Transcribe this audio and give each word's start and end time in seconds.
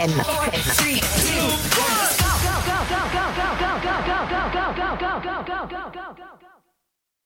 106.8 0.00 0.08
FM. 0.08 0.22
106.8 0.22 0.54
FM. 0.54 1.90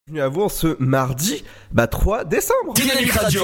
Bienvenue 0.06 0.20
à 0.20 0.28
vous 0.28 0.48
ce 0.48 0.76
mardi 0.80 1.44
bah, 1.70 1.86
3 1.86 2.24
décembre. 2.24 2.74
Dynamique 2.74 3.12
Radio. 3.12 3.42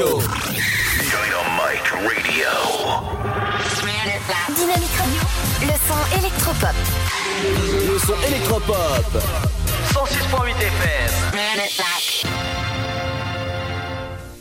Dynamique 4.48 4.96
Radio. 4.98 5.20
Le 5.62 5.74
son 5.86 6.00
électropop. 6.18 6.76
Le 7.92 7.98
son 7.98 8.16
électropop. 8.26 9.22
106.8 9.92 10.56
FM. 10.56 11.10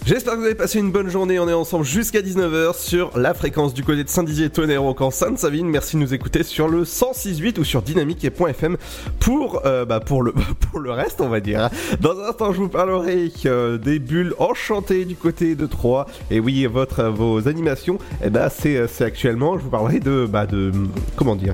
J'espère 0.10 0.34
que 0.34 0.40
vous 0.40 0.46
avez 0.46 0.56
passé 0.56 0.80
une 0.80 0.92
bonne 0.92 1.08
journée. 1.08 1.38
On 1.38 1.48
est 1.48 1.54
ensemble 1.54 1.86
jusqu'à 1.86 2.22
19h 2.22 2.76
sur 2.76 3.16
la 3.16 3.36
fréquence 3.36 3.76
du 3.76 3.84
côté 3.84 4.04
de 4.04 4.10
Saint-Dizier, 4.10 4.50
Tonnerre 4.50 4.84
au 4.84 4.96
camp 4.96 5.12
Sainte-Savine. 5.12 5.68
Merci 5.68 5.98
de 5.98 6.02
nous 6.02 6.16
écouter 6.16 6.42
sur 6.42 6.68
le 6.68 6.84
106.8 6.84 7.60
ou 7.60 7.64
sur 7.64 7.84
dynamique.fm 7.84 8.78
pour, 9.20 9.62
euh, 9.68 9.86
bah, 9.86 10.00
pour, 10.00 10.24
le, 10.24 10.34
pour 10.72 10.80
le 10.80 10.90
reste, 10.90 11.22
on 11.22 11.30
va 11.30 11.42
dire. 11.42 11.70
Dans 12.02 12.20
un 12.20 12.30
instant, 12.30 12.52
je 12.54 12.58
vous 12.58 12.70
parlerai 12.70 13.32
euh, 13.46 13.78
des 13.78 14.00
bulles 14.00 14.34
enchantées 14.40 15.06
du 15.06 15.16
côté 15.16 15.54
de 15.54 15.68
Troyes. 15.68 16.08
Et 16.32 16.40
oui, 16.40 16.66
votre, 16.66 17.04
vos 17.04 17.48
animations, 17.48 18.00
eh 18.26 18.30
c'est, 18.50 18.88
c'est 18.88 19.04
actuellement, 19.04 19.60
je 19.60 19.64
vous 19.64 19.70
parlerai 19.70 20.00
de, 20.00 20.26
bah, 20.28 20.48
de, 20.48 20.72
comment 21.18 21.36
dire, 21.36 21.54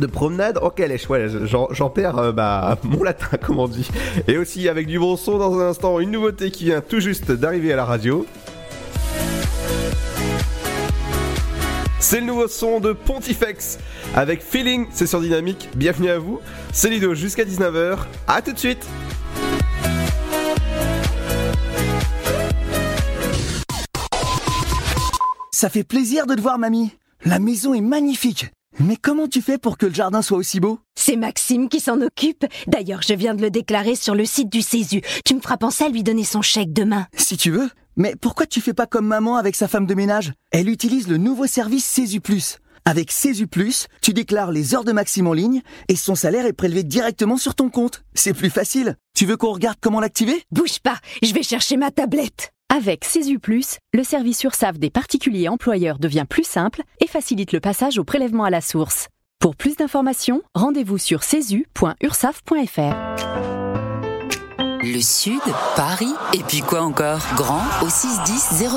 de 0.00 0.06
promenade 0.06 0.58
en 0.60 0.70
calèche, 0.70 1.08
ouais, 1.08 1.28
j'en, 1.44 1.90
perds 1.90 2.18
euh, 2.18 2.32
bah, 2.32 2.78
mon 2.84 3.04
latin, 3.04 3.36
comme 3.36 3.60
on 3.60 3.68
dit. 3.68 3.88
Et 4.26 4.36
aussi 4.38 4.68
avec 4.68 4.86
du 4.86 4.98
bon 4.98 5.16
son 5.16 5.38
dans 5.38 5.60
un 5.60 5.68
instant, 5.68 6.00
une 6.00 6.10
nouveauté 6.10 6.50
qui 6.50 6.64
vient 6.64 6.80
tout 6.80 6.98
juste 6.98 7.30
d'arriver 7.30 7.72
à 7.72 7.76
la 7.76 7.84
radio. 7.84 8.26
C'est 12.00 12.20
le 12.20 12.26
nouveau 12.26 12.48
son 12.48 12.80
de 12.80 12.92
Pontifex 12.92 13.78
avec 14.16 14.42
Feeling, 14.42 14.86
c'est 14.90 15.06
sur 15.06 15.20
Dynamique. 15.20 15.68
Bienvenue 15.76 16.10
à 16.10 16.18
vous, 16.18 16.40
c'est 16.72 16.88
Lido 16.88 17.14
jusqu'à 17.14 17.44
19h. 17.44 17.98
À 18.26 18.42
tout 18.42 18.52
de 18.52 18.58
suite. 18.58 18.84
Ça 25.52 25.68
fait 25.68 25.84
plaisir 25.84 26.26
de 26.26 26.34
te 26.34 26.40
voir, 26.40 26.58
mamie. 26.58 26.90
La 27.26 27.38
maison 27.38 27.74
est 27.74 27.82
magnifique. 27.82 28.50
Mais 28.82 28.96
comment 28.96 29.28
tu 29.28 29.42
fais 29.42 29.58
pour 29.58 29.76
que 29.76 29.84
le 29.84 29.92
jardin 29.92 30.22
soit 30.22 30.38
aussi 30.38 30.58
beau? 30.58 30.78
C'est 30.94 31.16
Maxime 31.16 31.68
qui 31.68 31.80
s'en 31.80 32.00
occupe. 32.00 32.46
D'ailleurs, 32.66 33.02
je 33.02 33.12
viens 33.12 33.34
de 33.34 33.42
le 33.42 33.50
déclarer 33.50 33.94
sur 33.94 34.14
le 34.14 34.24
site 34.24 34.50
du 34.50 34.62
Césu. 34.62 35.02
Tu 35.22 35.34
me 35.34 35.40
feras 35.40 35.58
penser 35.58 35.84
à 35.84 35.90
lui 35.90 36.02
donner 36.02 36.24
son 36.24 36.40
chèque 36.40 36.72
demain. 36.72 37.06
Si 37.14 37.36
tu 37.36 37.50
veux. 37.50 37.68
Mais 37.96 38.14
pourquoi 38.18 38.46
tu 38.46 38.62
fais 38.62 38.72
pas 38.72 38.86
comme 38.86 39.06
maman 39.06 39.36
avec 39.36 39.54
sa 39.54 39.68
femme 39.68 39.84
de 39.84 39.94
ménage? 39.94 40.32
Elle 40.50 40.70
utilise 40.70 41.08
le 41.08 41.18
nouveau 41.18 41.46
service 41.46 41.84
Césu 41.84 42.22
Plus. 42.22 42.58
Avec 42.86 43.12
Césu 43.12 43.46
Plus, 43.46 43.86
tu 44.00 44.14
déclares 44.14 44.50
les 44.50 44.74
heures 44.74 44.84
de 44.84 44.92
Maxime 44.92 45.26
en 45.26 45.34
ligne 45.34 45.60
et 45.88 45.96
son 45.96 46.14
salaire 46.14 46.46
est 46.46 46.54
prélevé 46.54 46.82
directement 46.82 47.36
sur 47.36 47.54
ton 47.54 47.68
compte. 47.68 48.02
C'est 48.14 48.32
plus 48.32 48.48
facile. 48.48 48.96
Tu 49.14 49.26
veux 49.26 49.36
qu'on 49.36 49.52
regarde 49.52 49.76
comment 49.82 50.00
l'activer? 50.00 50.42
Bouge 50.52 50.78
pas, 50.78 50.96
je 51.22 51.34
vais 51.34 51.42
chercher 51.42 51.76
ma 51.76 51.90
tablette. 51.90 52.54
Avec 52.72 53.04
CESU+, 53.04 53.40
le 53.92 54.04
service 54.04 54.44
URSAF 54.44 54.78
des 54.78 54.90
particuliers 54.90 55.48
employeurs 55.48 55.98
devient 55.98 56.24
plus 56.28 56.46
simple 56.46 56.82
et 57.00 57.08
facilite 57.08 57.50
le 57.50 57.58
passage 57.58 57.98
au 57.98 58.04
prélèvement 58.04 58.44
à 58.44 58.50
la 58.50 58.60
source. 58.60 59.08
Pour 59.40 59.56
plus 59.56 59.74
d'informations, 59.74 60.42
rendez-vous 60.54 60.96
sur 60.96 61.24
cesu.ursaf.fr. 61.24 63.59
Le 64.82 65.00
Sud, 65.02 65.40
Paris, 65.76 66.14
et 66.32 66.42
puis 66.42 66.60
quoi 66.60 66.80
encore? 66.80 67.20
Grand 67.36 67.62
au 67.82 67.88
61000. 67.90 68.68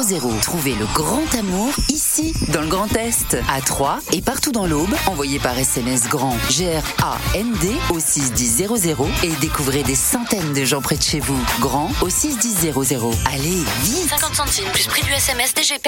Trouvez 0.41 0.75
le 0.75 0.85
grand 0.93 1.23
amour 1.37 1.71
ici, 1.87 2.33
dans 2.51 2.59
le 2.59 2.67
Grand 2.67 2.93
Est, 2.97 3.37
à 3.49 3.61
Troyes 3.61 3.99
et 4.11 4.21
partout 4.21 4.51
dans 4.51 4.65
l'Aube. 4.65 4.93
Envoyez 5.07 5.39
par 5.39 5.57
SMS 5.57 6.09
grand 6.09 6.35
G-R-A-N-D 6.49 7.71
au 7.89 7.99
61000 7.99 8.67
et 9.23 9.31
découvrez 9.39 9.83
des 9.83 9.95
centaines 9.95 10.53
de 10.53 10.65
gens 10.65 10.81
près 10.81 10.97
de 10.97 11.03
chez 11.03 11.21
vous. 11.21 11.39
Grand 11.61 11.89
au 12.01 12.09
61000. 12.09 12.73
Allez, 13.31 13.63
vite 13.83 14.09
50 14.09 14.35
centimes 14.35 14.69
plus 14.73 14.87
prix 14.87 15.03
du 15.03 15.11
SMS 15.11 15.53
DGP. 15.53 15.87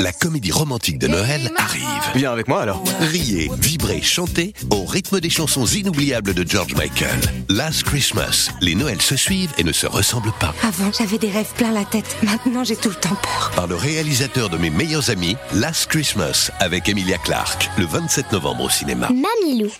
La 0.00 0.12
comédie 0.12 0.52
romantique 0.52 0.98
de 0.98 1.08
Noël 1.08 1.52
arrive. 1.58 1.82
Viens 2.14 2.32
avec 2.32 2.48
moi 2.48 2.62
alors. 2.62 2.82
Riez, 3.00 3.50
vibrez, 3.58 4.00
chantez 4.00 4.54
au 4.70 4.84
rythme 4.84 5.20
des 5.20 5.30
chansons 5.30 5.66
inoubliables 5.66 6.32
de 6.32 6.48
George 6.48 6.74
Michael. 6.74 7.20
Last 7.50 7.82
Christmas. 7.82 8.50
Les 8.62 8.74
Noëls 8.86 9.02
se 9.02 9.16
suivent 9.16 9.52
et 9.58 9.64
ne 9.64 9.72
se 9.72 9.88
ressemblent 9.88 10.32
pas. 10.38 10.54
Avant, 10.62 10.92
j'avais 10.96 11.18
des 11.18 11.28
rêves 11.28 11.52
plein 11.56 11.72
la 11.72 11.84
tête. 11.84 12.16
Maintenant, 12.22 12.62
j'ai 12.62 12.76
tout 12.76 12.88
le 12.88 12.94
temps 12.94 13.16
peur. 13.20 13.50
Par 13.56 13.66
le 13.66 13.74
réalisateur 13.74 14.48
de 14.48 14.56
mes 14.58 14.70
meilleurs 14.70 15.10
amis, 15.10 15.36
Last 15.52 15.86
Christmas, 15.88 16.52
avec 16.60 16.88
Emilia 16.88 17.18
Clarke, 17.18 17.68
le 17.78 17.84
27 17.84 18.30
novembre 18.30 18.62
au 18.64 18.68
cinéma. 18.68 19.08
Mamilou. 19.08 19.70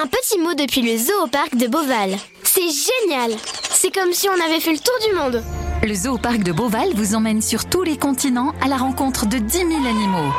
Un 0.00 0.06
petit 0.06 0.38
mot 0.38 0.54
depuis 0.54 0.82
le 0.82 0.96
zoo 0.96 1.24
au 1.24 1.26
parc 1.26 1.56
de 1.56 1.66
Beauval. 1.66 2.16
C'est 2.44 2.60
génial 2.60 3.36
C'est 3.72 3.92
comme 3.92 4.12
si 4.12 4.28
on 4.28 4.44
avait 4.44 4.60
fait 4.60 4.72
le 4.72 4.78
tour 4.78 4.94
du 5.08 5.16
monde 5.16 5.42
Le 5.82 5.94
zoo 5.94 6.16
parc 6.18 6.44
de 6.44 6.52
Beauval 6.52 6.90
vous 6.94 7.16
emmène 7.16 7.42
sur 7.42 7.64
tous 7.64 7.82
les 7.82 7.96
continents 7.96 8.54
à 8.60 8.68
la 8.68 8.76
rencontre 8.76 9.26
de 9.26 9.38
10 9.38 9.58
000 9.58 9.70
animaux. 9.70 10.32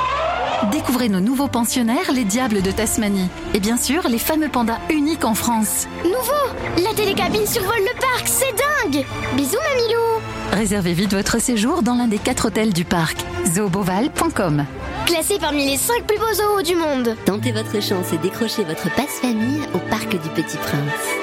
Découvrez 0.71 1.09
nos 1.09 1.19
nouveaux 1.19 1.49
pensionnaires, 1.49 2.11
les 2.13 2.23
diables 2.23 2.61
de 2.61 2.71
Tasmanie. 2.71 3.27
Et 3.53 3.59
bien 3.59 3.75
sûr, 3.75 4.07
les 4.07 4.17
fameux 4.17 4.47
pandas 4.47 4.79
uniques 4.89 5.25
en 5.25 5.35
France. 5.35 5.87
Nouveau 6.05 6.83
La 6.83 6.93
télécabine 6.93 7.45
survole 7.45 7.81
le 7.81 7.99
parc, 7.99 8.12
c'est 8.25 8.53
dingue 8.55 9.05
Bisous 9.35 9.57
Mamilou 9.69 10.21
Réservez 10.51 10.93
vite 10.93 11.13
votre 11.13 11.39
séjour 11.39 11.81
dans 11.83 11.95
l'un 11.95 12.07
des 12.07 12.19
quatre 12.19 12.47
hôtels 12.47 12.73
du 12.73 12.85
parc. 12.85 13.17
zooboval.com 13.47 14.65
Classé 15.05 15.37
parmi 15.39 15.69
les 15.69 15.77
5 15.77 16.03
plus 16.03 16.17
beaux 16.17 16.33
zoos 16.33 16.61
du 16.63 16.75
monde 16.75 17.15
Tentez 17.25 17.51
votre 17.51 17.81
chance 17.81 18.13
et 18.13 18.17
décrochez 18.17 18.63
votre 18.63 18.93
passe-famille 18.95 19.61
au 19.73 19.79
Parc 19.89 20.09
du 20.11 20.29
Petit 20.29 20.57
Prince. 20.57 21.22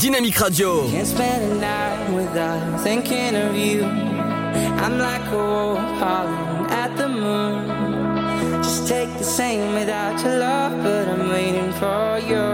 Dynamique 0.00 0.40
Radio. 0.40 0.88
Can't 0.88 1.06
spend 1.06 1.52
a 1.52 1.54
night 1.56 2.10
without 2.14 2.80
thinking 2.80 3.36
of 3.36 3.54
you. 3.54 3.84
I'm 3.84 4.98
like 4.98 5.26
a 5.30 5.36
wolf 5.36 5.78
howling 6.00 6.70
at 6.70 6.96
the 6.96 7.06
moon. 7.06 8.62
Just 8.62 8.88
take 8.88 9.12
the 9.18 9.24
same 9.24 9.74
without 9.74 10.18
your 10.24 10.38
love, 10.38 10.82
but 10.82 11.06
I'm 11.06 11.28
waiting 11.28 11.70
for 11.74 12.18
you. 12.26 12.46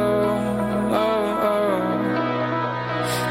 Oh, 0.90 1.46
oh. 1.50 1.78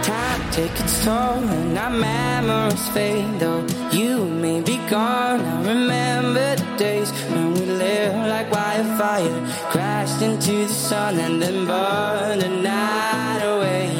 Time 0.01 0.51
takes 0.51 0.79
its 0.79 1.03
toll 1.03 1.43
and 1.57 1.77
our 1.77 1.89
memories 1.89 2.87
fade. 2.89 3.37
Though 3.41 3.67
you 3.91 4.23
may 4.23 4.61
be 4.61 4.77
gone, 4.89 5.41
I 5.41 5.67
remember 5.73 6.55
the 6.55 6.77
days 6.77 7.11
when 7.31 7.53
we 7.53 7.65
lived 7.65 8.29
like 8.29 8.49
wildfire, 8.49 9.45
crashed 9.71 10.21
into 10.21 10.67
the 10.67 10.73
sun 10.73 11.19
and 11.19 11.41
then 11.41 11.65
burned 11.67 12.41
the 12.43 12.49
night 12.49 13.41
away. 13.43 13.94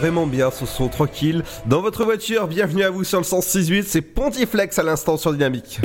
Vraiment 0.00 0.26
bien 0.26 0.50
ce 0.50 0.64
son 0.64 0.88
tranquille. 0.88 1.44
Dans 1.66 1.82
votre 1.82 2.04
voiture, 2.04 2.48
bienvenue 2.48 2.84
à 2.84 2.90
vous 2.90 3.04
sur 3.04 3.18
le 3.18 3.24
106.8, 3.24 3.84
c'est 3.86 4.00
Pontiflex 4.00 4.78
à 4.78 4.82
l'instant 4.82 5.18
sur 5.18 5.30
Dynamique. 5.30 5.78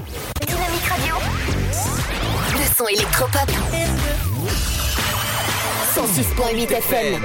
Dynamique 0.47 0.85
Radio. 0.87 1.15
Le 2.53 2.75
son 2.77 2.87
électropop. 2.87 3.51
106.8 5.95 6.71
FM. 6.77 7.21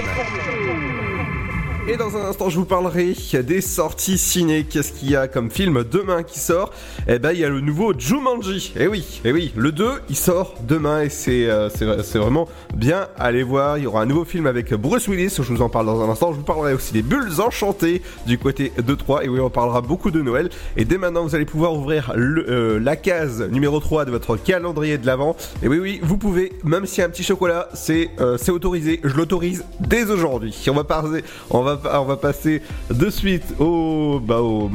Et 1.88 1.97
dans 1.97 2.16
un 2.16 2.25
instant, 2.28 2.50
je 2.50 2.59
vous 2.59 2.64
parlerai 2.64 3.14
des 3.44 3.61
sorties 3.61 4.18
ciné. 4.18 4.64
Qu'est-ce 4.64 4.92
qu'il 4.92 5.11
y 5.11 5.16
a 5.16 5.28
comme 5.28 5.50
film 5.50 5.82
demain 5.85 6.23
qui 6.25 6.38
sort? 6.38 6.73
Eh 7.12 7.19
ben, 7.19 7.33
il 7.33 7.40
y 7.40 7.45
a 7.45 7.49
le 7.49 7.61
nouveau 7.61 7.93
Jumanji. 7.93 8.73
Eh 8.79 8.87
oui, 8.87 9.21
eh 9.25 9.33
oui, 9.33 9.52
le 9.57 9.73
2, 9.73 10.02
il 10.11 10.14
sort 10.14 10.55
demain 10.69 11.02
et 11.02 11.09
c'est 11.09 11.50
euh, 11.50 11.69
vraiment 12.14 12.47
bien 12.73 13.09
à 13.19 13.25
aller 13.25 13.43
voir. 13.43 13.79
Il 13.79 13.83
y 13.83 13.87
aura 13.88 14.02
un 14.02 14.07
nouveau 14.07 14.25
film 14.25 14.47
avec 14.47 14.73
Bruce 14.75 15.09
Willis, 15.09 15.35
je 15.37 15.43
vous 15.43 15.61
en 15.61 15.69
parle 15.69 15.87
dans 15.87 16.00
un 16.05 16.09
instant. 16.09 16.31
Je 16.31 16.37
vous 16.37 16.45
parlerai 16.45 16.73
aussi 16.73 16.93
des 16.93 17.02
bulles 17.02 17.40
enchantées 17.40 18.00
du 18.29 18.38
côté 18.38 18.71
de 18.79 18.95
3. 18.95 19.25
Et 19.25 19.29
oui, 19.29 19.40
on 19.40 19.50
parlera 19.50 19.81
beaucoup 19.81 20.12
de 20.12 20.23
Noël. 20.23 20.50
Et 20.76 20.85
dès 20.85 20.99
maintenant, 20.99 21.25
vous 21.25 21.35
allez 21.35 21.47
pouvoir 21.47 21.75
ouvrir 21.75 22.12
euh, 22.17 22.79
la 22.79 22.95
case 22.95 23.43
numéro 23.50 23.81
3 23.81 24.05
de 24.05 24.12
votre 24.12 24.37
calendrier 24.37 24.97
de 24.97 25.05
l'Avent. 25.05 25.35
Et 25.64 25.69
oui, 25.69 25.81
oui, 25.81 26.00
vous 26.05 26.17
pouvez, 26.17 26.52
même 26.62 26.87
s'il 26.87 27.00
y 27.00 27.02
a 27.02 27.07
un 27.07 27.11
petit 27.11 27.25
chocolat, 27.25 27.71
c'est 27.75 28.11
euh, 28.21 28.38
autorisé. 28.50 29.00
Je 29.02 29.17
l'autorise 29.17 29.64
dès 29.81 30.09
aujourd'hui. 30.09 30.55
On 30.69 30.75
va 30.75 30.85
passer, 30.85 31.25
on 31.50 31.62
va, 31.62 31.81
on 32.00 32.05
va 32.05 32.17
passer 32.17 32.62
de 32.88 33.11
suite 33.11 33.57
au, 33.59 34.21
bah, 34.25 34.40
au 34.40 34.71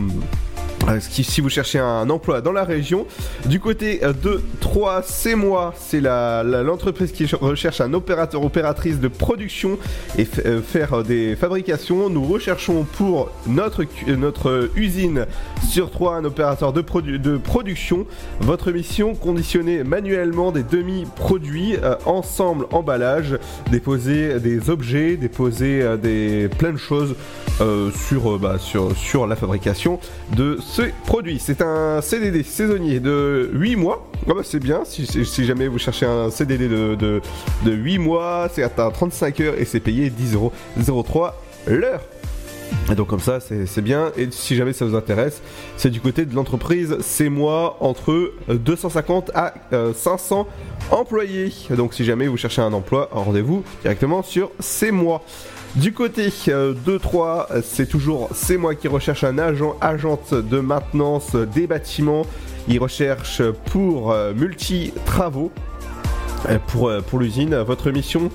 si 1.00 1.24
si 1.24 1.42
vous 1.42 1.50
cherchez 1.50 1.80
un 1.80 2.10
emploi 2.10 2.42
dans 2.42 2.52
la 2.52 2.64
région, 2.64 3.06
du 3.46 3.60
côté 3.60 4.04
euh, 4.04 4.14
de 4.14 4.42
3, 4.62 5.02
c'est 5.04 5.36
moi, 5.36 5.74
c'est 5.80 6.00
l'entreprise 6.02 7.12
qui 7.12 7.26
recherche 7.36 7.82
un 7.82 7.94
opérateur 7.94 8.44
opératrice 8.44 9.00
de 9.00 9.08
production 9.08 9.78
et 10.18 10.28
euh, 10.46 10.62
faire 10.62 11.04
des 11.04 11.36
fabrications. 11.36 12.10
Nous 12.10 12.24
recherchons 12.24 12.84
pour 12.84 13.32
notre, 13.48 13.84
notre 14.08 14.70
usine 14.76 15.26
sur 15.68 15.90
3 15.92 16.16
un 16.18 16.26
opérateur 16.26 16.72
de, 16.74 16.82
produ- 16.82 17.20
de 17.20 17.38
production. 17.38 18.06
Votre 18.42 18.72
mission, 18.72 19.16
conditionner 19.16 19.84
manuellement 19.84 20.52
des 20.52 20.64
demi-produits, 20.64 21.78
euh, 21.84 21.96
ensemble, 22.06 22.68
emballage, 22.72 23.38
déposer 23.72 24.40
des 24.40 24.70
objets, 24.70 25.16
déposer 25.18 25.82
euh, 25.82 25.98
des, 25.98 26.48
plein 26.58 26.72
de 26.72 26.78
choses 26.78 27.16
euh, 27.62 27.92
sur, 27.92 28.36
euh, 28.36 28.38
bah, 28.38 28.58
sur, 28.60 29.28
la 29.28 29.36
fabrication 29.36 30.00
de 30.36 30.58
ce 30.62 30.84
produit. 31.06 31.40
C'est 31.40 31.62
un 31.62 32.02
CDD 32.02 32.44
saisonnier 32.44 33.00
de 33.00 33.50
8 33.54 33.76
mois. 33.76 34.08
Ah 34.28 34.34
bah, 34.34 34.42
c'est 34.44 34.60
bien, 34.60 34.84
si, 34.86 35.46
jamais 35.46 35.68
vous 35.68 35.80
cherchez 35.80 36.06
un 36.06 36.30
CDD 36.30 36.68
de, 36.68 36.96
de, 36.96 37.22
de 37.64 37.72
8 37.72 38.00
mois, 38.00 38.50
c'est 38.54 38.64
à 38.64 38.70
35 38.70 39.40
heures 39.40 39.54
et 39.58 39.66
c'est 39.66 39.80
payé 39.80 40.10
10,03€ 40.10 41.32
l'heure. 41.68 42.02
Et 42.92 42.96
donc 42.96 43.08
comme 43.08 43.20
ça, 43.20 43.40
c'est 43.40 43.82
bien. 43.82 44.12
Et 44.18 44.28
si 44.32 44.56
jamais 44.56 44.74
ça 44.74 44.86
vous 44.86 44.96
intéresse, 44.96 45.42
c'est 45.78 45.90
du 45.90 46.02
côté 46.02 46.26
de 46.26 46.36
l'entreprise 46.36 46.98
C'est 47.02 47.30
moi 47.30 47.78
entre 47.80 48.34
250 48.50 49.32
à 49.34 49.54
euh, 49.74 49.94
500 49.94 50.48
employés. 50.92 51.52
Donc 51.72 51.94
si 51.94 52.04
jamais 52.06 52.28
vous 52.28 52.38
cherchez 52.38 52.62
un 52.62 52.74
emploi, 52.74 53.10
rendez-vous 53.12 53.64
directement 53.82 54.24
sur 54.24 54.52
C'est 54.60 54.92
moi. 54.92 55.22
Du 55.76 55.92
côté 55.92 56.30
euh, 56.48 56.74
de 56.86 56.98
3, 56.98 57.50
c'est 57.62 57.86
toujours 57.86 58.30
C'est 58.34 58.56
moi 58.56 58.76
qui 58.76 58.88
recherche 58.88 59.26
un 59.26 59.38
agent, 59.38 59.76
agente 59.82 60.34
de 60.34 60.60
maintenance 60.60 61.36
des 61.36 61.68
bâtiments. 61.68 62.26
Il 62.70 62.80
recherche 62.80 63.42
pour 63.72 64.12
euh, 64.12 64.34
multi-travaux. 64.34 65.52
Euh, 66.50 66.60
pour, 66.68 66.90
euh, 66.90 67.02
pour 67.02 67.20
l'usine. 67.20 67.56
Votre 67.56 67.92
mission, 67.92 68.30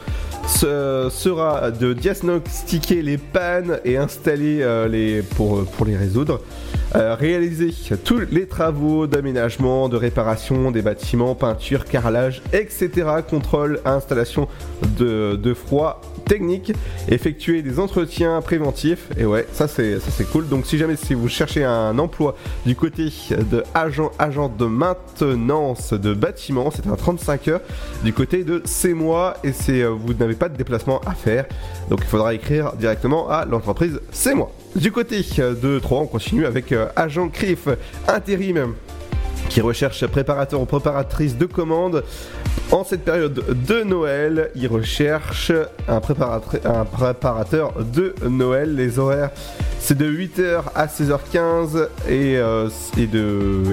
sera 0.47 1.70
de 1.70 1.92
diagnostiquer 1.92 3.02
les 3.02 3.18
pannes 3.18 3.78
et 3.85 3.97
installer 3.97 4.62
euh, 4.62 4.88
les 4.88 5.23
pour 5.23 5.64
pour 5.64 5.87
les 5.87 5.97
résoudre. 5.97 6.40
Euh, 6.97 7.14
réaliser 7.14 7.73
tous 8.04 8.23
les 8.32 8.47
travaux 8.47 9.06
d'aménagement, 9.06 9.88
de 9.88 9.97
réparation 9.97 10.73
des 10.73 10.82
bâtiments, 10.82 11.37
peinture, 11.37 11.85
carrelage, 11.85 12.42
etc. 12.52 12.90
Contrôle, 13.28 13.80
installation 13.85 14.49
de, 14.99 15.37
de 15.37 15.54
froid 15.54 16.00
technique, 16.30 16.72
effectuer 17.08 17.60
des 17.60 17.80
entretiens 17.80 18.40
préventifs. 18.40 19.08
Et 19.18 19.25
ouais, 19.25 19.49
ça 19.52 19.66
c'est 19.66 19.99
ça 19.99 20.12
c'est 20.12 20.30
cool. 20.30 20.46
Donc 20.49 20.64
si 20.64 20.78
jamais 20.78 20.94
si 20.94 21.12
vous 21.12 21.28
cherchez 21.28 21.64
un 21.64 21.99
emploi 21.99 22.37
du 22.64 22.76
côté 22.76 23.08
de 23.30 23.64
agent 23.75 24.12
agent 24.16 24.49
de 24.49 24.66
maintenance 24.66 25.92
de 25.92 26.14
bâtiment, 26.14 26.70
c'est 26.70 26.87
un 26.87 26.94
35 26.94 27.49
heures 27.49 27.60
du 28.04 28.12
côté 28.12 28.44
de 28.44 28.62
c'est 28.64 28.94
moi 28.94 29.38
et 29.42 29.50
c'est 29.50 29.82
euh, 29.82 29.88
vous 29.88 30.14
n'avez 30.14 30.37
pas 30.37 30.49
de 30.49 30.56
déplacement 30.56 31.00
à 31.00 31.14
faire. 31.14 31.46
Donc 31.88 31.99
il 32.02 32.06
faudra 32.06 32.32
écrire 32.32 32.75
directement 32.75 33.28
à 33.28 33.44
l'entreprise 33.44 34.00
c'est 34.12 34.37
moi. 34.37 34.52
Du 34.76 34.92
côté 34.92 35.26
euh, 35.40 35.54
de 35.60 35.80
3, 35.80 36.02
on 36.02 36.06
continue 36.06 36.46
avec 36.46 36.70
euh, 36.70 36.87
agent 36.94 37.28
CRIF 37.28 37.66
intérim 38.06 38.75
qui 39.49 39.61
recherche 39.61 40.06
préparateur 40.06 40.61
ou 40.61 40.66
préparatrice 40.66 41.37
de 41.37 41.47
commandes. 41.47 42.04
En 42.73 42.85
cette 42.85 43.04
période 43.04 43.42
de 43.66 43.82
Noël, 43.82 44.50
il 44.54 44.68
recherche 44.68 45.50
un, 45.88 46.00
préparateur 46.00 47.73
de 47.82 48.14
Noël. 48.28 48.76
Les 48.76 49.00
horaires, 49.00 49.30
c'est 49.80 49.99
de 49.99 50.09
8h 50.09 50.62
à 50.76 50.87
16h15 50.87 51.88
et, 52.09 52.37
euh, 52.37 52.68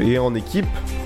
et, 0.02 0.18
en 0.18 0.34
équipe. 0.34 0.66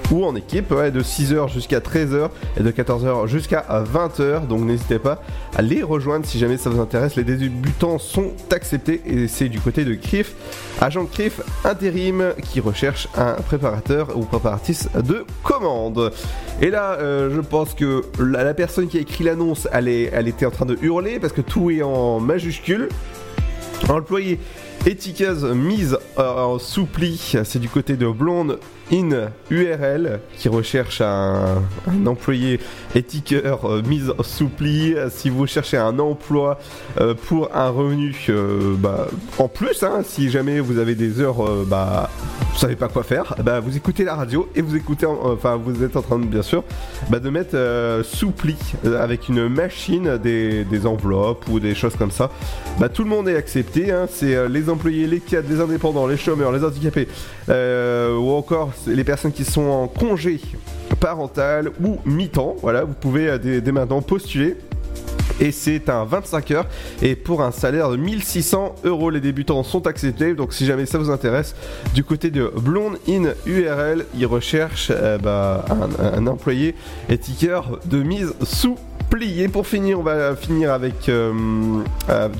Ou 0.09 0.25
en 0.25 0.35
équipe, 0.35 0.73
de 0.73 1.01
6h 1.01 1.51
jusqu'à 1.51 1.79
13h 1.79 2.29
et 2.57 2.63
de 2.63 2.71
14h 2.71 3.27
jusqu'à 3.27 3.65
20h. 3.93 4.47
Donc 4.47 4.61
n'hésitez 4.61 4.99
pas 4.99 5.21
à 5.55 5.61
les 5.61 5.83
rejoindre 5.83 6.25
si 6.25 6.39
jamais 6.39 6.57
ça 6.57 6.69
vous 6.69 6.81
intéresse. 6.81 7.15
Les 7.15 7.23
débutants 7.23 7.99
sont 7.99 8.31
acceptés 8.51 9.01
et 9.05 9.27
c'est 9.27 9.49
du 9.49 9.59
côté 9.59 9.85
de 9.85 9.95
CRIF, 9.95 10.33
agent 10.81 11.05
CRIF 11.05 11.41
intérim 11.63 12.33
qui 12.41 12.59
recherche 12.59 13.07
un 13.17 13.33
préparateur 13.33 14.17
ou 14.17 14.23
préparatrice 14.51 14.89
de 14.95 15.25
commande. 15.43 16.11
Et 16.61 16.69
là, 16.69 16.97
euh, 16.99 17.29
je 17.33 17.41
pense 17.41 17.73
que 17.73 18.03
la, 18.19 18.53
personne 18.53 18.87
qui 18.87 18.97
a 18.97 19.01
écrit 19.01 19.23
l'annonce, 19.23 19.67
elle, 19.71 19.87
elle 19.87 20.27
était 20.27 20.45
en 20.45 20.51
train 20.51 20.65
de 20.65 20.77
hurler 20.81 21.19
parce 21.19 21.33
que 21.33 21.41
tout 21.41 21.71
est 21.71 21.81
en 21.81 22.19
majuscule. 22.19 22.89
Employé 23.89 24.39
étiqueuse 24.85 25.43
mise 25.45 25.97
en 26.17 26.59
soupli, 26.59 27.35
c'est 27.43 27.59
du 27.59 27.69
côté 27.69 27.97
de 27.97 28.07
Blonde 28.07 28.59
In 28.91 29.29
URL 29.49 30.19
qui 30.37 30.49
recherche 30.49 31.01
un, 31.01 31.61
employé 32.05 32.59
étiqueur 32.93 33.65
euh, 33.69 33.81
mise 33.81 34.11
en 34.17 34.23
soupli. 34.23 34.95
Si 35.09 35.29
vous 35.29 35.47
cherchez 35.47 35.77
un 35.77 35.97
emploi 35.99 36.59
euh, 36.99 37.13
pour 37.13 37.55
un 37.55 37.69
revenu 37.69 38.13
euh, 38.29 38.75
bah, 38.77 39.07
en 39.37 39.47
plus, 39.47 39.83
hein, 39.83 40.01
si 40.03 40.29
jamais 40.29 40.59
vous 40.59 40.77
avez 40.77 40.95
des 40.95 41.21
heures, 41.21 41.45
euh, 41.47 41.65
bah, 41.67 42.09
vous 42.53 42.59
savez 42.59 42.75
pas 42.75 42.89
quoi 42.89 43.03
faire, 43.03 43.35
bah, 43.43 43.61
vous 43.61 43.77
écoutez 43.77 44.03
la 44.03 44.15
radio 44.15 44.49
et 44.55 44.61
vous 44.61 44.75
écoutez, 44.75 45.05
en- 45.05 45.19
enfin 45.23 45.55
vous 45.55 45.83
êtes 45.83 45.95
en 45.95 46.01
train 46.01 46.19
de 46.19 46.25
bien 46.25 46.41
sûr 46.41 46.63
de 47.09 47.29
mettre 47.29 47.55
euh, 47.55 48.03
soupli 48.03 48.55
euh, 48.85 49.01
avec 49.01 49.29
une 49.29 49.47
machine 49.47 50.17
des, 50.17 50.65
enveloppes 50.85 51.47
ou 51.49 51.59
des 51.59 51.75
choses 51.75 51.95
comme 51.95 52.11
ça. 52.11 52.29
Tout 52.93 53.03
le 53.03 53.09
monde 53.09 53.27
est 53.29 53.35
accepté, 53.35 53.91
hein, 53.91 54.07
c'est 54.11 54.35
euh, 54.35 54.47
les 54.49 54.69
employés, 54.69 55.05
les 55.07 55.19
cadres, 55.19 55.47
les 55.49 55.61
indépendants, 55.61 56.07
les 56.07 56.17
chômeurs, 56.17 56.51
les 56.51 56.63
handicapés, 56.63 57.07
euh, 57.49 58.15
ou 58.17 58.31
encore 58.31 58.71
les 58.87 59.03
personnes 59.03 59.31
qui 59.31 59.45
sont 59.45 59.67
en 59.67 59.87
congé 59.87 60.39
parental 60.99 61.71
ou 61.83 61.97
mi-temps. 62.05 62.55
Voilà, 62.61 62.83
vous 62.83 62.93
pouvez 62.93 63.27
euh, 63.27 63.37
dès, 63.37 63.71
maintenant 63.71 64.01
postuler. 64.01 64.57
Et 65.39 65.51
c'est 65.51 65.89
un 65.89 66.05
25 66.05 66.51
heures 66.51 66.67
et 67.01 67.15
pour 67.15 67.41
un 67.41 67.51
salaire 67.51 67.89
de 67.89 67.95
1600 67.95 68.75
euros. 68.83 69.09
Les 69.09 69.21
débutants 69.21 69.63
sont 69.63 69.87
acceptés. 69.87 70.35
Donc 70.35 70.53
si 70.53 70.65
jamais 70.65 70.85
ça 70.85 70.99
vous 70.99 71.09
intéresse, 71.09 71.55
du 71.95 72.03
côté 72.03 72.29
de 72.29 72.51
Blonde 72.57 72.97
In 73.09 73.33
URL, 73.47 74.05
ils 74.15 74.27
recherchent 74.27 74.91
euh, 74.91 75.17
bah, 75.17 75.65
un, 75.69 76.17
un 76.17 76.27
employé 76.27 76.75
étiqueur 77.09 77.79
de 77.85 78.03
mise 78.03 78.33
sous 78.43 78.77
plié. 79.11 79.49
Pour 79.49 79.67
finir, 79.67 79.99
on 79.99 80.03
va 80.03 80.35
finir 80.35 80.71
avec 80.71 81.09
euh, 81.09 81.33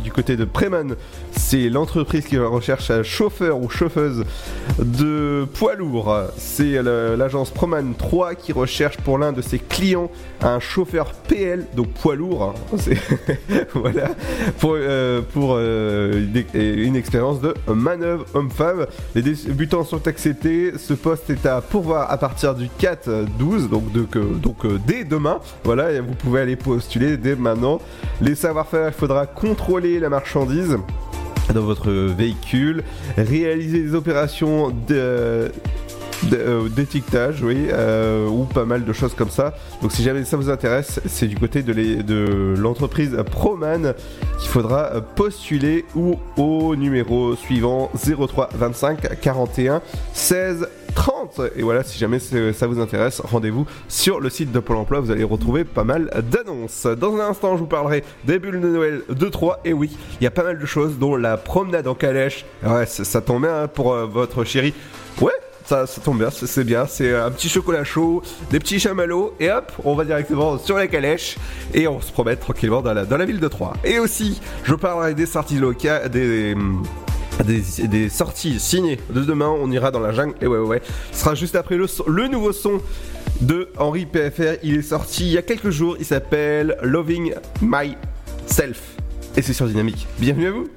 du 0.03 0.11
côté 0.11 0.37
de 0.37 0.45
Preman. 0.45 0.95
C'est 1.31 1.69
l'entreprise 1.69 2.25
qui 2.25 2.37
recherche 2.37 2.91
un 2.91 3.03
chauffeur 3.03 3.61
ou 3.61 3.69
chauffeuse 3.69 4.23
de 4.79 5.45
poids 5.53 5.75
lourd. 5.75 6.15
C'est 6.37 6.81
l'agence 6.81 7.49
Proman 7.49 7.93
3 7.97 8.35
qui 8.35 8.51
recherche 8.51 8.97
pour 8.97 9.17
l'un 9.17 9.31
de 9.31 9.41
ses 9.41 9.59
clients 9.59 10.09
un 10.41 10.59
chauffeur 10.59 11.11
PL, 11.27 11.67
donc 11.75 11.89
poids 11.89 12.15
lourd. 12.15 12.53
voilà, 13.73 14.09
pour, 14.59 14.75
euh, 14.75 15.21
euh, 15.35 16.25
une, 16.53 16.95
expérience 16.95 17.41
de 17.41 17.53
manœuvre 17.67 18.25
homme-femme. 18.33 18.87
Les 19.15 19.21
débutants 19.21 19.83
sont 19.83 20.07
acceptés. 20.07 20.73
Ce 20.77 20.93
poste 20.93 21.29
est 21.29 21.45
à 21.45 21.61
pourvoir 21.61 22.11
à 22.11 22.17
partir 22.17 22.55
du 22.55 22.67
4-12, 22.79 23.69
donc, 23.69 23.91
donc 23.91 24.65
euh, 24.65 24.79
dès 24.85 25.03
demain. 25.03 25.39
Voilà, 25.63 26.01
vous 26.01 26.13
pouvez 26.13 26.41
aller 26.41 26.55
postuler 26.55 27.17
dès 27.17 27.35
maintenant. 27.35 27.79
Les 28.21 28.35
savoir-faire, 28.35 28.87
il 28.87 28.93
faudra 28.93 29.25
contrôler 29.25 29.99
la 29.99 30.09
marchandise 30.09 30.77
dans 31.53 31.61
votre 31.61 31.91
véhicule, 31.91 32.83
réaliser 33.17 33.81
des 33.81 33.95
opérations 33.95 34.73
de 34.87 35.51
euh, 36.33 36.69
d'étiquetage, 36.69 37.41
oui, 37.41 37.67
euh, 37.71 38.27
ou 38.27 38.43
pas 38.43 38.65
mal 38.65 38.85
de 38.85 38.93
choses 38.93 39.13
comme 39.13 39.29
ça. 39.29 39.55
Donc 39.81 39.91
si 39.91 40.03
jamais 40.03 40.23
ça 40.23 40.37
vous 40.37 40.49
intéresse, 40.49 41.01
c'est 41.05 41.27
du 41.27 41.35
côté 41.35 41.63
de 41.63 42.53
l'entreprise 42.57 43.17
Proman 43.31 43.93
qu'il 44.39 44.49
faudra 44.49 45.01
postuler 45.15 45.85
ou 45.95 46.19
au 46.37 46.75
numéro 46.75 47.35
suivant 47.35 47.89
03 47.95 48.49
25 48.53 49.19
41 49.19 49.81
16 50.13 50.67
30. 50.95 51.41
Et 51.55 51.61
voilà, 51.61 51.83
si 51.83 51.97
jamais 51.97 52.19
ça 52.19 52.67
vous 52.67 52.79
intéresse, 52.79 53.21
rendez-vous 53.21 53.65
sur 53.87 54.19
le 54.19 54.29
site 54.29 54.51
de 54.51 54.59
Pôle 54.59 54.77
emploi, 54.77 54.99
vous 54.99 55.11
allez 55.11 55.23
retrouver 55.23 55.63
pas 55.63 55.83
mal 55.83 56.09
d'annonces. 56.29 56.85
Dans 56.85 57.15
un 57.15 57.29
instant, 57.29 57.55
je 57.55 57.61
vous 57.61 57.67
parlerai 57.67 58.03
des 58.25 58.39
bulles 58.39 58.61
de 58.61 58.67
Noël 58.67 59.01
de 59.09 59.29
3. 59.29 59.61
Et 59.65 59.73
oui, 59.73 59.97
il 60.19 60.23
y 60.23 60.27
a 60.27 60.31
pas 60.31 60.43
mal 60.43 60.59
de 60.59 60.65
choses, 60.65 60.97
dont 60.97 61.15
la 61.15 61.37
promenade 61.37 61.87
en 61.87 61.95
calèche. 61.95 62.45
Ouais, 62.63 62.85
ça, 62.85 63.21
tombe 63.21 63.43
bien 63.43 63.63
hein, 63.63 63.67
pour 63.67 63.93
euh, 63.93 64.05
votre 64.05 64.43
chérie. 64.43 64.73
Ouais, 65.19 65.31
ça, 65.65 65.87
ça 65.87 66.01
tombe 66.01 66.19
bien, 66.19 66.29
c'est 66.31 66.63
bien. 66.63 66.85
C'est 66.85 67.15
un 67.15 67.31
petit 67.31 67.49
chocolat 67.49 67.83
chaud, 67.83 68.21
des 68.49 68.59
petits 68.59 68.79
chamallows, 68.79 69.33
et 69.39 69.51
hop, 69.51 69.71
on 69.83 69.95
va 69.95 70.05
directement 70.05 70.57
sur 70.57 70.77
la 70.77 70.87
calèche 70.87 71.37
et 71.73 71.87
on 71.87 72.01
se 72.01 72.11
promène 72.11 72.37
tranquillement 72.37 72.81
dans 72.81 72.93
la, 72.93 73.05
dans 73.05 73.17
la 73.17 73.25
ville 73.25 73.39
de 73.39 73.47
Troyes. 73.47 73.73
Et 73.83 73.99
aussi, 73.99 74.41
je 74.63 74.75
parlerai 74.75 75.13
des 75.13 75.25
sorties 75.25 75.57
locales, 75.57 76.09
des. 76.09 76.55
Des, 77.43 78.09
sorties 78.09 78.59
signées 78.59 78.99
de 79.09 79.21
demain, 79.21 79.49
on 79.49 79.71
ira 79.71 79.91
dans 79.91 79.99
la 79.99 80.11
jungle, 80.11 80.35
et 80.41 80.47
ouais, 80.47 80.57
ouais, 80.57 80.67
ouais. 80.67 80.81
Ce 81.11 81.19
sera 81.19 81.35
juste 81.35 81.55
après 81.55 81.75
le, 81.75 82.27
nouveau 82.27 82.51
son 82.51 82.81
de 83.41 83.69
Henri 83.77 84.05
PFR. 84.05 84.59
Il 84.63 84.77
est 84.77 84.81
sorti 84.81 85.25
il 85.25 85.31
y 85.31 85.37
a 85.37 85.41
quelques 85.41 85.69
jours, 85.69 85.95
il 85.99 86.05
s'appelle 86.05 86.77
Loving 86.81 87.33
Myself. 87.61 88.95
Et 89.35 89.41
c'est 89.41 89.53
sur 89.53 89.67
Dynamique. 89.67 90.07
Bienvenue 90.19 90.47
à 90.47 90.51
vous! 90.51 90.69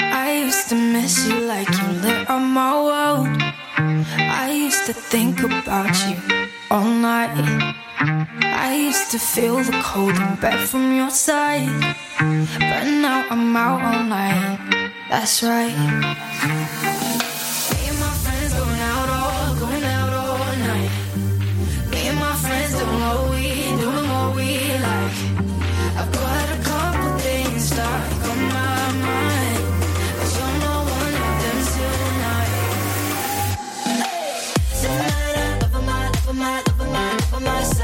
I 0.00 0.44
used 0.46 0.68
to 0.68 0.76
miss 0.76 1.26
you 1.26 1.40
like 1.46 1.68
you 1.68 1.88
lit 2.00 2.28
up 2.28 2.40
my 2.40 2.74
world. 2.80 3.28
I 4.18 4.52
used 4.52 4.86
to 4.86 4.92
think 4.92 5.42
about 5.42 5.94
you 6.08 6.16
all 6.70 6.84
night. 6.84 7.74
I 8.00 8.74
used 8.74 9.10
to 9.12 9.18
feel 9.18 9.56
the 9.56 9.80
cold 9.82 10.16
in 10.16 10.34
bed 10.36 10.68
from 10.68 10.96
your 10.96 11.10
side. 11.10 11.68
But 12.18 12.84
now 12.84 13.26
I'm 13.30 13.56
out 13.56 13.82
all 13.82 14.02
night. 14.04 14.58
That's 15.10 15.42
right. 15.42 15.74
Me 15.74 15.78
and 17.88 17.98
my 18.00 18.14
friends 18.24 18.52
going 18.54 18.80
out 18.80 19.08
all, 19.08 19.54
going 19.56 19.84
out 19.84 20.12
all 20.12 20.56
night. 20.70 20.90
Me 21.90 22.08
and 22.08 22.18
my 22.18 22.34
friends 22.36 22.72
doing 22.78 23.00
what 23.00 23.30
we, 23.30 23.42
doing 23.80 24.08
what 24.08 24.36
we 24.36 24.48
like. 24.88 25.18
I've 25.98 26.10
got 26.12 26.46
a 26.50 26.60
couple 26.62 27.18
things 27.18 27.64
stuck 27.64 28.28
on 28.30 28.38
my 28.56 28.92
mind. 29.06 29.62
Tonight. 31.94 32.52
I'm 34.86 35.60
loving 35.60 35.86
my, 35.86 36.10
loving 36.10 36.38
my, 36.38 36.62
loving 36.66 36.92
my, 36.92 37.06
loving 37.32 37.44
myself. 37.46 37.83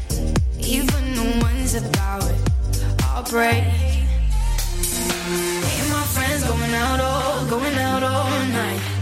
Even 0.71 1.15
the 1.15 1.39
ones 1.41 1.75
about 1.75 2.23
it, 2.23 2.49
I'll 3.03 3.23
break. 3.23 3.61
Me 3.61 4.05
and 5.81 5.89
my 5.91 6.01
friends 6.15 6.45
going 6.45 6.73
out 6.73 7.01
all, 7.01 7.45
going 7.47 7.75
out 7.75 8.03
all 8.03 8.29
night. 8.29 9.00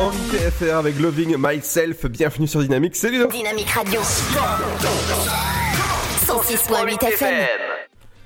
Henri 0.00 0.18
TFR 0.30 0.76
avec 0.76 0.98
Loving 1.00 1.36
Myself. 1.38 2.06
Bienvenue 2.06 2.46
sur 2.46 2.60
Dynamique, 2.60 2.94
Ludo. 3.02 3.26
Dynamique 3.26 3.70
Radio. 3.70 4.00
106.8 6.26 7.04
FM. 7.04 7.67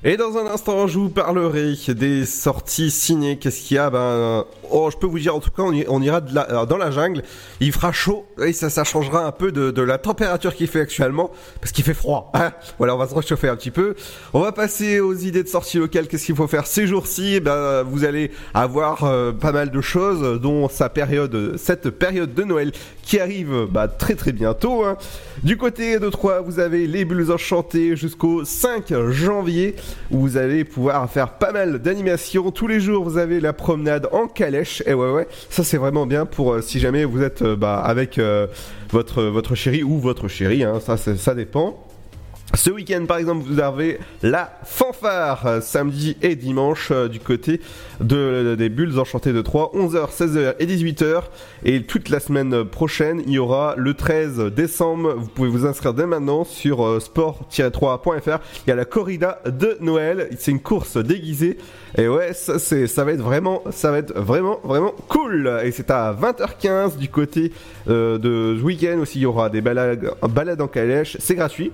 Et 0.04 0.16
dans 0.16 0.36
un 0.36 0.46
instant, 0.46 0.88
je 0.88 0.98
vous 0.98 1.10
parlerai 1.10 1.74
des 1.94 2.26
sorties 2.26 2.90
ciné. 2.90 3.38
Qu'est-ce 3.38 3.60
qu'il 3.60 3.76
y 3.76 3.78
a? 3.78 3.88
Ben, 3.88 4.44
oh, 4.68 4.88
je 4.90 4.96
peux 4.96 5.06
vous 5.06 5.20
dire, 5.20 5.36
en 5.36 5.38
tout 5.38 5.50
cas, 5.52 5.62
on, 5.62 6.02
ira 6.02 6.20
de 6.20 6.34
la- 6.34 6.50
euh, 6.62 6.66
dans 6.66 6.76
la 6.76 6.90
jungle. 6.90 7.22
Il 7.60 7.70
fera 7.70 7.92
chaud 7.92 8.26
et 8.44 8.52
ça, 8.52 8.68
ça 8.68 8.82
changera 8.82 9.24
un 9.24 9.30
peu 9.30 9.52
de, 9.52 9.70
de 9.70 9.80
la 9.80 9.98
température 9.98 10.56
qu'il 10.56 10.66
fait 10.66 10.80
actuellement, 10.80 11.30
parce 11.60 11.70
qu'il 11.70 11.84
fait 11.84 11.94
froid. 11.94 12.32
hein. 12.34 12.50
voilà, 12.78 12.96
on 12.96 12.98
va 12.98 13.06
se 13.06 13.14
réchauffer 13.14 13.48
un 13.48 13.54
petit 13.54 13.70
peu. 13.70 13.94
On 14.32 14.40
va 14.40 14.50
passer 14.50 14.98
aux 14.98 15.14
idées 15.14 15.44
de 15.44 15.48
sorties 15.48 15.78
locales. 15.78 16.08
Qu'est-ce 16.08 16.26
qu'il 16.26 16.34
faut 16.34 16.48
faire 16.48 16.66
ces 16.66 16.88
jours-ci? 16.88 17.38
Ben, 17.38 17.84
vous 17.84 18.04
allez 18.04 18.32
avoir 18.54 19.04
euh, 19.04 19.30
pas 19.30 19.52
mal 19.52 19.70
de 19.70 19.80
choses, 19.80 20.40
dont 20.40 20.68
sa 20.68 20.88
période, 20.88 21.54
cette 21.58 21.90
période 21.90 22.34
de 22.34 22.42
Noël 22.42 22.72
qui 23.04 23.20
arrive 23.20 23.66
bah, 23.70 23.86
très 23.86 24.16
très 24.16 24.32
bientôt. 24.32 24.82
hein. 24.84 24.96
Du 25.44 25.56
côté 25.56 26.00
de 26.00 26.08
Troyes, 26.08 26.40
vous 26.40 26.58
avez 26.58 26.88
les 26.88 27.04
bulles 27.04 27.30
enchantées 27.30 27.94
jusqu'au 27.94 28.44
5 28.44 28.92
janvier 29.10 29.76
où 30.10 30.20
vous 30.20 30.36
allez 30.36 30.64
pouvoir 30.64 31.10
faire 31.10 31.34
pas 31.34 31.52
mal 31.52 31.78
d'animations. 31.80 32.50
Tous 32.50 32.66
les 32.66 32.80
jours, 32.80 33.04
vous 33.04 33.18
avez 33.18 33.40
la 33.40 33.52
promenade 33.52 34.08
en 34.12 34.26
calèche. 34.26 34.82
Et 34.86 34.94
ouais, 34.94 35.10
ouais, 35.10 35.28
ça 35.50 35.64
c'est 35.64 35.76
vraiment 35.76 36.06
bien 36.06 36.26
pour 36.26 36.52
euh, 36.52 36.60
si 36.60 36.80
jamais 36.80 37.04
vous 37.04 37.22
êtes 37.22 37.42
euh, 37.42 37.56
bah, 37.56 37.80
avec 37.80 38.18
euh, 38.18 38.46
votre, 38.90 39.22
votre 39.24 39.54
chéri 39.54 39.82
ou 39.82 39.98
votre 39.98 40.28
chérie, 40.28 40.64
hein, 40.64 40.80
ça, 40.80 40.96
ça 40.96 41.34
dépend. 41.34 41.91
Ce 42.54 42.68
week-end, 42.70 43.06
par 43.06 43.16
exemple, 43.16 43.44
vous 43.46 43.60
avez 43.60 43.98
la 44.22 44.52
fanfare 44.64 45.46
euh, 45.46 45.60
samedi 45.62 46.18
et 46.20 46.36
dimanche 46.36 46.90
euh, 46.90 47.08
du 47.08 47.18
côté 47.18 47.62
de, 48.00 48.54
des 48.58 48.68
Bulles 48.68 48.98
Enchantées 48.98 49.32
de 49.32 49.40
3, 49.40 49.72
11h, 49.74 50.10
16h 50.10 50.54
et 50.58 50.66
18h. 50.66 51.22
Et 51.64 51.84
toute 51.84 52.10
la 52.10 52.20
semaine 52.20 52.64
prochaine, 52.64 53.22
il 53.26 53.32
y 53.32 53.38
aura 53.38 53.74
le 53.78 53.94
13 53.94 54.52
décembre. 54.54 55.14
Vous 55.16 55.28
pouvez 55.28 55.48
vous 55.48 55.64
inscrire 55.64 55.94
dès 55.94 56.04
maintenant 56.04 56.44
sur 56.44 56.86
euh, 56.86 57.00
sport-3.fr. 57.00 58.38
Il 58.66 58.68
y 58.68 58.72
a 58.72 58.76
la 58.76 58.84
corrida 58.84 59.40
de 59.46 59.78
Noël. 59.80 60.28
C'est 60.38 60.50
une 60.50 60.60
course 60.60 60.98
déguisée. 60.98 61.56
Et 61.96 62.06
ouais, 62.06 62.34
ça, 62.34 63.04
va 63.04 63.12
être 63.12 63.22
vraiment, 63.22 63.62
ça 63.70 63.90
va 63.90 63.98
être 63.98 64.12
vraiment, 64.14 64.60
vraiment 64.62 64.94
cool. 65.08 65.50
Et 65.64 65.70
c'est 65.70 65.90
à 65.90 66.12
20h15 66.12 66.98
du 66.98 67.08
côté 67.08 67.50
euh, 67.88 68.18
de 68.18 68.58
ce 68.58 68.62
week-end 68.62 68.98
aussi. 69.00 69.20
Il 69.20 69.22
y 69.22 69.26
aura 69.26 69.48
des 69.48 69.62
balades, 69.62 70.10
balades 70.28 70.60
en 70.60 70.68
calèche. 70.68 71.16
C'est 71.18 71.34
gratuit 71.34 71.72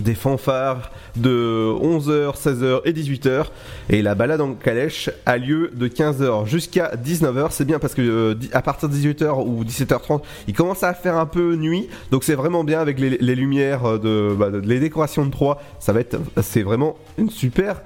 des 0.00 0.14
fanfares 0.14 0.90
de 1.16 1.72
11h, 1.80 2.36
16h 2.36 2.80
et 2.84 2.92
18h. 2.92 3.46
Et 3.90 4.02
la 4.02 4.14
balade 4.14 4.40
en 4.40 4.54
calèche 4.54 5.10
a 5.26 5.36
lieu 5.36 5.70
de 5.74 5.88
15h 5.88 6.46
jusqu'à 6.46 6.92
19h. 6.96 7.48
C'est 7.50 7.64
bien 7.64 7.78
parce 7.78 7.94
que 7.94 8.02
euh, 8.02 8.34
à 8.52 8.62
partir 8.62 8.88
de 8.88 8.94
18h 8.94 9.46
ou 9.46 9.64
17h30, 9.64 10.22
il 10.48 10.54
commence 10.54 10.82
à 10.82 10.94
faire 10.94 11.16
un 11.16 11.26
peu 11.26 11.56
nuit. 11.56 11.88
Donc 12.10 12.24
c'est 12.24 12.34
vraiment 12.34 12.64
bien 12.64 12.80
avec 12.80 12.98
les, 12.98 13.18
les 13.18 13.34
lumières 13.34 13.84
euh, 13.84 13.98
de, 13.98 14.34
bah, 14.34 14.48
les 14.62 14.80
décorations 14.80 15.26
de 15.26 15.30
Troyes. 15.30 15.58
Ça 15.78 15.92
va 15.92 16.00
être, 16.00 16.18
c'est 16.40 16.62
vraiment 16.62 16.96
une 17.18 17.30
super 17.30 17.82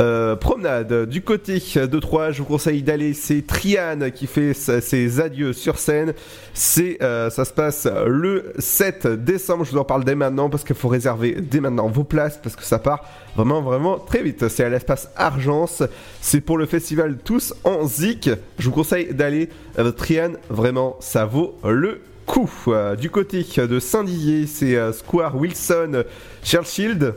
euh, 0.00 0.36
promenade 0.36 1.06
du 1.06 1.22
côté 1.22 1.54
de 1.76 1.98
Troyes, 1.98 2.32
je 2.32 2.38
vous 2.38 2.44
conseille 2.44 2.82
d'aller. 2.82 3.14
C'est 3.14 3.46
Triane 3.46 4.12
qui 4.12 4.26
fait 4.26 4.54
ses 4.54 5.20
adieux 5.20 5.52
sur 5.52 5.78
scène. 5.78 6.12
C'est, 6.54 7.02
euh, 7.02 7.30
ça 7.30 7.44
se 7.44 7.52
passe 7.52 7.88
le 8.06 8.52
7 8.58 9.06
décembre. 9.06 9.64
Je 9.64 9.72
vous 9.72 9.78
en 9.78 9.84
parle 9.84 10.04
dès 10.04 10.14
maintenant 10.14 10.50
parce 10.50 10.62
qu'il 10.64 10.76
faut 10.76 10.88
réserver 10.88 11.36
dès 11.40 11.60
maintenant 11.60 11.88
vos 11.88 12.04
places 12.04 12.38
parce 12.42 12.54
que 12.54 12.64
ça 12.64 12.78
part 12.78 13.04
vraiment, 13.34 13.62
vraiment 13.62 13.98
très 13.98 14.22
vite. 14.22 14.48
C'est 14.48 14.64
à 14.64 14.68
l'espace 14.68 15.10
Argence. 15.16 15.82
C'est 16.20 16.40
pour 16.40 16.58
le 16.58 16.66
festival 16.66 17.16
Tous 17.24 17.54
en 17.64 17.86
Zik. 17.86 18.30
Je 18.58 18.66
vous 18.66 18.74
conseille 18.74 19.14
d'aller. 19.14 19.48
Euh, 19.78 19.90
Triane, 19.90 20.36
vraiment, 20.50 20.96
ça 21.00 21.24
vaut 21.24 21.56
le 21.64 22.02
coup. 22.26 22.50
Euh, 22.68 22.94
du 22.94 23.10
côté 23.10 23.44
de 23.56 23.80
Saint-Dizier, 23.80 24.46
c'est 24.46 24.92
Square 24.92 25.36
Wilson 25.36 26.04
Churchill. 26.44 27.14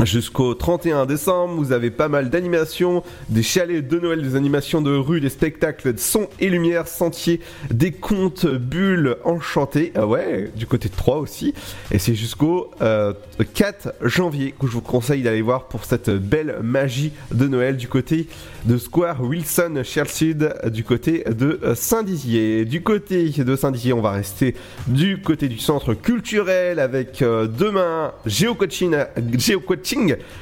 Jusqu'au 0.00 0.54
31 0.54 1.06
décembre, 1.06 1.54
vous 1.54 1.70
avez 1.70 1.90
pas 1.90 2.08
mal 2.08 2.28
d'animations, 2.28 3.04
des 3.28 3.42
chalets 3.42 3.86
de 3.86 4.00
Noël, 4.00 4.22
des 4.22 4.34
animations 4.34 4.80
de 4.80 4.90
rue, 4.90 5.20
des 5.20 5.28
spectacles 5.28 5.92
de 5.92 5.98
son 5.98 6.28
et 6.40 6.48
lumière, 6.48 6.88
sentiers, 6.88 7.40
des 7.70 7.92
contes, 7.92 8.46
bulles 8.46 9.16
enchantées. 9.24 9.92
Ah 9.94 10.06
ouais, 10.06 10.50
du 10.56 10.66
côté 10.66 10.88
de 10.88 10.96
Troyes 10.96 11.18
aussi. 11.18 11.54
Et 11.92 11.98
c'est 11.98 12.14
jusqu'au 12.14 12.70
euh, 12.80 13.12
4 13.54 13.94
janvier 14.02 14.54
que 14.58 14.66
je 14.66 14.72
vous 14.72 14.80
conseille 14.80 15.22
d'aller 15.22 15.42
voir 15.42 15.68
pour 15.68 15.84
cette 15.84 16.10
belle 16.10 16.56
magie 16.62 17.12
de 17.30 17.46
Noël 17.46 17.76
du 17.76 17.86
côté 17.86 18.26
de 18.64 18.78
Square 18.78 19.22
Wilson 19.22 19.82
Churchill, 19.84 20.54
du 20.66 20.84
côté 20.84 21.22
de 21.30 21.60
euh, 21.62 21.74
Saint-Dizier. 21.74 22.64
Du 22.64 22.82
côté 22.82 23.28
de 23.28 23.56
Saint-Dizier, 23.56 23.92
on 23.92 24.00
va 24.00 24.12
rester 24.12 24.56
du 24.88 25.20
côté 25.20 25.48
du 25.48 25.58
centre 25.58 25.94
culturel 25.94 26.80
avec 26.80 27.22
euh, 27.22 27.46
demain 27.46 28.12
géocoaching, 28.26 28.96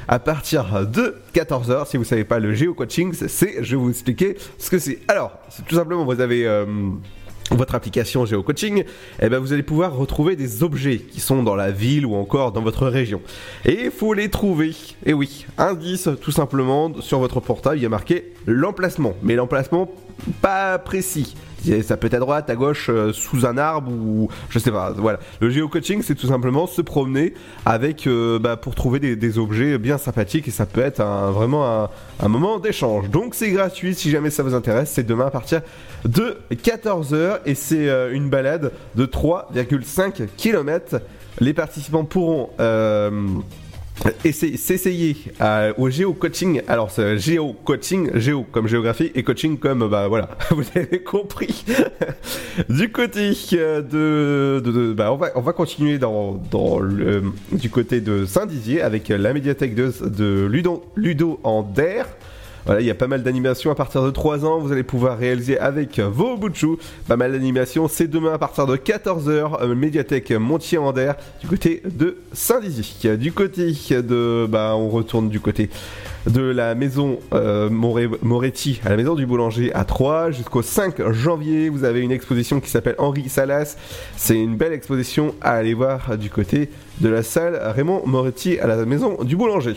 à 0.09 0.19
partir 0.19 0.87
de 0.87 1.17
14h. 1.35 1.89
Si 1.89 1.97
vous 1.97 2.05
savez 2.05 2.25
pas 2.25 2.39
le 2.39 2.55
géocoaching, 2.55 3.13
c'est, 3.13 3.63
je 3.63 3.71
vais 3.71 3.83
vous 3.83 3.91
expliquer 3.91 4.37
ce 4.59 4.71
que 4.71 4.79
c'est. 4.79 4.99
Alors, 5.09 5.33
c'est 5.49 5.65
tout 5.65 5.77
simplement, 5.77 6.05
vous 6.05 6.21
avez 6.21 6.47
euh, 6.47 6.65
votre 7.51 7.75
application 7.75 8.25
GeoCoaching, 8.27 8.85
eh 9.21 9.29
ben 9.29 9.39
vous 9.39 9.53
allez 9.53 9.63
pouvoir 9.63 9.97
retrouver 9.97 10.37
des 10.37 10.63
objets 10.63 10.99
qui 10.99 11.21
sont 11.21 11.43
dans 11.43 11.57
la 11.57 11.71
ville 11.71 12.07
ou 12.07 12.15
encore 12.15 12.53
dans 12.53 12.63
votre 12.63 12.87
région. 12.87 13.21
Et 13.65 13.85
il 13.85 13.91
faut 13.91 14.15
les 14.15 14.29
trouver. 14.29 14.75
Et 15.05 15.13
oui, 15.13 15.47
indice 15.59 16.09
tout 16.21 16.31
simplement 16.31 17.01
sur 17.01 17.19
votre 17.19 17.41
portable, 17.41 17.79
il 17.79 17.83
y 17.83 17.87
a 17.87 17.91
marqué 17.91 18.33
l'emplacement, 18.47 19.15
mais 19.23 19.35
l'emplacement 19.35 19.91
pas 20.41 20.79
précis. 20.79 21.35
Ça 21.83 21.97
peut 21.97 22.07
être 22.07 22.15
à 22.15 22.19
droite, 22.19 22.51
à 22.51 22.57
gauche, 22.57 22.89
euh, 22.89 23.13
sous 23.13 23.47
un 23.47 23.59
arbre 23.59 23.91
ou 23.93 24.29
je 24.49 24.59
sais 24.59 24.71
pas. 24.71 24.93
Voilà. 24.97 25.19
Le 25.41 25.51
géocoaching, 25.51 26.03
c'est 26.03 26.15
tout 26.15 26.27
simplement 26.27 26.67
se 26.67 26.81
promener 26.83 27.35
avec 27.67 28.07
euh, 28.07 28.39
bah, 28.39 28.57
pour 28.57 28.75
trouver 28.75 28.99
des, 28.99 29.39
objets 29.39 29.79
bien 29.79 29.99
sympathiques 29.99 30.49
et 30.49 30.51
ça 30.51 30.67
peut 30.67 30.81
être 30.81 31.03
vraiment 31.33 31.89
un, 32.21 32.29
moment 32.29 32.59
d'échange. 32.59 33.11
Donc 33.11 33.35
c'est 33.35 33.51
gratuit 33.51 33.95
si 33.95 34.11
jamais 34.11 34.31
ça 34.31 34.43
vous 34.43 34.55
intéresse. 34.55 34.91
C'est 34.91 35.07
demain 35.07 35.27
à 35.27 35.31
partir 35.31 35.61
de 36.05 36.39
14h 36.53 37.41
et 37.47 37.55
c'est 37.55 37.89
euh, 37.89 38.13
une 38.13 38.29
balade 38.29 38.73
de 38.97 39.07
3,5 39.07 40.27
km. 40.37 41.01
Les 41.41 41.55
participants 41.55 42.05
pourront 42.05 42.51
s'essayer 44.33 45.17
à- 45.39 45.69
au 45.79 45.91
géo-coaching. 45.91 46.63
Alors, 46.69 46.91
géo-coaching, 47.17 48.11
géo 48.19 48.45
comme 48.51 48.67
géographie 48.67 49.11
et 49.15 49.23
coaching 49.23 49.59
comme, 49.59 49.89
bah 49.89 50.09
voilà, 50.09 50.31
vous 50.51 50.65
avez 50.75 51.03
compris. 51.03 51.65
du 52.69 52.91
côté 52.93 53.33
euh, 53.55 53.81
de, 53.83 54.61
de, 54.65 54.73
de- 54.73 54.93
bah, 54.93 55.13
on 55.13 55.17
va, 55.17 55.31
on 55.35 55.41
va 55.41 55.53
continuer 55.53 55.99
dans, 55.99 56.41
dans 56.51 56.79
le, 56.79 57.23
du 57.53 57.71
côté 57.71 58.01
de 58.01 58.25
Saint-Dizier 58.25 58.83
avec 58.83 59.09
la 59.09 59.33
médiathèque 59.33 59.75
de, 59.75 59.93
de 60.07 60.47
Ludo, 60.47 60.85
Ludo 60.97 61.41
en 61.45 61.63
DER. 61.63 62.03
Voilà, 62.71 62.83
il 62.83 62.87
y 62.87 62.91
a 62.93 62.95
pas 62.95 63.09
mal 63.09 63.25
d'animations 63.25 63.73
à 63.73 63.75
partir 63.75 64.01
de 64.05 64.13
3 64.13 64.45
ans. 64.45 64.61
Vous 64.61 64.71
allez 64.71 64.85
pouvoir 64.85 65.19
réaliser 65.19 65.59
avec 65.59 65.99
vos 65.99 66.37
bouts 66.37 66.51
de 66.51 66.55
chou 66.55 66.79
pas 67.09 67.17
mal 67.17 67.33
d'animations. 67.33 67.89
C'est 67.89 68.07
demain 68.07 68.35
à 68.35 68.39
partir 68.39 68.69
de 68.69 68.77
14h, 68.77 69.61
euh, 69.61 69.75
médiathèque 69.75 70.31
Montier-Ander, 70.31 71.15
du 71.41 71.49
côté 71.49 71.83
de 71.85 72.19
Saint-Dizier. 72.33 73.17
Du 73.17 73.33
côté 73.33 73.73
de. 73.91 74.47
Bah, 74.49 74.75
on 74.77 74.89
retourne 74.89 75.29
du 75.29 75.41
côté 75.41 75.69
de 76.29 76.43
la 76.43 76.77
maison 76.77 77.19
euh, 77.33 77.69
Moretti 77.69 78.81
à 78.85 78.91
la 78.91 78.97
maison 78.97 79.17
du 79.17 79.27
boulanger 79.27 79.75
à 79.75 79.85
3 79.85 80.31
jusqu'au 80.31 80.63
5 80.63 81.11
janvier. 81.11 81.71
Vous 81.71 81.83
avez 81.83 82.03
une 82.03 82.13
exposition 82.13 82.61
qui 82.61 82.71
s'appelle 82.71 82.95
Henri 82.99 83.29
Salas. 83.29 83.77
C'est 84.17 84.39
une 84.39 84.55
belle 84.55 84.75
exposition 84.75 85.35
à 85.41 85.55
aller 85.55 85.75
voir 85.75 86.17
du 86.17 86.31
côté 86.31 86.71
de 87.01 87.09
la 87.09 87.25
salle 87.25 87.61
Raymond 87.75 88.03
Moretti 88.07 88.61
à 88.61 88.69
la 88.69 88.87
maison 88.87 89.25
du 89.25 89.35
boulanger. 89.35 89.75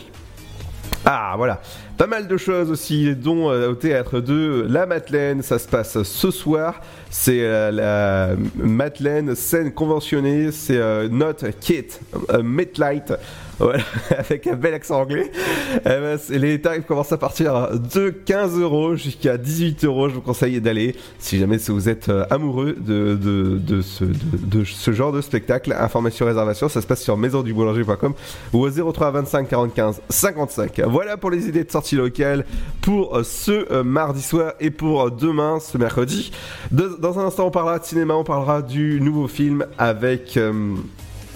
Ah 1.06 1.34
voilà, 1.36 1.60
pas 1.98 2.06
mal 2.06 2.26
de 2.26 2.36
choses 2.38 2.70
aussi, 2.70 3.14
dont 3.14 3.50
euh, 3.50 3.72
au 3.72 3.74
théâtre 3.74 4.20
de 4.20 4.64
La 4.70 4.86
Madeleine, 4.86 5.42
ça 5.42 5.58
se 5.58 5.68
passe 5.68 6.02
ce 6.02 6.30
soir. 6.30 6.80
C'est 7.10 7.42
euh, 7.42 7.70
la 7.70 8.36
Madeleine 8.56 9.34
scène 9.34 9.70
conventionnée, 9.70 10.50
c'est 10.50 10.80
Not 11.10 11.34
Kate 11.60 12.00
euh, 12.30 12.42
Midlight, 12.42 13.12
voilà, 13.58 13.82
avec 14.18 14.46
un 14.46 14.56
bel 14.56 14.74
accent 14.74 15.00
anglais. 15.00 15.30
Eh 15.76 15.80
ben, 15.82 16.18
les 16.30 16.60
tarifs 16.60 16.86
commencent 16.86 17.12
à 17.12 17.18
partir 17.18 17.70
de 17.78 18.10
15 18.10 18.58
euros 18.58 18.96
jusqu'à 18.96 19.36
18 19.36 19.84
euros. 19.84 20.08
Je 20.08 20.14
vous 20.14 20.20
conseille 20.20 20.60
d'aller 20.60 20.96
si 21.18 21.38
jamais 21.38 21.58
vous 21.68 21.88
êtes 21.88 22.08
euh, 22.08 22.24
amoureux 22.30 22.74
de, 22.78 23.14
de, 23.14 23.58
de 23.58 23.82
ce, 23.82 24.04
de, 24.04 24.64
ce 24.64 24.92
genre 24.92 25.12
de 25.12 25.20
spectacle. 25.20 25.74
Information 25.78 26.26
réservation, 26.26 26.68
ça 26.68 26.80
se 26.80 26.86
passe 26.86 27.02
sur 27.02 27.16
maisonduboulanger.com 27.16 28.14
ou 28.52 28.66
au 28.66 28.92
03 28.92 29.10
25 29.10 29.48
45 29.48 29.94
55. 30.08 30.80
Voilà 30.86 31.16
pour 31.16 31.30
les 31.30 31.48
idées 31.48 31.64
de 31.64 31.70
sortie 31.70 31.96
locale 31.96 32.44
pour 32.80 33.16
euh, 33.16 33.22
ce 33.22 33.70
euh, 33.72 33.84
mardi 33.84 34.22
soir 34.22 34.54
et 34.60 34.70
pour 34.70 35.10
demain, 35.10 35.60
ce 35.60 35.78
mercredi. 35.78 36.32
Dans 36.70 37.18
un 37.18 37.26
instant, 37.26 37.46
on 37.46 37.50
parlera 37.50 37.78
de 37.78 37.84
cinéma, 37.84 38.14
on 38.14 38.24
parlera 38.24 38.62
du 38.62 39.00
nouveau 39.00 39.28
film 39.28 39.66
avec. 39.78 40.38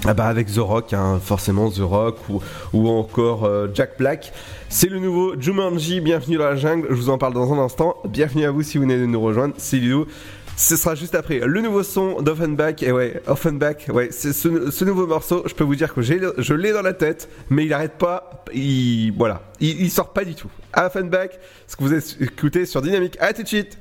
Ah 0.07 0.15
bah 0.15 0.27
avec 0.27 0.47
The 0.53 0.59
Rock, 0.59 0.93
hein, 0.93 1.21
forcément 1.23 1.71
The 1.71 1.81
Rock 1.81 2.19
ou, 2.73 2.89
encore 2.89 3.45
euh, 3.45 3.69
Jack 3.75 3.99
Black. 3.99 4.33
C'est 4.69 4.89
le 4.89 4.99
nouveau 4.99 5.35
Jumanji, 5.39 6.01
bienvenue 6.01 6.37
dans 6.37 6.45
la 6.45 6.57
jungle, 6.57 6.87
je 6.91 6.95
vous 6.95 7.11
en 7.11 7.19
parle 7.19 7.35
dans 7.35 7.53
un 7.53 7.59
instant. 7.59 7.97
Bienvenue 8.09 8.45
à 8.45 8.51
vous 8.51 8.63
si 8.63 8.79
vous 8.79 8.85
venez 8.85 8.99
de 8.99 9.07
nous 9.07 9.21
rejoindre, 9.21 9.55
c'est 9.57 9.77
Ludo. 9.77 10.07
Ce 10.57 10.77
sera 10.77 10.95
juste 10.97 11.15
après 11.15 11.39
le 11.39 11.61
nouveau 11.61 11.83
son 11.83 12.21
d'Offenbach. 12.21 12.83
Et 12.83 12.91
ouais, 12.91 13.23
Offenbach, 13.27 13.89
ouais, 13.89 14.09
c'est 14.11 14.33
ce, 14.33 14.71
ce 14.71 14.85
nouveau 14.85 15.07
morceau, 15.07 15.43
je 15.47 15.55
peux 15.55 15.65
vous 15.65 15.77
dire 15.77 15.95
que 15.95 16.03
je 16.03 16.55
l'ai 16.55 16.73
dans 16.73 16.83
la 16.83 16.95
tête, 16.95 17.29
mais 17.51 17.65
il 17.65 17.73
arrête 17.73 17.99
pas, 17.99 18.45
il, 18.53 19.13
voilà, 19.13 19.43
il, 19.61 19.81
il 19.83 19.91
sort 19.91 20.13
pas 20.13 20.25
du 20.25 20.35
tout. 20.35 20.51
Offenbach, 20.77 21.31
ce 21.67 21.77
que 21.77 21.85
vous 21.85 21.95
écoutez 22.23 22.67
sur 22.67 22.83
Dynamique, 22.83 23.17
à 23.21 23.33
tout 23.33 23.43
de 23.43 23.49
suite. 23.49 23.79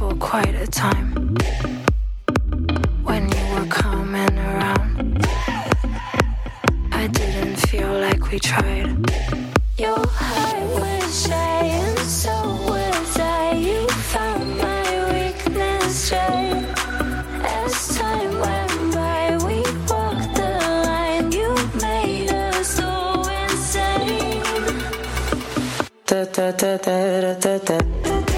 For 0.00 0.14
quite 0.14 0.54
a 0.54 0.66
time. 0.66 1.36
When 3.04 3.22
you 3.36 3.44
were 3.54 3.68
coming 3.68 4.34
around, 4.50 5.26
I 6.90 7.06
didn't 7.18 7.56
feel 7.68 7.92
like 8.06 8.30
we 8.30 8.38
tried. 8.38 8.96
Your 9.76 10.02
heart 10.18 10.62
was 10.80 11.26
shy, 11.26 11.64
and 11.84 11.98
so 11.98 12.34
was 12.70 13.18
I. 13.18 13.52
You 13.68 13.86
found 14.12 14.46
my 14.64 14.86
weakness 15.12 16.12
right 16.12 16.64
as 17.58 17.74
time 17.98 18.32
went 18.44 18.94
by. 18.96 19.22
We 19.46 19.58
walked 19.90 20.32
the 20.40 20.50
line. 20.88 21.30
You 21.38 21.50
made 21.86 22.32
us 22.32 22.68
so 22.78 22.90
insane. 23.42 24.42
Da 26.06 26.24
da 26.34 26.46
da 26.60 26.72
da 26.86 27.34
da 27.34 27.58
da 27.58 27.58
da. 27.68 28.29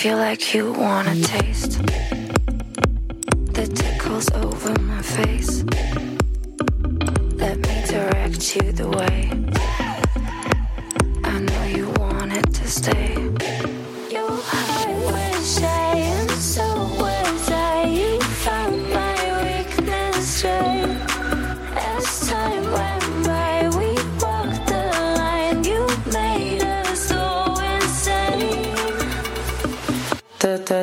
Feel 0.00 0.16
like 0.16 0.54
you 0.54 0.72
wanna 0.72 1.14
taste 1.20 1.72
the 3.52 3.66
tickles 3.74 4.30
over 4.30 4.72
my 4.80 5.02
face. 5.02 5.62
Let 7.34 7.58
me 7.58 7.82
direct 7.86 8.56
you 8.56 8.72
the 8.72 8.88
way. 8.88 9.49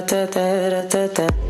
Da 0.07 0.25
da 0.25 0.69
da 0.71 0.81
da 0.89 1.07
da 1.07 1.46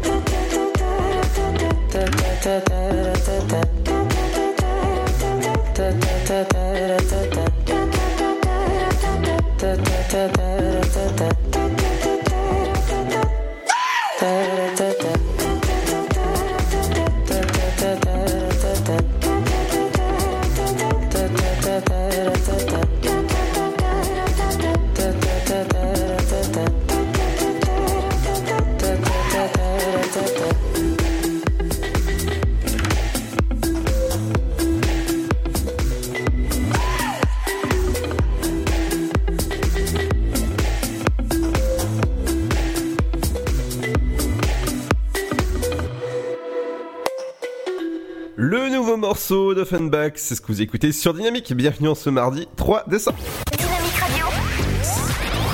c'est 50.15 50.35
ce 50.35 50.41
que 50.41 50.47
vous 50.47 50.61
écoutez 50.61 50.91
sur 50.91 51.13
Dynamique. 51.13 51.53
Bienvenue 51.53 51.89
en 51.89 51.95
ce 51.95 52.09
mardi 52.09 52.47
3 52.55 52.85
décembre. 52.87 53.17
Dynamique 53.57 53.95
Radio. 53.99 54.25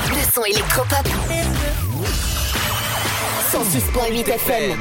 Le 0.09 0.31
son 0.31 0.43
électropop. 0.43 1.07
106.8 3.51 4.29
FM. 4.29 4.79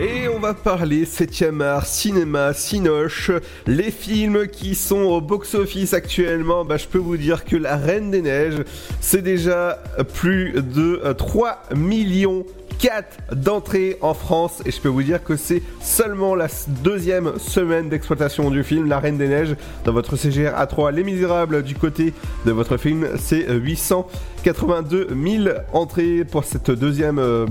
Et 0.00 0.28
on 0.28 0.40
va 0.40 0.54
parler 0.54 1.04
7ème 1.04 1.62
art, 1.62 1.86
cinéma, 1.86 2.52
cinoche, 2.52 3.30
les 3.68 3.92
films 3.92 4.48
qui 4.48 4.74
sont 4.74 5.02
au 5.02 5.20
box-office 5.20 5.94
actuellement. 5.94 6.64
Bah, 6.64 6.78
je 6.78 6.88
peux 6.88 6.98
vous 6.98 7.16
dire 7.16 7.44
que 7.44 7.54
La 7.54 7.76
Reine 7.76 8.10
des 8.10 8.22
Neiges, 8.22 8.64
c'est 9.00 9.22
déjà 9.22 9.80
plus 10.14 10.52
de 10.54 11.00
euh, 11.04 11.14
3 11.14 11.62
millions 11.76 12.44
4 12.84 13.34
d'entrées 13.36 13.96
en 14.02 14.12
France 14.12 14.62
et 14.66 14.70
je 14.70 14.78
peux 14.78 14.90
vous 14.90 15.02
dire 15.02 15.24
que 15.24 15.36
c'est 15.36 15.62
seulement 15.80 16.34
la 16.34 16.48
deuxième 16.82 17.38
semaine 17.38 17.88
d'exploitation 17.88 18.50
du 18.50 18.62
film 18.62 18.86
La 18.90 18.98
Reine 18.98 19.16
des 19.16 19.26
Neiges 19.26 19.56
dans 19.86 19.92
votre 19.94 20.16
CGR 20.16 20.50
A3 20.50 20.92
Les 20.92 21.02
Misérables 21.02 21.62
du 21.62 21.76
côté 21.76 22.12
de 22.44 22.52
votre 22.52 22.76
film 22.76 23.08
c'est 23.18 23.48
euh, 23.48 23.54
882 23.54 25.08
000 25.18 25.56
entrées 25.72 26.26
pour 26.30 26.44
cette 26.44 26.70
deuxième 26.70 27.18
euh, 27.18 27.46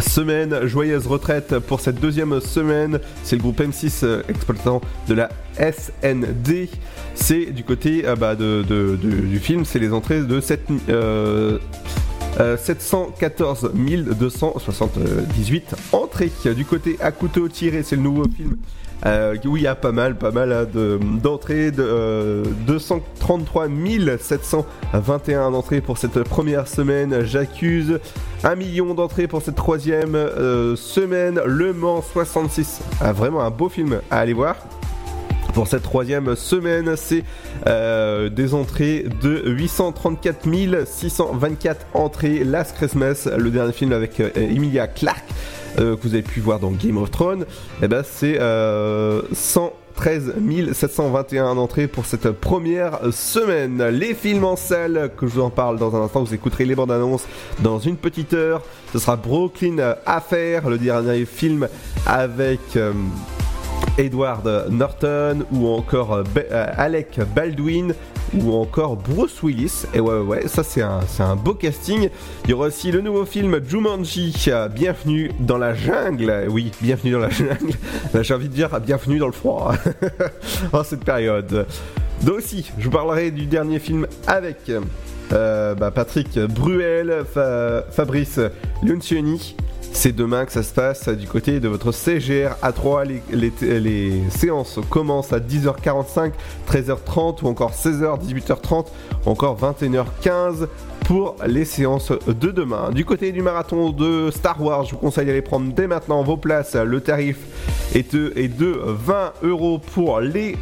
semaine. 0.00 0.66
Joyeuse 0.66 1.06
retraite 1.06 1.58
pour 1.58 1.80
cette 1.80 2.00
deuxième 2.00 2.40
semaine. 2.40 3.00
C'est 3.24 3.36
le 3.36 3.42
groupe 3.42 3.60
M6 3.60 4.00
euh, 4.04 4.22
exploitant 4.28 4.80
de 5.08 5.14
la 5.14 5.28
SND. 5.58 6.68
C'est 7.14 7.46
du 7.46 7.64
côté 7.64 8.06
euh, 8.06 8.16
bah, 8.16 8.34
de, 8.34 8.62
du 8.96 9.38
film, 9.38 9.64
c'est 9.64 9.78
les 9.78 9.92
entrées 9.92 10.22
de 10.22 10.40
cette, 10.40 10.66
euh, 10.88 11.58
euh, 12.40 12.56
714 12.56 13.70
278 13.74 15.74
entrées. 15.92 16.32
Du 16.56 16.64
côté 16.64 16.96
à 17.00 17.10
couteau 17.12 17.48
tiré, 17.48 17.82
c'est 17.82 17.96
le 17.96 18.02
nouveau 18.02 18.24
film. 18.28 18.56
euh, 19.06 19.36
où 19.46 19.56
il 19.56 19.62
y 19.62 19.68
a 19.68 19.76
pas 19.76 19.92
mal, 19.92 20.18
pas 20.18 20.32
mal 20.32 20.68
de- 20.74 20.98
d'entrées, 21.22 21.70
de, 21.70 21.84
euh, 21.84 22.44
233 22.66 23.68
721 24.18 25.52
d'entrées 25.52 25.80
pour 25.80 25.98
cette 25.98 26.20
première 26.24 26.66
semaine. 26.66 27.24
J'accuse 27.24 28.00
un 28.42 28.56
million 28.56 28.94
d'entrées 28.94 29.28
pour 29.28 29.40
cette 29.40 29.54
troisième 29.54 30.16
euh, 30.16 30.74
semaine. 30.74 31.40
Le 31.46 31.72
Mans 31.72 32.02
66, 32.02 32.80
Ah, 33.00 33.12
vraiment 33.12 33.40
un 33.42 33.50
beau 33.50 33.68
film 33.68 34.00
à 34.10 34.18
aller 34.18 34.32
voir. 34.32 34.56
Pour 35.58 35.66
cette 35.66 35.82
troisième 35.82 36.36
semaine, 36.36 36.94
c'est 36.94 37.24
euh, 37.66 38.28
des 38.28 38.54
entrées 38.54 39.06
de 39.20 39.42
834 39.44 40.46
624 40.86 41.86
entrées. 41.94 42.44
Last 42.44 42.76
Christmas, 42.76 43.28
le 43.36 43.50
dernier 43.50 43.72
film 43.72 43.90
avec 43.90 44.20
euh, 44.20 44.30
Emilia 44.36 44.86
Clarke 44.86 45.24
euh, 45.80 45.96
que 45.96 46.02
vous 46.04 46.14
avez 46.14 46.22
pu 46.22 46.38
voir 46.38 46.60
dans 46.60 46.70
Game 46.70 46.96
of 46.96 47.10
Thrones, 47.10 47.44
et 47.82 47.88
ben 47.88 48.04
c'est 48.04 48.40
euh, 48.40 49.22
113 49.32 50.34
721 50.74 51.56
entrées 51.56 51.88
pour 51.88 52.06
cette 52.06 52.30
première 52.30 53.00
semaine. 53.12 53.82
Les 53.88 54.14
films 54.14 54.44
en 54.44 54.54
salle, 54.54 55.10
que 55.16 55.26
je 55.26 55.32
vous 55.32 55.42
en 55.42 55.50
parle 55.50 55.76
dans 55.80 55.96
un 55.96 56.02
instant, 56.02 56.22
vous 56.22 56.34
écouterez 56.34 56.66
les 56.66 56.76
bandes 56.76 56.92
annonces 56.92 57.26
dans 57.64 57.80
une 57.80 57.96
petite 57.96 58.32
heure. 58.32 58.62
Ce 58.92 59.00
sera 59.00 59.16
Brooklyn 59.16 59.96
Affair, 60.06 60.70
le 60.70 60.78
dernier 60.78 61.24
film 61.24 61.66
avec... 62.06 62.60
Edward 63.98 64.68
Norton 64.70 65.44
ou 65.52 65.68
encore 65.68 66.14
euh, 66.14 66.22
euh, 66.36 66.66
Alec 66.76 67.20
Baldwin 67.34 67.92
ou 68.34 68.54
encore 68.54 68.96
Bruce 68.96 69.42
Willis. 69.42 69.84
Et 69.92 70.00
ouais, 70.00 70.20
ouais, 70.20 70.48
ça 70.48 70.62
c'est 70.62 70.82
un, 70.82 71.00
un 71.18 71.36
beau 71.36 71.54
casting. 71.54 72.08
Il 72.44 72.50
y 72.50 72.52
aura 72.52 72.68
aussi 72.68 72.92
le 72.92 73.00
nouveau 73.00 73.26
film 73.26 73.60
Jumanji, 73.66 74.34
euh, 74.48 74.68
Bienvenue 74.68 75.32
dans 75.40 75.58
la 75.58 75.74
jungle. 75.74 76.46
Oui, 76.48 76.70
bienvenue 76.80 77.12
dans 77.12 77.18
la 77.18 77.30
jungle. 77.30 77.74
J'ai 78.22 78.34
envie 78.34 78.48
de 78.48 78.54
dire 78.54 78.80
bienvenue 78.80 79.18
dans 79.18 79.26
le 79.26 79.32
froid 79.32 79.74
en 80.72 80.84
cette 80.84 81.04
période. 81.04 81.66
Donc 82.24 82.36
aussi, 82.38 82.70
je 82.78 82.84
vous 82.84 82.90
parlerai 82.90 83.30
du 83.30 83.46
dernier 83.46 83.78
film 83.78 84.06
avec 84.26 84.70
euh, 85.32 85.74
bah, 85.74 85.90
Patrick 85.90 86.38
Bruel, 86.38 87.24
Fa- 87.32 87.84
Fabrice 87.90 88.40
Lencioni. 88.82 89.54
C'est 89.92 90.12
demain 90.14 90.44
que 90.44 90.52
ça 90.52 90.62
se 90.62 90.72
passe 90.74 91.08
du 91.08 91.26
côté 91.26 91.60
de 91.60 91.68
votre 91.68 91.92
CGR 91.92 92.50
A3. 92.62 93.06
Les, 93.06 93.22
les- 93.60 93.80
les 93.80 94.22
séances 94.30 94.78
commencent 94.90 95.32
à 95.32 95.38
10h45, 95.40 96.32
13h30 96.70 97.42
ou 97.42 97.46
encore 97.48 97.72
16h, 97.72 98.20
18h30 98.20 98.86
ou 99.26 99.30
encore 99.30 99.58
21h15 99.58 100.66
pour 101.06 101.36
les 101.46 101.64
séances 101.64 102.12
de 102.26 102.50
demain. 102.50 102.90
Du 102.90 103.04
côté 103.06 103.32
du 103.32 103.40
marathon 103.40 103.90
de 103.90 104.30
Star 104.30 104.62
Wars, 104.62 104.84
je 104.84 104.90
vous 104.92 104.98
conseille 104.98 105.24
d'aller 105.26 105.40
prendre 105.42 105.72
dès 105.72 105.86
maintenant 105.86 106.22
vos 106.22 106.36
places. 106.36 106.74
Le 106.74 107.00
tarif 107.00 107.38
est 107.94 108.12
de, 108.14 108.32
est 108.36 108.48
de 108.48 108.78
20 108.84 109.32
euros 109.42 109.78
pour 109.94 110.20
les 110.20 110.56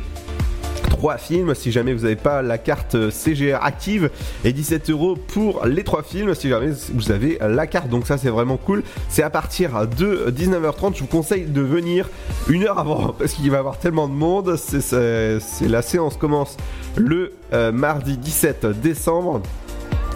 films 1.17 1.55
si 1.55 1.71
jamais 1.73 1.95
vous 1.95 2.03
n'avez 2.03 2.17
pas 2.17 2.43
la 2.43 2.59
carte 2.59 3.11
CGR 3.11 3.59
active 3.63 4.11
et 4.45 4.53
17 4.53 4.91
euros 4.91 5.17
pour 5.17 5.65
les 5.65 5.85
trois 5.85 6.03
films 6.03 6.35
si 6.35 6.49
jamais 6.49 6.73
vous 6.93 7.11
avez 7.13 7.39
la 7.41 7.67
carte. 7.67 7.89
Donc 7.89 8.07
ça 8.07 8.19
c'est 8.19 8.29
vraiment 8.31 8.57
cool. 8.57 8.83
C'est 9.09 9.23
à 9.23 9.31
partir 9.31 9.87
de 9.87 10.31
19h30 10.37 10.95
je 10.97 11.01
vous 11.01 11.07
conseille 11.07 11.45
de 11.47 11.61
venir 11.61 12.09
une 12.49 12.65
heure 12.65 12.79
avant 12.79 13.09
parce 13.19 13.33
qu'il 13.35 13.49
va 13.51 13.57
y 13.57 13.61
avoir 13.61 13.79
tellement 13.79 14.09
de 14.09 14.15
monde. 14.15 14.57
C'est- 14.57 15.37
la 15.69 15.83
séance 15.83 16.17
commence 16.17 16.57
le 16.97 17.33
euh, 17.53 17.71
mardi 17.73 18.17
17 18.17 18.67
décembre 18.81 19.43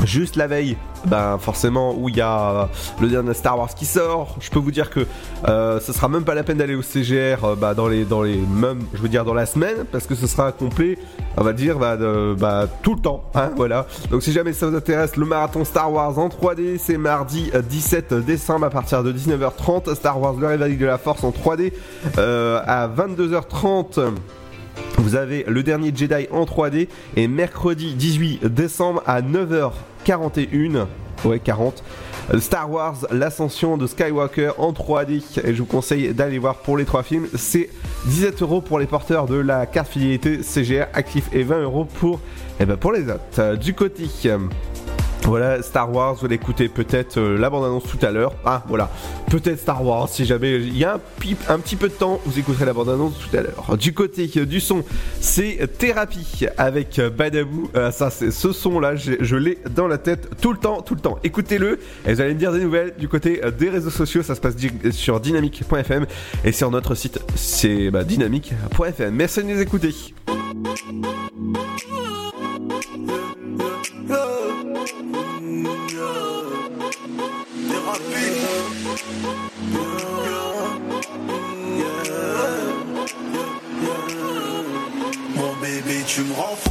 Juste 0.04 0.36
la 0.36 0.46
veille, 0.46 0.76
ben 1.06 1.36
forcément 1.38 1.94
où 1.94 2.08
il 2.08 2.16
y 2.16 2.20
a 2.22 2.68
le 3.00 3.08
dernier 3.08 3.34
Star 3.34 3.58
Wars 3.58 3.74
qui 3.74 3.84
sort, 3.84 4.36
je 4.40 4.48
peux 4.50 4.58
vous 4.58 4.70
dire 4.70 4.88
que 4.90 5.06
euh, 5.46 5.78
ce 5.78 5.92
sera 5.92 6.08
même 6.08 6.24
pas 6.24 6.34
la 6.34 6.42
peine 6.42 6.56
d'aller 6.56 6.74
au 6.74 6.82
CGR 6.82 7.44
euh, 7.44 7.54
bah, 7.54 7.74
dans 7.74 7.86
les 7.86 8.04
dans 8.04 8.22
les 8.22 8.36
même 8.36 8.80
je 8.94 9.00
veux 9.02 9.08
dire 9.10 9.24
dans 9.26 9.34
la 9.34 9.44
semaine 9.46 9.84
parce 9.92 10.06
que 10.06 10.14
ce 10.14 10.26
sera 10.26 10.52
complet, 10.52 10.98
on 11.36 11.44
va 11.44 11.52
dire 11.52 11.78
bah, 11.78 11.96
de- 11.98 12.34
bah, 12.38 12.66
tout 12.82 12.94
le 12.94 13.00
temps, 13.00 13.24
hein, 13.34 13.50
voilà. 13.56 13.86
Donc 14.10 14.22
si 14.22 14.32
jamais 14.32 14.52
ça 14.54 14.66
vous 14.68 14.76
intéresse, 14.76 15.16
le 15.16 15.26
marathon 15.26 15.64
Star 15.64 15.92
Wars 15.92 16.18
en 16.18 16.28
3D, 16.28 16.78
c'est 16.78 16.96
mardi 16.98 17.50
euh, 17.54 17.60
17 17.62 18.14
décembre 18.14 18.64
à 18.66 18.70
partir 18.70 19.02
de 19.02 19.12
19h30. 19.12 19.94
Star 19.94 20.20
Wars 20.20 20.34
le 20.34 20.46
réveil 20.46 20.76
de 20.76 20.86
la 20.86 20.96
Force 20.98 21.22
en 21.24 21.30
3D 21.30 21.72
euh, 22.18 22.60
à 22.66 22.88
22h30. 22.88 24.00
Vous 24.96 25.14
avez 25.14 25.44
le 25.46 25.62
dernier 25.62 25.92
Jedi 25.94 26.26
en 26.30 26.44
3D 26.44 26.88
et 27.16 27.28
mercredi 27.28 27.94
18 27.94 28.46
décembre 28.46 29.02
à 29.06 29.20
9h41, 30.06 30.86
ouais 31.24 31.38
40, 31.38 31.82
euh, 32.32 32.40
Star 32.40 32.70
Wars 32.70 33.06
l'ascension 33.10 33.76
de 33.76 33.86
Skywalker 33.86 34.52
en 34.58 34.72
3D 34.72 35.22
et 35.44 35.54
je 35.54 35.58
vous 35.58 35.66
conseille 35.66 36.12
d'aller 36.14 36.38
voir 36.38 36.56
pour 36.56 36.76
les 36.76 36.84
trois 36.84 37.02
films. 37.02 37.26
C'est 37.34 37.70
17 38.06 38.42
euros 38.42 38.60
pour 38.60 38.78
les 38.78 38.86
porteurs 38.86 39.26
de 39.26 39.36
la 39.36 39.66
carte 39.66 39.88
fidélité 39.88 40.42
CGR 40.42 40.86
actif 40.94 41.28
et 41.32 41.42
20 41.42 41.62
euros 41.62 41.84
pour, 41.84 42.20
eh 42.58 42.64
ben, 42.64 42.76
pour 42.76 42.92
les 42.92 43.02
autres. 43.02 43.56
Du 43.56 43.74
côté 43.74 44.04
euh, 44.26 44.38
voilà, 45.24 45.62
Star 45.62 45.92
Wars, 45.92 46.14
vous 46.14 46.26
allez 46.26 46.36
écouter 46.36 46.68
peut-être 46.68 47.18
euh, 47.18 47.38
la 47.38 47.50
bande-annonce 47.50 47.84
tout 47.84 48.04
à 48.04 48.10
l'heure. 48.10 48.32
Ah, 48.44 48.64
voilà, 48.68 48.90
peut-être 49.28 49.58
Star 49.58 49.84
Wars, 49.84 50.08
si 50.08 50.24
jamais 50.24 50.56
il 50.56 50.76
y 50.76 50.84
a 50.84 50.94
un, 50.94 51.54
un 51.54 51.58
petit 51.58 51.76
peu 51.76 51.88
de 51.88 51.94
temps, 51.94 52.20
vous 52.24 52.38
écouterez 52.38 52.64
la 52.64 52.72
bande-annonce 52.72 53.14
tout 53.18 53.36
à 53.36 53.42
l'heure. 53.42 53.76
Du 53.78 53.92
côté 53.92 54.30
euh, 54.36 54.46
du 54.46 54.60
son, 54.60 54.84
c'est 55.20 55.58
Thérapie 55.78 56.46
avec 56.58 56.98
euh, 56.98 57.10
Badabou. 57.10 57.70
Euh, 57.76 57.90
ça, 57.90 58.10
c'est 58.10 58.30
ce 58.30 58.52
son-là, 58.52 58.96
je 58.96 59.36
l'ai 59.36 59.58
dans 59.74 59.88
la 59.88 59.98
tête 59.98 60.28
tout 60.40 60.52
le 60.52 60.58
temps, 60.58 60.82
tout 60.82 60.94
le 60.94 61.00
temps. 61.00 61.18
Écoutez-le 61.24 61.78
et 62.06 62.14
vous 62.14 62.20
allez 62.20 62.34
me 62.34 62.38
dire 62.38 62.52
des 62.52 62.60
nouvelles 62.60 62.94
du 62.98 63.08
côté 63.08 63.44
euh, 63.44 63.50
des 63.50 63.70
réseaux 63.70 63.90
sociaux. 63.90 64.22
Ça 64.22 64.34
se 64.34 64.40
passe 64.40 64.54
sur 64.90 65.20
dynamique.fm 65.20 66.06
et 66.44 66.52
sur 66.52 66.70
notre 66.70 66.94
site, 66.94 67.20
c'est 67.34 67.90
bah, 67.90 68.04
dynamique.fm. 68.04 69.14
Merci 69.14 69.42
de 69.42 69.48
nous 69.48 69.60
écouter. 69.60 69.94
Mon 85.36 85.52
bébé, 85.60 86.02
tu 86.06 86.22
me 86.22 86.34
rends 86.34 86.56
fou. 86.56 86.70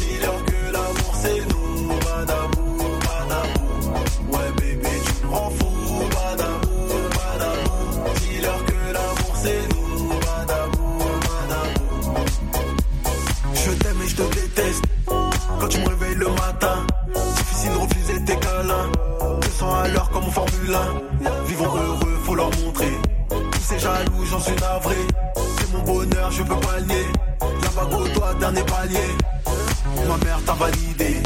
Dis-leur 0.00 0.44
que 0.44 0.72
l'amour 0.72 1.14
c'est 1.22 1.40
nous, 1.48 1.88
badabou, 2.04 2.78
badabou. 3.06 4.36
Ouais, 4.36 4.50
bébé, 4.60 4.90
tu 5.04 5.26
me 5.26 5.30
rends 5.32 5.50
fou, 5.50 5.63
Quand 15.64 15.70
tu 15.70 15.78
me 15.78 15.88
réveilles 15.88 16.16
le 16.16 16.28
matin, 16.28 16.86
difficile 17.36 17.72
de 17.72 17.78
refuser 17.78 18.24
tes 18.26 18.36
câlins. 18.36 18.92
200 19.40 19.74
à 19.74 19.88
l'heure 19.88 20.10
comme 20.10 20.24
en 20.24 20.30
Formule 20.30 20.74
1. 20.74 21.44
Vivons 21.46 21.64
heureux, 21.64 22.18
faut 22.22 22.34
leur 22.34 22.50
montrer. 22.62 22.92
Tous 23.30 23.60
ces 23.62 23.78
jaloux, 23.78 24.26
j'en 24.30 24.40
suis 24.40 24.54
navré. 24.56 24.96
C'est 25.58 25.72
mon 25.72 25.82
bonheur, 25.84 26.30
je 26.32 26.42
peux 26.42 26.60
pas 26.60 26.82
nier. 26.82 27.06
La 27.40 27.82
bague 27.82 27.98
au 27.98 28.08
doigt, 28.08 28.34
dernier 28.34 28.62
palier. 28.64 29.08
Ma 30.06 30.18
mère 30.22 30.38
t'a 30.44 30.52
validé. 30.52 31.22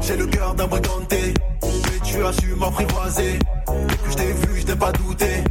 J'ai 0.00 0.16
le 0.16 0.26
cœur 0.26 0.52
d'un 0.56 0.66
briganté. 0.66 1.34
Mais 1.62 2.00
tu 2.02 2.24
as 2.24 2.32
su 2.32 2.56
m'apprivoiser. 2.56 3.38
Dès 3.68 3.96
que 3.96 4.10
je 4.10 4.16
t'ai 4.16 4.32
vu, 4.32 4.62
je 4.62 4.66
n'ai 4.66 4.76
pas 4.76 4.90
douté. 4.90 5.44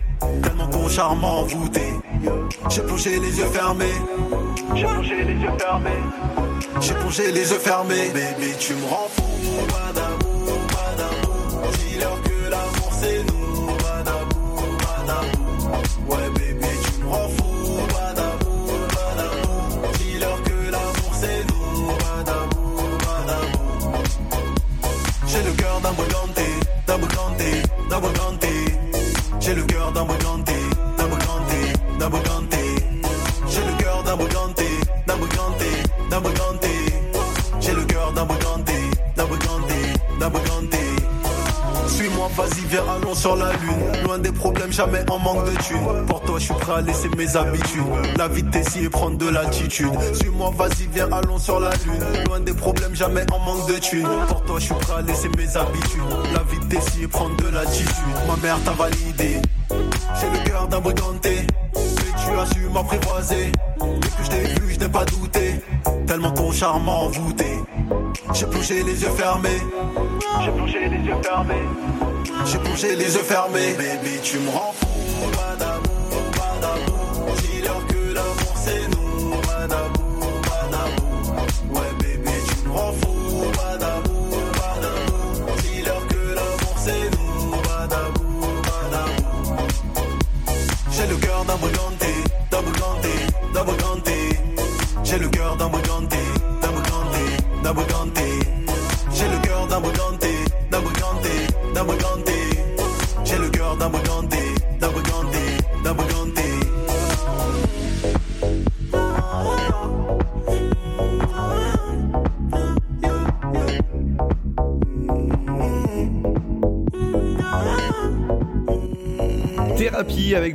Tellement 0.43 0.67
ton 0.67 0.89
charme 0.89 1.23
envoûté. 1.23 1.93
J'ai 2.69 2.81
plongé 2.81 3.17
les 3.17 3.39
yeux 3.39 3.45
fermés. 3.45 3.85
J'ai 4.75 4.83
plongé 4.83 5.23
les 5.23 5.35
yeux 5.35 5.51
fermés. 5.57 6.48
J'ai 6.81 6.93
plongé 6.93 7.31
les 7.31 7.51
yeux 7.51 7.59
fermés. 7.59 8.09
Bébé, 8.13 8.55
tu 8.59 8.73
me 8.73 8.85
rends 8.85 9.09
fou. 9.09 10.28
Sur 43.19 43.35
la 43.35 43.51
lune. 43.51 44.03
Loin 44.05 44.17
des 44.17 44.31
problèmes, 44.31 44.71
jamais 44.71 45.03
en 45.11 45.19
manque 45.19 45.43
de 45.45 45.57
thunes. 45.61 46.05
Pour 46.07 46.21
toi, 46.21 46.39
je 46.39 46.45
suis 46.45 46.53
prêt 46.53 46.73
à 46.77 46.81
laisser 46.81 47.09
mes 47.17 47.35
habitudes. 47.35 47.83
La 48.17 48.29
vitesse 48.29 48.77
et 48.77 48.87
prendre 48.89 49.17
de 49.17 49.27
l'attitude. 49.27 49.91
Suis-moi, 50.13 50.53
vas-y, 50.57 50.87
viens, 50.93 51.09
allons 51.11 51.37
sur 51.37 51.59
la 51.59 51.71
lune. 51.71 52.23
Loin 52.27 52.39
des 52.39 52.53
problèmes, 52.53 52.95
jamais 52.95 53.25
en 53.33 53.39
manque 53.39 53.67
de 53.67 53.77
thunes. 53.77 54.07
Pour 54.29 54.41
toi, 54.43 54.59
je 54.59 54.65
suis 54.65 54.73
prêt 54.75 54.93
à 54.99 55.01
laisser 55.01 55.29
mes 55.37 55.57
habitudes. 55.57 56.01
La 56.33 56.43
vitesse 56.43 56.97
et 57.01 57.07
prendre 57.07 57.35
de 57.35 57.49
l'attitude. 57.49 58.15
Ma 58.25 58.37
mère 58.37 58.57
t'a 58.63 58.71
validé. 58.71 59.41
J'ai 59.69 60.29
le 60.39 60.49
cœur 60.49 60.67
d'un 60.69 60.79
briganté. 60.79 61.45
Mais 61.75 62.23
tu 62.23 62.39
as 62.39 62.45
su 62.53 62.69
m'apprivoiser. 62.73 63.51
Dès 63.81 64.07
que 64.07 64.23
je 64.23 64.29
t'ai 64.29 64.61
vu, 64.61 64.73
je 64.73 64.79
n'ai 64.79 64.89
pas 64.89 65.03
douté. 65.03 65.55
Tellement 66.07 66.31
ton 66.31 66.53
charme 66.53 66.85
m'a 66.85 66.91
envoûté. 66.91 67.59
J'ai 68.33 68.45
plongé 68.45 68.83
les 68.83 69.01
yeux 69.01 69.09
fermés. 69.17 69.61
J'ai 70.45 70.51
plongé 70.51 70.87
les 70.87 71.05
yeux 71.05 71.15
fermés. 71.21 71.65
J'ai 72.45 72.57
plongé 72.59 72.95
les 72.95 73.15
yeux 73.15 73.23
fermés. 73.23 73.73
Baby, 73.73 74.19
tu 74.23 74.39
me 74.39 74.49
rends 74.49 74.73
fou. 74.73 74.88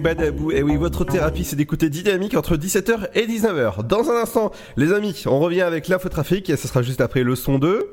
Badabou. 0.04 0.52
Et 0.52 0.62
oui, 0.62 0.76
votre 0.76 1.02
thérapie, 1.04 1.44
c'est 1.44 1.56
d'écouter 1.56 1.88
Dynamique 1.88 2.36
entre 2.36 2.58
17h 2.58 3.08
et 3.14 3.26
19h. 3.26 3.86
Dans 3.86 4.10
un 4.10 4.20
instant, 4.20 4.52
les 4.76 4.92
amis, 4.92 5.24
on 5.24 5.40
revient 5.40 5.62
avec 5.62 5.88
l'infotrafic 5.88 6.50
et 6.50 6.58
ce 6.58 6.68
sera 6.68 6.82
juste 6.82 7.00
après 7.00 7.22
le 7.22 7.34
son 7.34 7.58
2. 7.58 7.90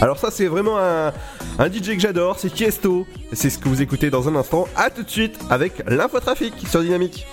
Alors 0.00 0.18
ça, 0.18 0.30
c'est 0.30 0.46
vraiment 0.46 0.78
un, 0.78 1.12
un 1.58 1.70
DJ 1.70 1.96
que 1.96 2.00
j'adore, 2.00 2.38
c'est 2.38 2.48
Tiesto. 2.48 3.06
C'est 3.34 3.50
ce 3.50 3.58
que 3.58 3.68
vous 3.68 3.82
écoutez 3.82 4.08
dans 4.08 4.26
un 4.26 4.36
instant. 4.36 4.66
À 4.74 4.88
tout 4.88 5.02
de 5.02 5.10
suite 5.10 5.38
avec 5.50 5.82
l'infotrafic 5.86 6.54
sur 6.66 6.80
Dynamique. 6.80 7.26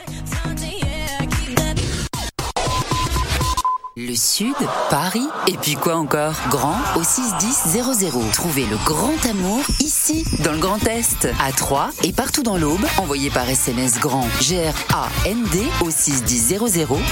Le 4.01 4.15
Sud, 4.15 4.55
Paris, 4.89 5.27
et 5.47 5.57
puis 5.57 5.73
quoi 5.73 5.97
encore? 5.97 6.33
Grand 6.49 6.77
au 6.95 7.03
61000. 7.03 8.31
Trouvez 8.31 8.65
le 8.65 8.77
grand 8.85 9.25
amour 9.29 9.61
ici, 9.81 10.23
dans 10.39 10.53
le 10.53 10.57
Grand 10.57 10.81
Est, 10.87 11.27
à 11.37 11.51
Troyes 11.51 11.89
et 12.05 12.13
partout 12.13 12.41
dans 12.41 12.55
l'Aube. 12.55 12.85
Envoyez 12.97 13.29
par 13.29 13.49
SMS 13.49 13.99
grand 13.99 14.25
G-R-A-N-D 14.39 15.67
au 15.83 15.91
61000 15.91 16.59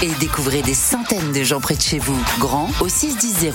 et 0.01 0.11
découvrez 0.21 0.61
des 0.61 0.73
centaines 0.73 1.33
de 1.33 1.43
gens 1.43 1.59
près 1.59 1.75
de 1.75 1.81
chez 1.81 1.99
vous. 1.99 2.17
Grand 2.39 2.69
au 2.79 2.87
61000. 2.87 3.51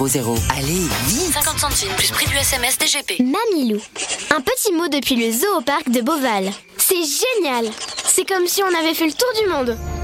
Allez, 0.54 0.86
vite 1.06 1.32
50 1.32 1.58
centimes 1.58 1.92
plus 1.96 2.10
prix 2.10 2.26
du 2.26 2.36
SMS 2.36 2.76
DGP. 2.76 3.18
Mamilou. 3.20 3.80
Un 4.36 4.42
petit 4.42 4.74
mot 4.74 4.88
depuis 4.88 5.16
le 5.16 5.32
zoo 5.32 5.56
au 5.56 5.62
parc 5.62 5.88
de 5.88 6.02
Beauval. 6.02 6.50
C'est 6.76 6.96
génial 6.96 7.72
C'est 8.04 8.28
comme 8.28 8.46
si 8.46 8.62
on 8.62 8.78
avait 8.78 8.92
fait 8.92 9.06
le 9.06 9.12
tour 9.14 9.32
du 9.42 9.48
monde. 9.48 9.78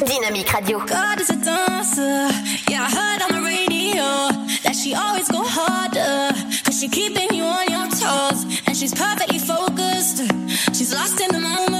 Dynamique 0.00 0.52
Radio. 0.52 0.84
God 0.84 1.20
is 1.20 1.30
a 1.30 1.36
dancer. 1.36 2.28
Yeah, 2.68 2.82
I 2.82 2.90
heard 2.90 3.22
on 3.22 3.30
the 3.40 3.46
radio 3.46 4.02
that 4.64 4.74
she 4.74 4.94
always 4.94 5.28
go 5.28 5.42
harder. 5.44 6.34
Cause 6.64 6.80
she 6.80 6.88
keeping 6.88 7.32
you 7.32 7.44
on 7.44 7.68
your 7.68 7.86
toes. 7.90 8.44
And 8.66 8.76
she's 8.76 8.94
perfectly 8.94 9.38
focused. 9.38 10.18
She's 10.76 10.92
lost 10.92 11.20
in 11.20 11.28
the 11.28 11.40
moment. 11.40 11.73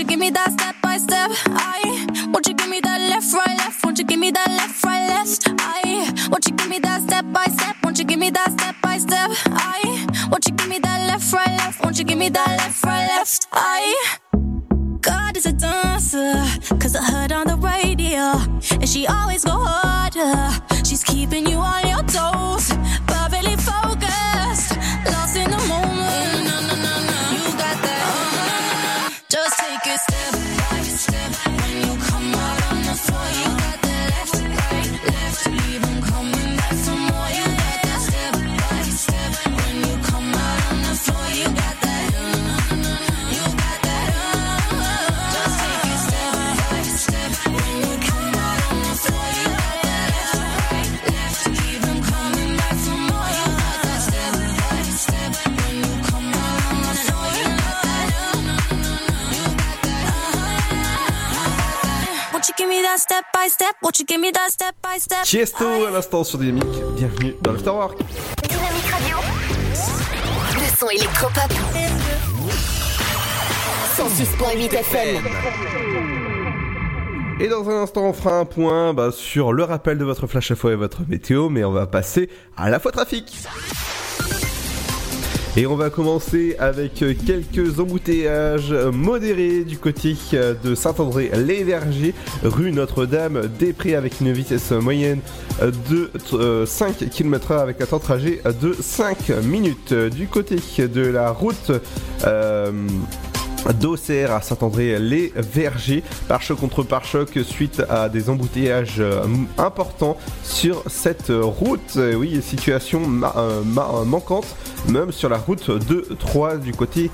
You 0.00 0.06
give 0.06 0.18
me 0.18 0.30
that 0.30 0.50
step 0.52 0.76
by 0.82 0.96
step? 0.96 1.30
I 1.46 2.06
won't 2.32 2.48
you 2.48 2.54
give 2.54 2.70
me 2.70 2.80
that 2.80 3.00
left, 3.10 3.34
right, 3.34 3.58
left? 3.58 3.84
Won't 3.84 3.98
you 3.98 4.04
give 4.04 4.18
me 4.18 4.30
that 4.30 4.48
left, 4.48 4.82
right, 4.82 5.08
left? 5.08 5.46
I 5.60 6.10
won't 6.30 6.46
you 6.48 6.54
give 6.56 6.70
me 6.70 6.78
that 6.78 7.02
step 7.02 7.26
by 7.30 7.44
step? 7.44 7.76
Won't 7.84 7.98
you 7.98 8.04
give 8.04 8.18
me 8.18 8.30
that 8.30 8.50
step 8.52 8.76
by 8.82 8.96
step? 8.96 9.30
I 9.46 10.06
won't 10.30 10.46
you 10.48 10.54
give 10.54 10.68
me 10.68 10.78
that 10.78 11.06
left, 11.06 11.30
right, 11.34 11.48
left? 11.58 11.84
Won't 11.84 11.98
you 11.98 12.04
give 12.04 12.16
me 12.16 12.30
that 12.30 12.48
left, 12.48 12.82
right, 12.82 13.06
left? 13.08 13.46
I 13.52 14.18
God 15.02 15.36
is 15.36 15.44
a 15.44 15.52
dancer, 15.52 16.32
cause 16.78 16.96
I 16.96 17.02
heard 17.04 17.32
on 17.32 17.46
the 17.46 17.56
radio, 17.56 18.40
and 18.80 18.88
she 18.88 19.06
always 19.06 19.44
go 19.44 19.52
harder. 19.52 20.62
She's 20.82 21.04
keeping 21.04 21.46
you 21.46 21.58
on 21.58 21.86
your 21.86 22.02
toes, 22.04 22.39
step? 63.60 63.76
Won't 63.82 63.98
you 63.98 64.06
give 64.06 64.20
me 64.20 64.30
that 64.32 64.50
step 64.50 64.74
by 64.82 64.98
step? 64.98 65.24
Tiesto 65.24 65.84
à 65.86 65.90
l'instant 65.90 66.24
sur 66.24 66.38
Dynamique. 66.38 66.64
Bienvenue 66.96 67.34
dans 67.42 67.52
l'Afterwork. 67.52 67.98
Dynamique 68.48 68.86
Radio. 68.86 69.16
Le 70.54 70.78
son 70.78 70.88
électropop. 70.88 71.52
106.8 73.96 74.74
FM. 74.74 75.24
Et 77.40 77.48
dans 77.48 77.68
un 77.68 77.82
instant, 77.82 78.04
on 78.04 78.12
fera 78.14 78.38
un 78.38 78.44
point 78.46 78.94
bah, 78.94 79.10
sur 79.12 79.52
le 79.52 79.64
rappel 79.64 79.98
de 79.98 80.04
votre 80.04 80.26
flash 80.26 80.50
info 80.50 80.70
et 80.70 80.76
votre 80.76 81.02
météo, 81.06 81.50
mais 81.50 81.62
on 81.64 81.72
va 81.72 81.86
passer 81.86 82.30
à 82.56 82.70
la 82.70 82.80
fois 82.80 82.92
trafic. 82.92 83.36
Et 85.56 85.66
on 85.66 85.74
va 85.74 85.90
commencer 85.90 86.54
avec 86.60 87.02
euh, 87.02 87.12
quelques 87.26 87.80
embouteillages 87.80 88.72
modérés 88.72 89.64
du 89.64 89.78
côté 89.78 90.14
euh, 90.34 90.54
de 90.62 90.76
Saint-André-les-Vergers, 90.76 92.14
rue 92.44 92.70
Notre-Dame 92.70 93.48
des 93.58 93.72
Prés 93.72 93.96
avec 93.96 94.20
une 94.20 94.32
vitesse 94.32 94.70
moyenne 94.70 95.18
de 95.60 96.10
euh, 96.34 96.66
5 96.66 97.10
km/h 97.10 97.58
avec 97.58 97.80
un 97.80 97.86
temps 97.86 97.98
de 97.98 98.02
trajet 98.02 98.40
de 98.62 98.72
5 98.72 99.30
minutes. 99.42 99.92
Du 99.92 100.28
côté 100.28 100.56
de 100.78 101.02
la 101.02 101.32
route 101.32 101.72
d'Auxerre 103.78 104.32
à 104.32 104.40
Saint-André-les-Vergers, 104.42 106.02
pare-choc 106.28 106.58
contre 106.58 106.82
pare-choc 106.82 107.38
suite 107.44 107.82
à 107.88 108.08
des 108.08 108.28
embouteillages 108.30 108.96
euh, 108.98 109.22
importants 109.58 110.16
sur 110.42 110.82
cette 110.88 111.30
route. 111.30 111.80
Euh, 111.96 112.14
Oui, 112.14 112.40
situation 112.42 113.00
euh, 113.36 113.62
ma- 113.64 114.04
manquante, 114.04 114.46
même 114.88 115.12
sur 115.12 115.28
la 115.28 115.36
route 115.38 115.70
de 115.70 116.06
Troyes, 116.18 116.56
du 116.56 116.72
côté 116.72 117.10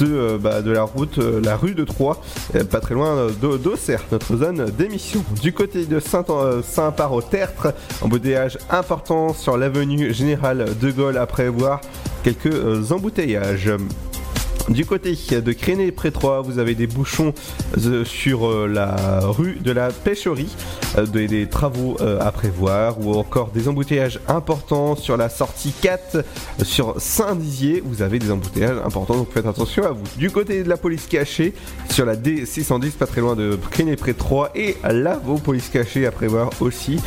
de, 0.00 0.36
bah, 0.40 0.60
de 0.62 0.70
la 0.70 0.82
route, 0.82 1.18
la 1.18 1.56
rue 1.56 1.74
de 1.74 1.84
Troyes, 1.84 2.18
pas 2.70 2.80
très 2.80 2.94
loin 2.94 3.28
d'Au- 3.40 3.56
d'Auxerre, 3.58 4.02
notre 4.12 4.36
zone 4.36 4.66
d'émission. 4.76 5.24
Du 5.42 5.52
côté 5.52 5.84
de 5.86 6.00
Saint- 6.00 6.24
Saint-Par-au-Tertre, 6.62 7.74
embouteillage 8.02 8.58
important 8.70 9.32
sur 9.34 9.56
l'avenue 9.56 10.12
Générale 10.12 10.66
de 10.80 10.90
Gaulle 10.90 11.16
à 11.18 11.26
prévoir 11.26 11.80
quelques 12.22 12.92
embouteillages. 12.92 13.70
Du 14.68 14.84
côté 14.86 15.16
de 15.30 15.52
Créné 15.52 15.90
près 15.90 16.10
3, 16.12 16.42
vous 16.42 16.58
avez 16.60 16.74
des 16.76 16.86
bouchons 16.86 17.34
euh, 17.78 18.04
sur 18.04 18.46
euh, 18.48 18.68
la 18.68 19.20
rue 19.20 19.58
de 19.60 19.72
la 19.72 19.88
Pêcherie, 19.90 20.54
euh, 20.96 21.06
des, 21.06 21.46
travaux 21.48 21.96
à 22.20 22.30
prévoir 22.30 23.00
ou 23.04 23.14
encore 23.14 23.50
des 23.50 23.68
embouteillages 23.68 24.20
importants 24.28 24.94
sur 24.94 25.16
la 25.16 25.28
sortie 25.28 25.72
4 25.80 26.14
euh, 26.16 26.22
sur 26.62 26.94
Saint-Dizier. 27.00 27.82
Vous 27.84 28.02
avez 28.02 28.18
des 28.20 28.30
embouteillages 28.30 28.78
importants, 28.84 29.16
donc 29.16 29.32
faites 29.32 29.46
attention 29.46 29.84
à 29.84 29.90
vous. 29.90 30.04
Du 30.16 30.30
côté 30.30 30.62
de 30.62 30.68
la 30.68 30.76
police 30.76 31.06
cachée, 31.06 31.52
sur 31.90 32.04
la 32.06 32.14
D610, 32.16 32.92
pas 32.92 33.06
très 33.06 33.20
loin 33.22 33.34
de 33.34 33.58
Créné 33.70 33.96
près 33.96 34.14
3 34.14 34.50
et 34.54 34.76
là, 34.84 35.20
vos 35.24 35.38
polices 35.38 35.68
cachées 35.68 36.06
à 36.06 36.12
prévoir 36.12 36.50
aussi. 36.60 37.00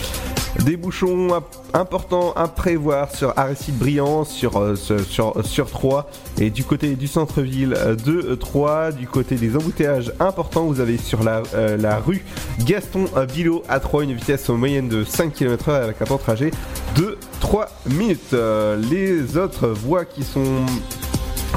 Des 0.66 0.78
bouchons 0.78 1.34
imp- 1.34 1.46
importants 1.74 2.32
à 2.36 2.48
prévoir 2.48 3.10
sur 3.16 3.34
Aristide 3.36 3.76
Briand, 3.76 4.24
sur, 4.24 4.78
sur, 4.78 5.04
sur, 5.04 5.44
sur 5.44 5.68
3 5.72 6.08
et 6.40 6.52
du 6.52 6.64
côté 6.64 6.96
du 6.96 7.08
centre-ville 7.44 7.76
euh, 7.78 7.96
de 7.96 8.36
3, 8.36 8.92
du 8.92 9.08
côté 9.08 9.36
des 9.36 9.56
embouteillages 9.56 10.12
importants, 10.20 10.66
vous 10.66 10.80
avez 10.80 10.98
sur 10.98 11.24
la, 11.24 11.44
euh, 11.56 11.78
la 11.78 11.98
rue 11.98 12.24
Gaston 12.66 13.06
Villot 13.30 13.64
à 13.70 13.80
3 13.80 14.04
une 14.04 14.14
vitesse 14.14 14.50
moyenne 14.50 14.90
de 14.90 15.04
5 15.04 15.34
km/h 15.34 15.84
avec 15.84 16.02
un 16.02 16.06
temps 16.06 16.16
de 16.16 16.22
trajet 16.22 16.52
de 16.96 17.18
3 17.40 17.70
minutes. 17.90 18.34
Euh, 18.34 18.78
les 18.78 19.38
autres 19.38 19.68
voies 19.68 20.06
qui 20.06 20.24
sont 20.24 20.66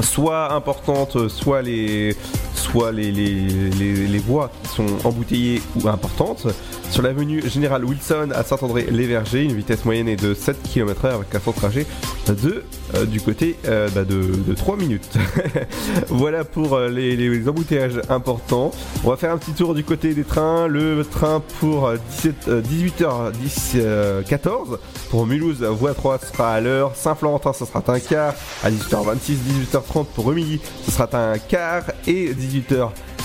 soit 0.02 0.52
importantes, 0.52 1.28
soit 1.28 1.62
les 1.62 2.16
soit 2.54 2.90
les, 2.90 3.12
les, 3.12 3.48
les, 3.78 4.06
les 4.06 4.18
voies 4.18 4.50
qui 4.62 4.68
sont 4.70 4.86
embouteillées 5.04 5.62
ou 5.76 5.88
importantes. 5.88 6.46
Sur 6.90 7.02
l'avenue 7.02 7.42
Général 7.46 7.84
Wilson 7.84 8.30
à 8.34 8.42
Saint-André-les-Vergers, 8.42 9.44
une 9.44 9.54
vitesse 9.54 9.84
moyenne 9.84 10.08
est 10.08 10.16
de 10.16 10.34
7 10.34 10.62
km/h 10.62 11.14
avec 11.14 11.34
un 11.34 11.38
temps 11.38 11.50
de 11.50 11.56
trajet 11.56 11.86
de, 12.26 12.64
euh, 12.94 13.04
du 13.04 13.20
côté 13.20 13.56
euh, 13.66 13.88
bah, 13.94 14.04
de, 14.04 14.32
de 14.46 14.54
3 14.54 14.76
minutes. 14.76 15.18
voilà 16.08 16.44
pour 16.44 16.74
euh, 16.74 16.88
les, 16.88 17.48
embouteillages 17.48 18.00
importants. 18.08 18.70
On 19.04 19.10
va 19.10 19.16
faire 19.16 19.32
un 19.32 19.38
petit 19.38 19.52
tour 19.52 19.74
du 19.74 19.84
côté 19.84 20.14
des 20.14 20.24
trains. 20.24 20.68
Le 20.68 21.04
train 21.04 21.42
pour 21.60 21.86
euh, 21.86 21.96
17, 22.22 22.48
euh, 22.48 22.62
18h10 22.62 24.24
14 24.24 24.78
pour 25.10 25.26
Mulhouse, 25.26 25.62
voie 25.62 25.94
3 25.94 26.18
sera 26.18 26.54
à 26.54 26.60
l'heure. 26.60 26.94
Saint-Florentin, 26.94 27.52
ce 27.52 27.64
sera 27.64 27.82
un 27.86 28.00
quart. 28.00 28.34
À 28.64 28.70
18h26, 28.70 29.36
18h30 29.72 30.06
pour 30.14 30.24
Remilly, 30.24 30.60
ce 30.84 30.90
sera 30.90 31.08
un 31.12 31.38
quart. 31.38 31.84
Et 32.06 32.32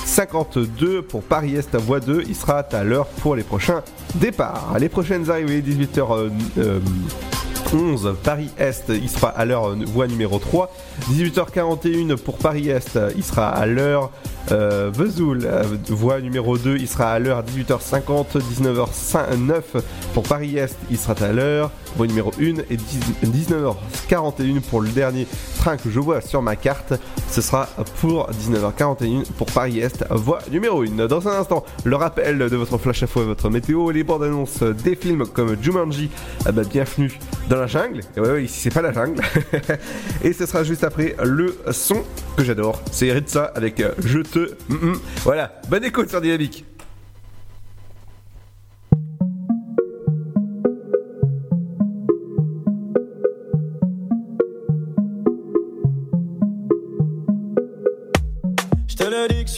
18h52 0.05 1.01
pour 1.01 1.23
Paris-Est, 1.23 1.75
voie 1.75 1.99
2, 1.99 2.23
il 2.27 2.35
sera 2.35 2.59
à 2.59 2.83
l'heure 2.83 3.07
pour 3.07 3.35
les 3.35 3.43
prochains 3.43 3.81
départs. 4.15 4.75
Les 4.79 4.89
prochaines 4.89 5.29
arrivées, 5.29 5.61
18h. 5.61 6.29
euh, 6.57 6.79
11 7.73 8.15
Paris-Est, 8.23 8.85
il 8.89 9.09
sera 9.09 9.29
à 9.29 9.45
l'heure 9.45 9.69
euh, 9.69 9.77
voie 9.85 10.07
numéro 10.07 10.39
3. 10.39 10.73
18h41 11.11 12.17
pour 12.17 12.37
Paris-Est, 12.37 12.99
il 13.15 13.23
sera 13.23 13.49
à 13.49 13.65
l'heure 13.65 14.11
euh, 14.51 14.91
Vesoul, 14.93 15.45
euh, 15.45 15.63
voie 15.89 16.19
numéro 16.19 16.57
2, 16.57 16.77
il 16.77 16.87
sera 16.87 17.11
à 17.13 17.19
l'heure 17.19 17.37
à 17.37 17.43
18h50. 17.43 18.39
19h09 18.39 19.61
pour 20.13 20.23
Paris-Est, 20.23 20.75
il 20.89 20.97
sera 20.97 21.13
à 21.23 21.31
l'heure, 21.31 21.71
voie 21.95 22.07
numéro 22.07 22.31
1. 22.39 22.61
Et 22.69 22.77
10 22.77 22.99
19h41 23.23 24.61
pour 24.61 24.81
le 24.81 24.89
dernier 24.89 25.27
train 25.57 25.77
que 25.77 25.89
je 25.89 25.99
vois 25.99 26.21
sur 26.21 26.41
ma 26.41 26.55
carte, 26.55 26.93
ce 27.29 27.41
sera 27.41 27.67
pour 27.99 28.29
19h41 28.31 29.25
pour 29.37 29.47
Paris-Est, 29.47 29.90
voie 30.09 30.39
numéro 30.51 30.83
1. 30.83 31.07
Dans 31.07 31.27
un 31.27 31.39
instant, 31.39 31.65
le 31.83 31.95
rappel 31.95 32.37
de 32.37 32.55
votre 32.55 32.77
flash 32.77 33.03
info 33.03 33.21
et 33.21 33.25
votre 33.25 33.49
météo, 33.49 33.91
les 33.91 34.03
bandes 34.03 34.23
annonces 34.23 34.63
des 34.63 34.95
films 34.95 35.25
comme 35.25 35.55
Jumanji, 35.61 36.09
ah 36.45 36.51
bah, 36.51 36.63
bienvenue 36.69 37.11
dans 37.49 37.57
la 37.57 37.67
jungle. 37.67 38.01
Et 38.15 38.19
ouais, 38.19 38.31
ouais, 38.31 38.43
ici 38.43 38.59
c'est 38.61 38.73
pas 38.73 38.81
la 38.81 38.93
jungle. 38.93 39.21
et 40.23 40.33
ce 40.33 40.45
sera 40.45 40.63
juste 40.63 40.83
après 40.83 41.15
le 41.23 41.57
son 41.71 42.03
que 42.37 42.43
j'adore. 42.43 42.81
C'est 42.91 43.11
Ritza 43.11 43.51
avec 43.55 43.83
Je 43.99 44.19
te. 44.19 44.55
Mm, 44.69 44.91
mm. 44.91 44.99
Voilà, 45.23 45.53
bonne 45.69 45.83
écoute 45.83 46.09
sur 46.09 46.21
Dynamique. 46.21 46.65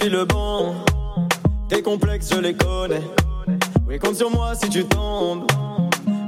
Le 0.09 0.25
bon. 0.25 0.73
Tes 1.69 1.81
complexes, 1.81 2.29
je 2.33 2.39
les 2.39 2.53
connais. 2.53 3.01
Oui, 3.87 3.99
compte 3.99 4.15
sur 4.15 4.29
moi 4.29 4.53
si 4.55 4.69
tu 4.69 4.83
tombes. 4.85 5.45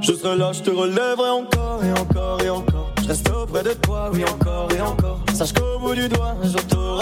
Je 0.00 0.12
serai 0.12 0.36
là, 0.36 0.52
je 0.52 0.60
te 0.62 0.70
relèverai 0.70 1.30
encore 1.30 1.82
et 1.82 1.92
encore 1.98 2.42
et 2.42 2.50
encore. 2.50 2.92
Je 3.02 3.08
reste 3.08 3.28
auprès 3.30 3.62
de 3.62 3.72
toi, 3.72 4.10
oui, 4.12 4.24
encore 4.24 4.68
et 4.76 4.80
encore. 4.80 5.20
Sache 5.34 5.52
qu'au 5.52 5.78
bout 5.80 5.94
du 5.94 6.08
doigt, 6.08 6.34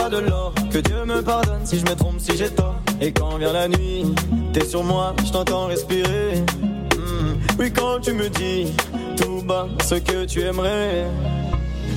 un 0.04 0.08
de 0.08 0.18
l'or. 0.18 0.52
Que 0.70 0.78
Dieu 0.78 1.04
me 1.04 1.22
pardonne 1.22 1.64
si 1.64 1.78
je 1.78 1.84
me 1.84 1.94
trompe, 1.94 2.18
si 2.18 2.36
j'ai 2.36 2.48
tort. 2.50 2.76
Et 3.00 3.12
quand 3.12 3.36
vient 3.36 3.52
la 3.52 3.68
nuit, 3.68 4.04
t'es 4.52 4.64
sur 4.64 4.82
moi, 4.84 5.14
je 5.24 5.32
t'entends 5.32 5.66
respirer. 5.66 6.42
Hmm, 6.96 7.34
Oui, 7.58 7.72
quand 7.72 8.00
tu 8.00 8.12
me 8.12 8.28
dis 8.28 8.72
tout 9.16 9.42
bas 9.44 9.68
ce 9.84 9.96
que 9.96 10.24
tu 10.24 10.42
aimerais. 10.42 11.06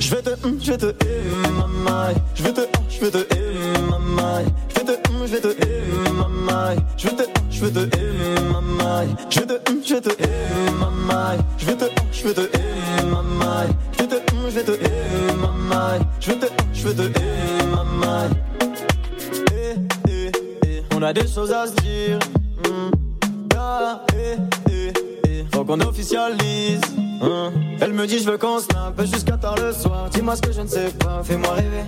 Je 0.00 0.14
vais 0.14 0.22
te, 0.22 0.30
hum, 0.46 0.58
je 0.62 0.70
vais 0.70 0.78
te, 0.78 0.86
hum, 0.86 1.56
maman. 1.56 2.14
Je 2.34 2.42
vais 2.44 2.52
te, 2.52 2.60
hum, 2.60 2.66
je 2.88 3.00
vais 3.00 3.10
te, 3.10 3.18
hum, 3.18 3.86
maman. 3.90 4.44
Je 4.68 4.80
vais 4.80 4.84
te, 4.84 5.10
hum, 5.10 5.26
je 5.26 5.32
vais 5.34 5.40
te 5.40 5.48
maman. 6.12 6.76
Je 6.96 7.08
vais 7.08 7.16
te, 7.16 7.22
je 7.50 7.64
vais 7.64 7.70
te 7.70 7.98
maman. 8.50 9.06
Je 9.28 9.40
vais 9.40 9.46
te, 9.46 9.54
je 9.72 9.88
vais 9.88 9.94
te 9.94 10.18
maman. 10.80 11.36
Je 11.58 11.66
vais 11.66 11.76
te, 11.76 11.84
je 12.12 12.28
vais 12.28 12.34
te 12.34 12.58
maman. 13.06 13.66
Je 13.92 14.02
vais 14.02 14.08
te, 14.08 14.16
je 14.48 14.54
vais 14.54 14.64
te 14.64 15.34
maman. 15.34 15.98
Je 16.20 16.30
vais 16.30 16.38
te, 16.38 16.46
je 16.72 16.88
vais 16.88 16.94
te 16.94 17.20
maman. 17.66 18.28
Eh, 19.52 19.74
eh, 20.08 20.30
eh, 20.64 20.82
on 20.94 21.02
a 21.02 21.12
des 21.12 21.26
choses 21.26 21.52
à 21.52 21.66
se 21.66 21.74
dire. 21.82 22.18
Faut 25.52 25.64
qu'on 25.64 25.80
officialise. 25.80 26.80
hein. 27.22 27.52
Elle 27.80 27.92
me 27.92 28.06
dit 28.06 28.18
je 28.18 28.30
veux 28.30 28.38
qu'on 28.38 28.58
snappe 28.58 29.00
jusqu'à 29.04 29.36
tard 29.36 29.56
le 29.56 29.72
soir. 29.72 30.08
Dis-moi 30.10 30.36
ce 30.36 30.42
que 30.42 30.52
je 30.52 30.60
ne 30.60 30.66
sais 30.66 30.90
pas, 30.98 31.22
fais-moi 31.24 31.52
rêver. 31.54 31.84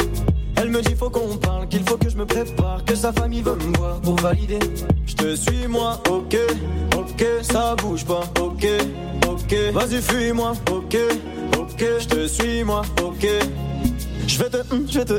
Elle 0.56 0.70
me 0.70 0.82
dit 0.82 0.94
faut 0.94 1.10
qu'on 1.10 1.36
parle, 1.36 1.68
qu'il 1.68 1.82
faut 1.88 1.96
que 1.96 2.10
je 2.10 2.16
me 2.16 2.26
prépare, 2.26 2.84
que 2.84 2.94
sa 2.94 3.12
famille 3.12 3.40
veut 3.42 3.56
me 3.56 3.76
voir 3.78 4.00
pour 4.00 4.16
valider. 4.16 4.58
Je 5.06 5.14
te 5.14 5.34
suis 5.34 5.66
moi, 5.68 6.00
ok, 6.10 6.36
ok, 6.96 7.24
ça 7.42 7.74
bouge 7.76 8.04
pas, 8.04 8.22
ok, 8.40 8.66
ok. 9.26 9.54
Vas-y 9.72 10.02
fuis-moi, 10.02 10.52
ok, 10.70 10.96
ok, 11.58 11.84
je 12.00 12.06
te 12.06 12.26
suis 12.28 12.62
moi, 12.62 12.82
ok. 13.02 13.26
Je 14.30 14.38
vais 14.38 14.48
te, 14.48 14.58
hum, 14.72 14.86
je 14.88 14.98
vais 15.00 15.04
te. 15.04 15.14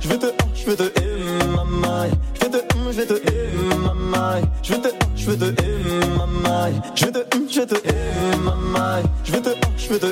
Je 0.00 0.08
vais 0.08 0.16
te, 0.16 0.26
je 0.54 0.64
vais 0.64 0.76
te. 0.76 0.84
Je 0.84 2.40
vais 2.40 2.50
te, 2.50 2.74
hum, 2.74 2.90
je 2.90 2.96
vais 2.96 3.06
te. 3.06 3.14
Je 4.62 4.72
vais 4.72 4.80
te, 4.80 4.88
je 5.14 5.26
vais 5.26 5.36
te. 5.36 5.44
Je 6.94 7.04
vais 7.04 7.12
te, 7.12 7.36
hum, 7.36 7.46
je 7.50 7.60
vais 7.60 7.68
te. 7.68 7.84
Je 9.26 9.32
vais 9.32 9.42
te, 9.42 9.50
je 9.76 9.88
vais 9.88 9.98
te. 9.98 10.06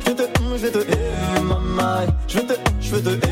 Je 0.00 0.10
vais 0.10 0.16
te, 0.16 0.40
hum, 0.40 0.58
je 0.58 0.66
vais 2.38 2.46
te. 2.46 2.54
Je 2.80 2.96
vais 2.96 3.02
te. 3.02 3.26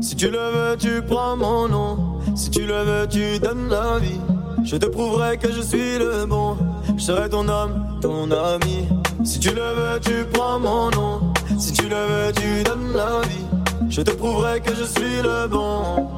Si 0.00 0.16
tu 0.16 0.28
le 0.28 0.38
veux, 0.38 0.76
tu 0.76 1.02
prends 1.02 1.36
mon 1.36 1.68
nom. 1.68 2.20
Si 2.34 2.50
tu 2.50 2.66
le 2.66 2.82
veux, 2.82 3.06
tu 3.08 3.38
donnes 3.38 3.68
la 3.68 4.00
vie. 4.00 4.20
Je 4.62 4.76
te 4.76 4.86
prouverai 4.86 5.38
que 5.38 5.50
je 5.52 5.60
suis 5.60 5.98
le 5.98 6.26
bon. 6.26 6.56
Je 6.96 7.02
serai 7.02 7.28
ton 7.28 7.48
homme, 7.48 7.98
ton 8.00 8.30
ami. 8.30 8.88
Si 9.24 9.40
tu 9.40 9.50
le 9.50 9.62
veux, 9.62 10.00
tu 10.00 10.24
prends 10.32 10.58
mon 10.58 10.90
nom. 10.90 11.32
Si 11.58 11.72
tu 11.72 11.88
le 11.88 11.96
veux, 11.96 12.32
tu 12.32 12.62
donnes 12.62 12.92
la 12.94 13.20
vie. 13.22 13.46
Je 13.90 14.02
te 14.02 14.10
prouverai 14.10 14.60
que 14.60 14.74
je 14.74 14.84
suis 14.84 15.22
le 15.22 15.48
bon. 15.48 16.08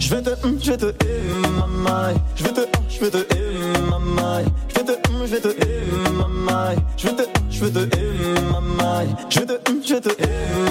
Je 0.00 0.14
vais 0.14 0.22
te, 0.22 0.30
hum, 0.46 0.58
je 0.60 0.70
vais 0.70 0.76
te 0.78 0.86
maman. 1.58 2.14
Je 2.34 2.44
vais 2.44 2.52
te, 2.52 2.60
je 2.88 3.00
vais 3.00 3.10
te 3.10 3.80
maman. 3.90 4.42
Je 4.68 4.74
vais 4.74 4.84
te, 4.84 4.92
hum, 5.10 5.26
je 5.26 5.34
vais 5.34 5.40
te 5.40 6.10
maman. 6.10 6.74
Je 6.96 7.06
vais 7.08 7.16
te, 7.16 7.22
je 7.50 7.64
vais 7.64 7.70
te 7.70 7.96
maman. 8.50 9.16
Je 9.28 9.40
vais 9.40 9.46
te, 9.46 9.70
hum, 9.70 9.82
je 9.86 9.94
vais 9.94 10.00
te 10.00 10.08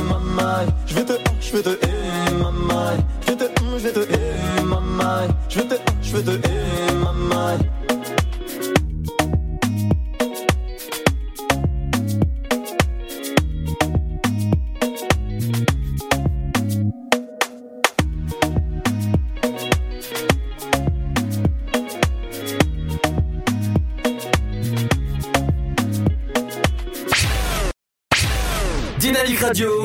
maman. 0.10 0.66
Je 0.88 0.96
vais 0.96 1.06
te, 1.06 1.14
je 1.40 1.52
vais 1.56 1.62
te 1.62 2.34
maman. 2.42 2.98
Je 3.22 3.32
vais 3.32 3.38
te, 3.38 3.62
hum, 3.62 3.78
je 3.78 3.84
vais 3.84 3.94
te 3.94 4.64
maman. 4.64 5.28
Je 5.48 5.60
vais 5.60 5.68
te, 5.68 5.76
je 6.02 6.18
vais 6.18 6.24
te 6.24 6.94
maman. 6.96 7.79
Radio. 29.50 29.79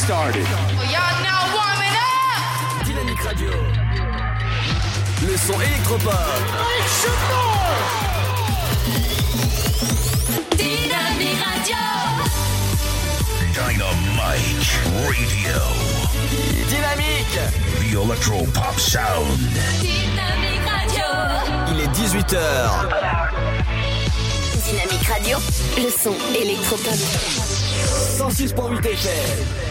Started. 0.00 0.46
Y'all 0.88 1.22
now 1.22 1.42
warming 1.54 1.94
up. 1.94 2.86
Dynamique 2.86 3.22
Radio. 3.22 3.50
Le 5.26 5.36
son 5.36 5.60
électropop. 5.60 6.12
Dynamique 10.56 11.42
Radio. 11.44 11.82
Dynamite 13.52 14.70
Radio. 15.06 15.60
Dynamique. 16.66 17.40
The 17.80 17.94
Electro 18.02 18.46
Pop 18.54 18.78
Sound. 18.78 19.38
Dynamique 19.80 20.66
Radio. 20.66 21.08
Il 21.72 21.80
est 21.80 21.92
18h. 21.92 22.38
Dynamique 24.64 25.06
Radio. 25.06 25.38
Le 25.76 25.90
son 25.90 26.14
électropop. 26.34 26.94
106.8 28.18 28.86
FM. 28.86 29.69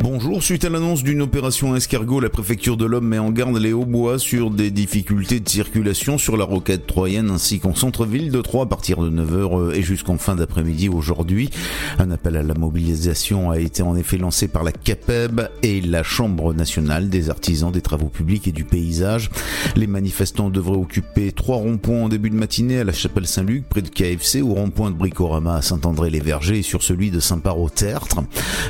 Bonjour, 0.00 0.42
suite 0.42 0.66
à 0.66 0.68
l'annonce 0.68 1.02
d'une 1.02 1.22
opération 1.22 1.74
escargot, 1.74 2.20
la 2.20 2.28
préfecture 2.28 2.76
de 2.76 2.84
l'Homme 2.84 3.08
met 3.08 3.18
en 3.18 3.30
garde 3.30 3.56
les 3.56 3.72
Hauts-Bois 3.72 4.18
sur 4.18 4.50
des 4.50 4.70
difficultés 4.70 5.40
de 5.40 5.48
circulation 5.48 6.18
sur 6.18 6.36
la 6.36 6.44
roquette 6.44 6.86
troyenne 6.86 7.30
ainsi 7.30 7.60
qu'en 7.60 7.74
centre-ville 7.74 8.30
de 8.30 8.42
Troyes 8.42 8.64
à 8.64 8.68
partir 8.68 9.00
de 9.00 9.08
9h 9.10 9.74
et 9.74 9.82
jusqu'en 9.82 10.18
fin 10.18 10.36
d'après-midi 10.36 10.90
aujourd'hui. 10.90 11.48
Un 11.98 12.10
appel 12.10 12.36
à 12.36 12.42
la 12.42 12.52
mobilisation 12.52 13.50
a 13.50 13.58
été 13.58 13.82
en 13.82 13.96
effet 13.96 14.18
lancé 14.18 14.48
par 14.48 14.64
la 14.64 14.72
CAPEB 14.72 15.48
et 15.62 15.80
la 15.80 16.02
Chambre 16.02 16.52
nationale 16.52 17.08
des 17.08 17.30
artisans 17.30 17.72
des 17.72 17.80
travaux 17.82 18.10
publics 18.10 18.46
et 18.46 18.52
du 18.52 18.64
paysage. 18.64 19.30
Les 19.76 19.86
manifestants 19.86 20.50
devraient 20.50 20.76
occuper 20.76 21.32
trois 21.32 21.56
ronds-points 21.56 22.02
en 22.02 22.08
début 22.10 22.28
de 22.28 22.36
matinée 22.36 22.80
à 22.80 22.84
la 22.84 22.92
chapelle 22.92 23.26
Saint-Luc 23.26 23.66
près 23.66 23.82
de 23.82 23.88
KFC, 23.88 24.42
au 24.42 24.52
rond-point 24.52 24.90
de 24.90 24.96
Bricorama 24.96 25.56
à 25.56 25.62
Saint-André-les-Vergers 25.62 26.58
et 26.58 26.62
sur 26.62 26.82
celui 26.82 27.10
de 27.10 27.18
Saint-Par-au-Tertre. 27.18 28.18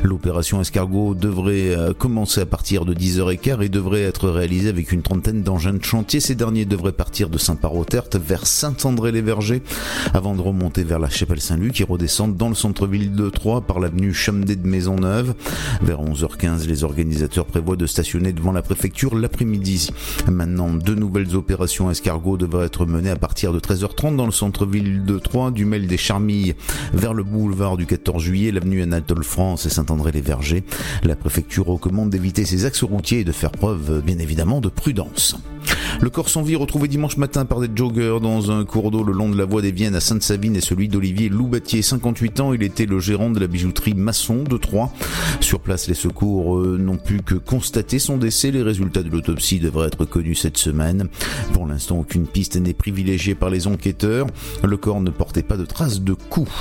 L'opération 0.05 0.61
escargot 0.61 1.16
devrait 1.17 1.75
euh, 1.75 1.93
commencer 1.93 2.41
à 2.41 2.47
partir 2.47 2.85
de 2.85 2.95
10h15 2.95 3.63
et 3.63 3.69
devrait 3.69 4.03
être 4.03 4.29
réalisée 4.29 4.69
avec 4.69 4.93
une 4.93 5.03
trentaine 5.03 5.43
d'engins 5.43 5.73
de 5.73 5.85
chantier. 5.85 6.21
Ces 6.21 6.35
derniers 6.35 6.65
devraient 6.65 6.93
partir 6.93 7.29
de 7.29 7.39
Saint-Par-au-Tertre 7.39 8.19
vers 8.19 8.47
Saint-André-les-Vergers 8.47 9.63
avant 10.15 10.35
de 10.35 10.41
remonter 10.41 10.85
vers 10.85 10.99
la 10.99 11.09
chapelle 11.09 11.41
Saint-Luc 11.41 11.81
et 11.81 11.85
redescendre 11.85 12.35
dans 12.35 12.49
le 12.49 12.55
centre-ville 12.55 13.13
de 13.13 13.31
Troyes 13.31 13.63
par 13.63 13.81
l'avenue 13.81 14.15
Chamdet 14.15 14.57
de 14.57 14.67
Maisonneuve. 14.67 15.35
Vers 15.83 16.03
11h15, 16.03 16.67
les 16.67 16.85
organisateurs 16.85 17.47
prévoient 17.47 17.77
de 17.77 17.87
stationner 17.87 18.33
devant 18.33 18.53
la 18.53 18.63
préfecture 18.63 19.15
l'après-midi. 19.15 19.91
Maintenant, 20.31 20.73
deux 20.73 20.95
nouvelles 20.95 21.35
opérations 21.35 21.91
escargot 21.91 22.37
devraient 22.37 22.67
être 22.67 22.87
menées 22.87 23.11
à 23.11 23.17
partir 23.17 23.53
de 23.53 23.61
13h30 23.61 24.17
dans 24.17 24.27
le 24.27 24.33
centre-ville 24.33 25.05
de 25.05 25.19
Troyes, 25.19 25.51
du 25.51 25.65
Mail 25.65 25.87
des 25.87 25.97
Charmilles 25.97 26.55
vers 26.93 27.15
le 27.15 27.25
boulevard 27.25 27.77
du 27.77 27.87
14 27.87 28.23
juillet, 28.23 28.53
l'avenue 28.53 28.83
Anatole 28.83 29.25
France 29.25 29.67
et 29.67 29.71
Saint-André-les-Vergers. 29.71 30.65
La 31.07 31.15
préfecture 31.15 31.67
recommande 31.67 32.11
d'éviter 32.11 32.45
ces 32.45 32.65
axes 32.65 32.83
routiers 32.83 33.21
et 33.21 33.25
de 33.25 33.31
faire 33.31 33.53
preuve, 33.53 34.03
bien 34.05 34.19
évidemment, 34.19 34.61
de 34.61 34.69
prudence. 34.69 35.37
Le 36.01 36.11
corps 36.11 36.29
sans 36.29 36.43
vie 36.43 36.57
retrouvé 36.57 36.89
dimanche 36.89 37.17
matin 37.17 37.47
par 37.47 37.61
des 37.61 37.71
joggers 37.75 38.19
dans 38.21 38.51
un 38.51 38.65
cours 38.65 38.91
d'eau 38.91 39.03
le 39.03 39.13
long 39.13 39.31
de 39.31 39.39
la 39.39 39.47
voie 39.47 39.63
des 39.63 39.73
Viennes 39.73 39.95
à 39.95 40.01
Sainte-Savine 40.01 40.55
est 40.55 40.61
celui 40.61 40.89
d'Olivier 40.89 41.31
Loubatier, 41.31 41.81
58 41.81 42.41
ans. 42.41 42.53
Il 42.53 42.63
était 42.63 42.85
le 42.85 43.01
gérant 43.01 43.31
de 43.31 43.41
la 43.41 43.47
bijouterie 43.47 43.95
Masson 43.95 44.45
de 44.45 44.59
Troyes. 44.59 44.93
Sur 45.41 45.61
place, 45.61 45.89
les 45.89 45.95
secours 45.95 46.59
euh, 46.59 46.77
n'ont 46.79 46.99
pu 46.99 47.23
que 47.23 47.35
constater 47.35 47.99
son 47.99 48.19
décès. 48.19 48.51
Les 48.51 48.63
résultats 48.63 49.03
de 49.03 49.09
l'autopsie 49.09 49.59
devraient 49.59 49.89
être 49.89 50.05
connus 50.05 50.35
cette 50.35 50.59
semaine. 50.59 51.09
Pour 51.55 51.67
l'instant, 51.67 51.99
aucune 51.99 52.27
piste 52.27 52.57
n'est 52.57 52.75
privilégiée 52.75 53.35
par 53.35 53.49
les 53.49 53.67
enquêteurs. 53.67 54.27
Le 54.63 54.77
corps 54.77 55.01
ne 55.01 55.11
portait 55.11 55.43
pas 55.43 55.57
de 55.57 55.65
traces 55.65 56.03
de 56.03 56.13
coups. 56.13 56.53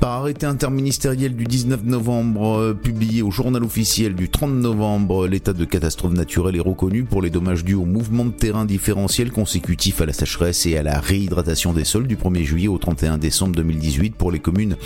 Par 0.00 0.12
arrêté 0.12 0.44
interministériel 0.44 1.34
du 1.34 1.44
19 1.44 1.84
novembre, 1.84 2.58
euh, 2.58 2.74
publié 2.74 3.22
au 3.22 3.30
journal 3.30 3.64
officiel 3.64 4.14
du 4.14 4.28
30 4.28 4.52
novembre, 4.52 5.26
l'état 5.26 5.54
de 5.54 5.64
catastrophe 5.64 6.12
naturelle 6.12 6.56
est 6.56 6.60
reconnu 6.60 7.04
pour 7.04 7.22
les 7.22 7.30
dommages 7.30 7.64
dus 7.64 7.74
au 7.74 7.86
mouvement 7.86 8.24
de 8.26 8.30
terrain 8.30 8.65
différentiel 8.66 9.30
consécutif 9.30 10.00
à 10.00 10.06
la 10.06 10.12
sécheresse 10.12 10.66
et 10.66 10.76
à 10.76 10.82
la 10.82 11.00
réhydratation 11.00 11.72
des 11.72 11.84
sols 11.84 12.06
du 12.06 12.16
1er 12.16 12.44
juillet 12.44 12.68
au 12.68 12.78
31 12.78 13.18
décembre 13.18 13.54
2018 13.56 14.14
pour 14.14 14.30
les 14.30 14.38
communes 14.38 14.76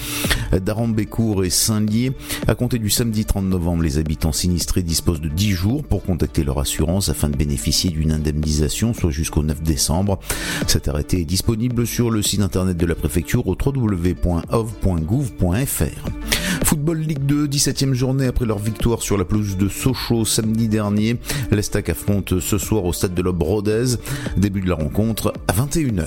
d'Arambécourt 0.53 1.45
et 1.45 1.51
Saint-Lié. 1.51 2.13
À 2.47 2.55
compter 2.55 2.79
du 2.79 2.91
samedi 2.91 3.25
30 3.25 3.45
novembre, 3.47 3.83
les 3.83 3.99
habitants 3.99 4.33
sinistrés 4.33 4.83
disposent 4.83 5.21
de 5.21 5.29
10 5.29 5.51
jours 5.53 5.83
pour 5.85 6.03
contacter 6.05 6.45
leur 6.45 6.59
assurance 6.59 7.09
afin 7.09 7.29
de 7.29 7.37
bénéficier 7.37 7.91
d'une 7.91 8.13
indemnisation, 8.13 8.95
soit 8.95 9.11
jusqu'au 9.11 9.43
9 9.43 9.63
décembre. 9.63 10.21
Cet 10.67 10.89
arrêté 10.89 11.21
est 11.21 11.25
disponible 11.25 11.87
sur 11.87 12.11
le 12.11 12.23
site 12.23 12.41
internet 12.41 12.77
de 12.77 12.87
la 12.87 12.95
préfecture 12.95 13.47
au 13.47 13.57
www.ov.gouv.fr. 13.61 14.51
Football 16.65 16.99
Ligue 16.99 17.25
2, 17.25 17.47
17e 17.49 17.95
journée 17.95 18.27
après 18.27 18.47
leur 18.47 18.59
victoire 18.59 19.03
sur 19.03 19.17
la 19.19 19.25
pelouse 19.25 19.57
de 19.57 19.69
Sochaux 19.69 20.25
samedi 20.25 20.69
dernier. 20.69 21.17
L'Estac 21.51 21.89
affronte 21.89 22.39
ce 22.39 22.59
soir 22.59 22.85
au 22.85 22.93
stade 22.93 23.15
de 23.15 23.23
l'Aube 23.23 23.41
Début 24.37 24.61
de 24.61 24.69
la 24.69 24.75
rencontre 24.75 25.33
à 25.49 25.53
21h. 25.53 26.07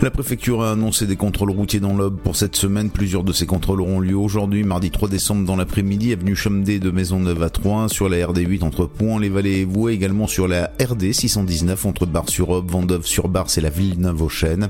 La 0.00 0.10
préfecture 0.10 0.62
a 0.62 0.72
annoncé 0.72 1.06
des 1.06 1.16
contrôles 1.16 1.50
routiers 1.50 1.80
dans 1.80 1.96
l'Aube 1.96 2.18
pour 2.18 2.36
cette 2.36 2.56
semaine. 2.56 2.90
Plusieurs 2.90 3.24
de 3.24 3.32
ces 3.32 3.46
contrôles 3.46 3.80
auront 3.80 4.00
lieu 4.00 4.16
aujourd'hui, 4.16 4.64
mardi 4.64 4.90
3 4.90 5.08
décembre 5.08 5.44
dans 5.44 5.56
l'après-midi, 5.56 6.12
avenue 6.12 6.36
Chomedey 6.36 6.78
de 6.78 6.90
Maisonneuve 6.90 7.42
à 7.42 7.50
Troyes, 7.50 7.88
sur 7.88 8.08
la 8.08 8.16
RD8 8.16 8.62
entre 8.62 8.86
Pouan-les-Vallées 8.86 9.58
et 9.58 9.64
Voué, 9.64 9.92
également 9.92 10.26
sur 10.26 10.48
la 10.48 10.72
RD 10.80 11.12
619 11.12 11.86
entre 11.86 12.06
Bar-sur-Aube, 12.06 12.70
Vendeuve-sur-Barse 12.70 13.58
et 13.58 13.60
la 13.60 13.70
Villeneuve-aux-Chênes. 13.70 14.68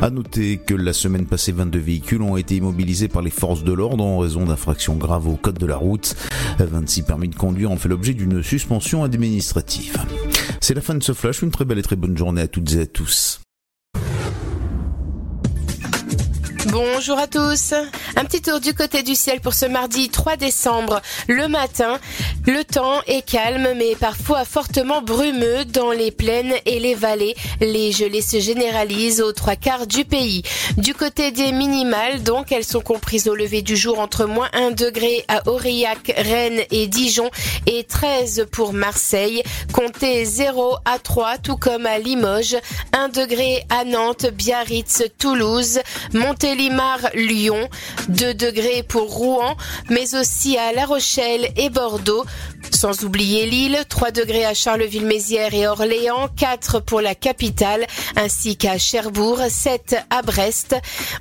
À 0.00 0.10
noter 0.10 0.58
que 0.58 0.74
la 0.74 0.92
semaine 0.92 1.26
passée, 1.26 1.52
22 1.52 1.78
véhicules 1.78 2.22
ont 2.22 2.36
été 2.36 2.56
immobilisés 2.56 3.08
par 3.08 3.22
les 3.22 3.30
forces 3.30 3.64
de 3.64 3.72
l'ordre 3.72 4.04
en 4.04 4.18
raison 4.18 4.44
d'infractions 4.44 4.96
graves 4.96 5.28
au 5.28 5.36
code 5.36 5.58
de 5.58 5.66
la 5.66 5.76
route. 5.76 6.14
26 6.58 7.02
permis 7.02 7.28
de 7.28 7.36
conduire 7.36 7.70
ont 7.70 7.76
fait 7.76 7.88
l'objet 7.88 8.14
d'une 8.14 8.42
suspension 8.42 9.04
administrative. 9.04 9.96
C'est 10.68 10.74
la 10.74 10.82
fin 10.82 10.94
de 10.94 11.02
ce 11.02 11.14
flash. 11.14 11.40
Une 11.40 11.50
très 11.50 11.64
belle 11.64 11.78
et 11.78 11.82
très 11.82 11.96
bonne 11.96 12.14
journée 12.14 12.42
à 12.42 12.46
toutes 12.46 12.74
et 12.74 12.82
à 12.82 12.86
tous. 12.86 13.40
Bonjour 16.70 17.18
à 17.18 17.26
tous. 17.26 17.72
Un 18.16 18.24
petit 18.24 18.42
tour 18.42 18.60
du 18.60 18.74
côté 18.74 19.02
du 19.02 19.14
ciel 19.14 19.40
pour 19.40 19.54
ce 19.54 19.64
mardi 19.64 20.10
3 20.10 20.36
décembre. 20.36 21.00
Le 21.26 21.48
matin, 21.48 21.98
le 22.46 22.62
temps 22.62 23.00
est 23.06 23.22
calme 23.22 23.72
mais 23.76 23.96
parfois 23.96 24.44
fortement 24.44 25.00
brumeux 25.00 25.64
dans 25.64 25.92
les 25.92 26.10
plaines 26.10 26.52
et 26.66 26.78
les 26.78 26.94
vallées. 26.94 27.36
Les 27.60 27.92
gelées 27.92 28.20
se 28.20 28.38
généralisent 28.38 29.22
aux 29.22 29.32
trois 29.32 29.56
quarts 29.56 29.86
du 29.86 30.04
pays. 30.04 30.42
Du 30.76 30.92
côté 30.92 31.30
des 31.30 31.52
minimales, 31.52 32.22
donc, 32.22 32.52
elles 32.52 32.64
sont 32.64 32.82
comprises 32.82 33.28
au 33.28 33.34
lever 33.34 33.62
du 33.62 33.76
jour 33.76 33.98
entre 33.98 34.26
moins 34.26 34.48
1 34.52 34.72
degré 34.72 35.24
à 35.28 35.48
Aurillac, 35.48 36.12
Rennes 36.16 36.60
et 36.70 36.86
Dijon 36.86 37.30
et 37.66 37.84
13 37.84 38.46
pour 38.52 38.74
Marseille. 38.74 39.42
Comptez 39.72 40.24
0 40.24 40.76
à 40.84 40.98
3 40.98 41.38
tout 41.38 41.56
comme 41.56 41.86
à 41.86 41.98
Limoges, 41.98 42.58
1 42.92 43.08
degré 43.08 43.64
à 43.70 43.84
Nantes, 43.84 44.26
Biarritz, 44.32 45.04
Toulouse, 45.18 45.80
Montélimar, 46.12 46.57
Lyon, 47.14 47.68
2 48.08 48.34
degrés 48.34 48.82
pour 48.82 49.14
Rouen, 49.14 49.56
mais 49.90 50.14
aussi 50.14 50.58
à 50.58 50.72
La 50.72 50.84
Rochelle 50.84 51.50
et 51.56 51.70
Bordeaux. 51.70 52.24
Sans 52.72 53.04
oublier 53.04 53.46
Lille, 53.46 53.78
3 53.88 54.10
degrés 54.10 54.44
à 54.44 54.54
Charleville-Mézières 54.54 55.54
et 55.54 55.66
Orléans, 55.66 56.28
4 56.36 56.80
pour 56.80 57.00
la 57.00 57.14
capitale, 57.14 57.86
ainsi 58.16 58.56
qu'à 58.56 58.78
Cherbourg, 58.78 59.40
7 59.48 59.96
à 60.10 60.22
Brest, 60.22 60.76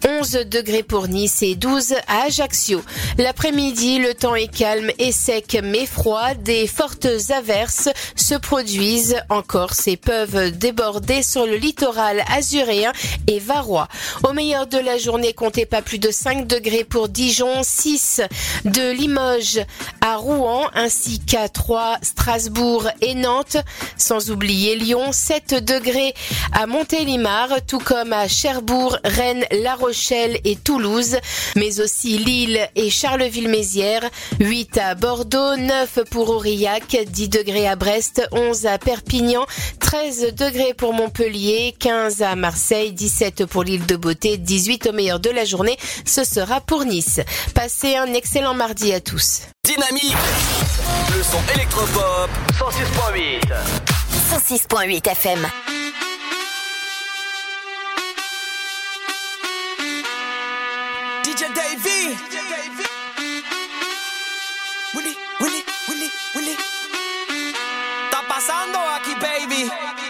11 0.07 0.31
degrés 0.45 0.83
pour 0.83 1.07
Nice 1.07 1.41
et 1.41 1.55
12 1.55 1.93
à 2.07 2.23
Ajaccio. 2.23 2.81
L'après-midi, 3.17 3.99
le 3.99 4.13
temps 4.13 4.35
est 4.35 4.53
calme 4.53 4.91
et 4.99 5.11
sec 5.11 5.57
mais 5.63 5.85
froid. 5.85 6.33
Des 6.33 6.67
fortes 6.67 7.07
averses 7.29 7.89
se 8.15 8.35
produisent 8.35 9.17
en 9.29 9.41
Corse 9.41 9.87
et 9.87 9.97
peuvent 9.97 10.51
déborder 10.51 11.23
sur 11.23 11.45
le 11.45 11.55
littoral 11.55 12.23
azuréen 12.29 12.91
et 13.27 13.39
varois. 13.39 13.87
Au 14.27 14.33
meilleur 14.33 14.67
de 14.67 14.77
la 14.77 14.97
journée, 14.97 15.26
comptez 15.33 15.65
pas 15.65 15.81
plus 15.81 15.99
de 15.99 16.11
5 16.11 16.47
degrés 16.47 16.83
pour 16.83 17.09
Dijon, 17.09 17.63
6 17.63 18.21
de 18.65 18.91
Limoges 18.91 19.61
à 20.01 20.17
Rouen, 20.17 20.67
ainsi 20.73 21.19
qu'à 21.19 21.49
3 21.49 21.97
Strasbourg 22.01 22.87
et 23.01 23.15
Nantes, 23.15 23.57
sans 23.97 24.31
oublier 24.31 24.75
Lyon, 24.75 25.11
7 25.11 25.63
degrés 25.63 26.13
à 26.51 26.67
Montélimar, 26.67 27.49
tout 27.65 27.79
comme 27.79 28.13
à 28.13 28.27
Cherbourg, 28.27 28.97
Rennes, 29.03 29.45
La 29.63 29.75
Rochelle 29.75 30.39
et 30.43 30.55
Toulouse, 30.55 31.17
mais 31.55 31.79
aussi 31.79 32.17
Lille 32.17 32.59
et 32.75 32.89
Charleville-Mézières, 32.89 34.09
8 34.39 34.77
à 34.77 34.95
Bordeaux, 34.95 35.55
9 35.55 35.99
pour 36.11 36.29
Aurillac, 36.29 36.97
10 37.07 37.29
degrés 37.29 37.67
à 37.67 37.75
Brest, 37.75 38.27
11 38.31 38.65
à 38.65 38.77
Perpignan, 38.77 39.45
13 39.79 40.35
degrés 40.35 40.73
pour 40.73 40.93
Montpellier, 40.93 41.73
15 41.79 42.21
à 42.21 42.35
Marseille, 42.35 42.91
17 42.91 43.45
pour 43.45 43.63
l'île 43.63 43.85
de 43.85 43.95
Beauté, 43.95 44.37
18 44.37 44.87
au 44.87 44.93
meilleur 44.93 45.06
de 45.15 45.29
la 45.29 45.45
journée, 45.45 45.77
ce 46.05 46.23
sera 46.23 46.59
pour 46.61 46.83
Nice. 46.85 47.21
Passez 47.55 47.95
un 47.95 48.13
excellent 48.13 48.53
mardi 48.53 48.93
à 48.93 48.99
tous. 48.99 49.43
Dynamique. 49.63 50.15
Le 51.15 51.23
son 51.23 51.39
électropop. 51.55 52.29
106.8 52.59 53.41
106.8 54.29 55.09
FM 55.11 55.47
DJ 61.23 61.43
Davy. 61.55 62.17
Willy, 64.93 65.15
Willy, 65.39 65.63
Willy, 65.87 66.09
Willy. 66.35 66.57
Baby. 69.19 70.06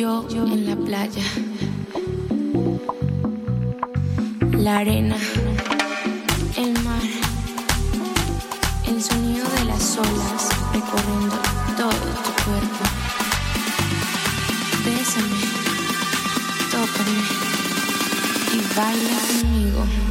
Yo 0.00 0.24
en 0.46 0.66
la 0.66 0.76
playa. 0.76 1.22
La 4.52 4.78
arena, 4.78 5.16
el 6.56 6.72
mar, 6.82 7.02
el 8.86 9.02
sonido 9.02 9.46
de 9.46 9.64
las 9.66 9.98
olas 9.98 10.48
recorriendo 10.72 11.36
todo 11.76 11.90
tu 12.24 12.32
cuerpo. 12.44 12.84
Bésame, 14.86 15.40
tócame 16.70 17.20
y 18.54 18.74
baila 18.74 19.18
conmigo. 19.42 20.09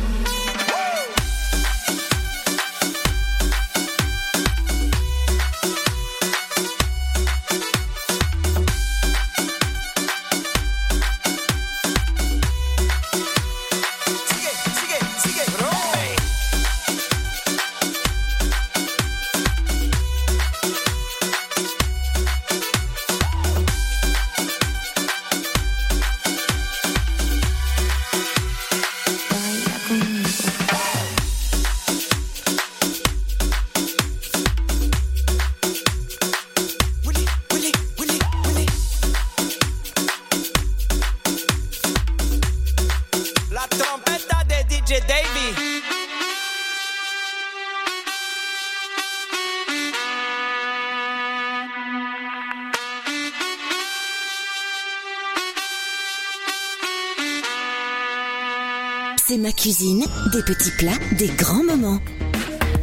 Cuisine, 59.60 60.06
des 60.32 60.42
petits 60.42 60.72
plats, 60.72 60.98
des 61.18 61.28
grands 61.28 61.66
moments. 61.66 62.00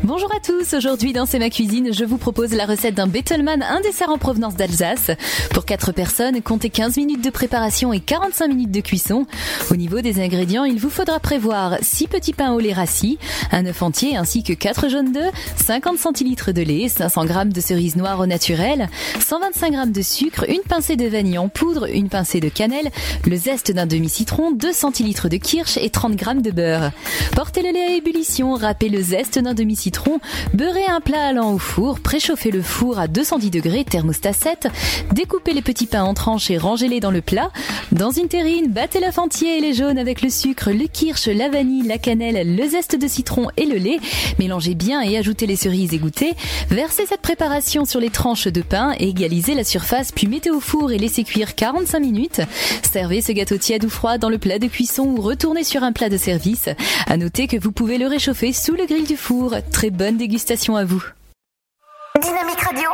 Bonjour 0.06 0.32
à 0.32 0.38
tous, 0.38 0.72
aujourd'hui 0.74 1.12
dans 1.12 1.26
C'est 1.26 1.40
ma 1.40 1.50
cuisine, 1.50 1.92
je 1.92 2.04
vous 2.04 2.16
propose 2.16 2.52
la 2.52 2.64
recette 2.64 2.94
d'un 2.94 3.08
Bettelmann, 3.08 3.60
un 3.64 3.80
dessert 3.80 4.08
en 4.08 4.18
provenance 4.18 4.54
d'Alsace. 4.54 5.10
Pour 5.50 5.64
4 5.64 5.90
personnes, 5.90 6.42
comptez 6.42 6.70
15 6.70 6.96
minutes 6.98 7.24
de 7.24 7.30
préparation 7.30 7.92
et 7.92 7.98
45 7.98 8.46
minutes 8.46 8.70
de 8.70 8.82
cuisson. 8.82 9.26
Au 9.68 9.74
niveau 9.74 10.02
des 10.02 10.20
ingrédients, 10.20 10.62
il 10.62 10.78
vous 10.78 10.90
faudra 10.90 11.18
prévoir 11.18 11.78
6 11.82 12.06
petits 12.06 12.32
pains 12.32 12.52
au 12.52 12.60
lait 12.60 12.72
rassis, 12.72 13.18
un 13.50 13.66
œuf 13.66 13.82
entier 13.82 14.16
ainsi 14.16 14.44
que 14.44 14.52
4 14.52 14.88
jaunes 14.88 15.10
d'œufs, 15.10 15.32
50 15.56 15.98
centilitres 15.98 16.52
de 16.52 16.62
lait, 16.62 16.88
500 16.88 17.26
g 17.26 17.34
de 17.46 17.60
cerises 17.60 17.96
noires 17.96 18.20
au 18.20 18.26
naturel, 18.26 18.88
125 19.18 19.72
g 19.72 19.90
de 19.90 20.02
sucre, 20.02 20.44
une 20.48 20.62
pincée 20.68 20.94
de 20.94 21.08
vanille 21.08 21.38
en 21.38 21.48
poudre, 21.48 21.88
une 21.92 22.10
pincée 22.10 22.38
de 22.38 22.48
cannelle, 22.48 22.92
le 23.28 23.36
zeste 23.36 23.72
d'un 23.72 23.86
demi-citron, 23.86 24.52
2 24.52 24.72
centilitres 24.72 25.28
de 25.28 25.36
kirsch 25.36 25.78
et 25.78 25.90
30 25.90 26.16
g 26.16 26.26
de 26.42 26.52
beurre. 26.52 26.92
Portez 27.34 27.62
le 27.62 27.72
lait 27.72 27.86
à 27.86 27.96
ébullition, 27.96 28.54
râpez 28.54 28.88
le 28.88 29.02
zeste 29.02 29.40
d'un 29.40 29.52
demi-citron, 29.52 29.95
beurrez 30.54 30.86
un 30.86 31.00
plat 31.00 31.28
allant 31.28 31.52
au 31.52 31.58
four, 31.58 32.00
préchauffez 32.00 32.50
le 32.50 32.62
four 32.62 32.98
à 32.98 33.08
210 33.08 33.50
degrés, 33.50 33.84
thermostat 33.84 34.32
7, 34.32 34.68
découpez 35.12 35.52
les 35.52 35.62
petits 35.62 35.86
pains 35.86 36.04
en 36.04 36.14
tranches 36.14 36.50
et 36.50 36.58
rangez-les 36.58 37.00
dans 37.00 37.10
le 37.10 37.20
plat. 37.20 37.50
Dans 37.92 38.10
une 38.10 38.28
terrine, 38.28 38.70
battez 38.70 39.00
l'œuf 39.00 39.18
entier 39.18 39.58
et 39.58 39.60
les 39.60 39.74
jaunes 39.74 39.98
avec 39.98 40.22
le 40.22 40.30
sucre, 40.30 40.70
le 40.70 40.86
kirsch, 40.86 41.26
la 41.28 41.48
vanille, 41.48 41.86
la 41.86 41.98
cannelle, 41.98 42.56
le 42.56 42.68
zeste 42.68 42.96
de 42.96 43.08
citron 43.08 43.48
et 43.56 43.66
le 43.66 43.76
lait. 43.76 43.98
Mélangez 44.38 44.74
bien 44.74 45.00
et 45.02 45.16
ajoutez 45.16 45.46
les 45.46 45.56
cerises 45.56 45.94
égouttées. 45.94 46.34
Versez 46.70 47.06
cette 47.06 47.22
préparation 47.22 47.84
sur 47.84 48.00
les 48.00 48.10
tranches 48.10 48.48
de 48.48 48.62
pain, 48.62 48.92
égalisez 48.98 49.54
la 49.54 49.64
surface 49.64 50.12
puis 50.12 50.26
mettez 50.26 50.50
au 50.50 50.60
four 50.60 50.92
et 50.92 50.98
laissez 50.98 51.24
cuire 51.24 51.54
45 51.54 52.00
minutes. 52.00 52.40
Servez 52.90 53.20
ce 53.20 53.32
gâteau 53.32 53.56
tiède 53.56 53.84
ou 53.84 53.88
froid 53.88 54.18
dans 54.18 54.28
le 54.28 54.38
plat 54.38 54.58
de 54.58 54.66
cuisson 54.66 55.04
ou 55.04 55.20
retournez 55.20 55.64
sur 55.64 55.82
un 55.82 55.92
plat 55.92 56.08
de 56.08 56.16
service. 56.16 56.68
À 57.06 57.16
noter 57.16 57.46
que 57.46 57.58
vous 57.58 57.72
pouvez 57.72 57.98
le 57.98 58.06
réchauffer 58.06 58.52
sous 58.52 58.74
le 58.74 58.86
grill 58.86 59.06
du 59.06 59.16
four. 59.16 59.54
Bonne 59.90 60.16
dégustation 60.16 60.76
à 60.76 60.84
vous. 60.84 61.04
Dynamique. 62.20 62.60
Radio. 62.60 62.90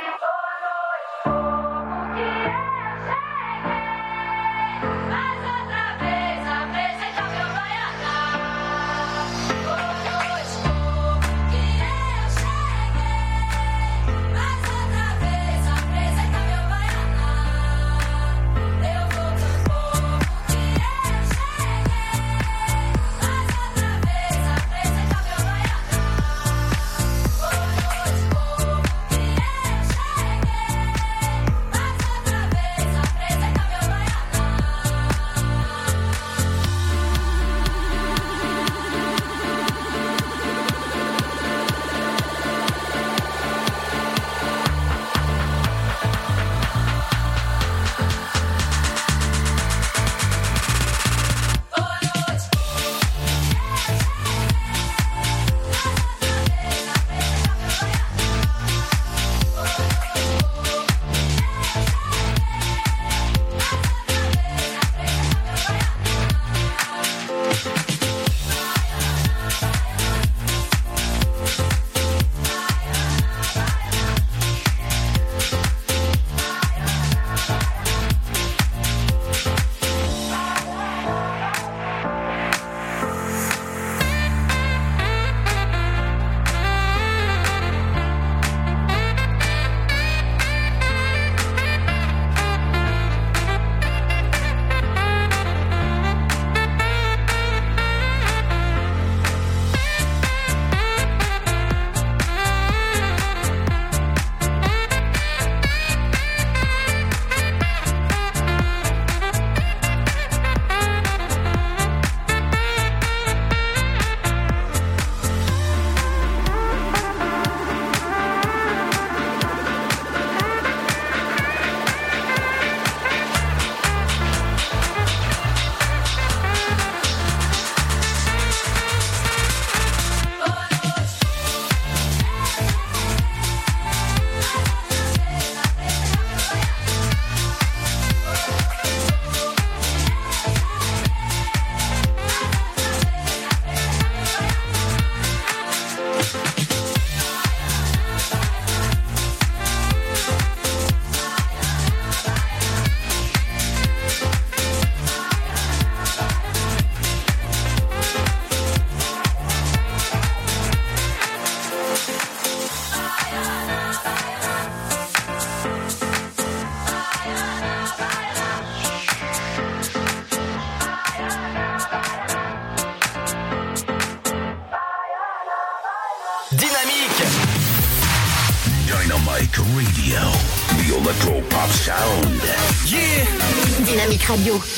Radio. 184.32 184.71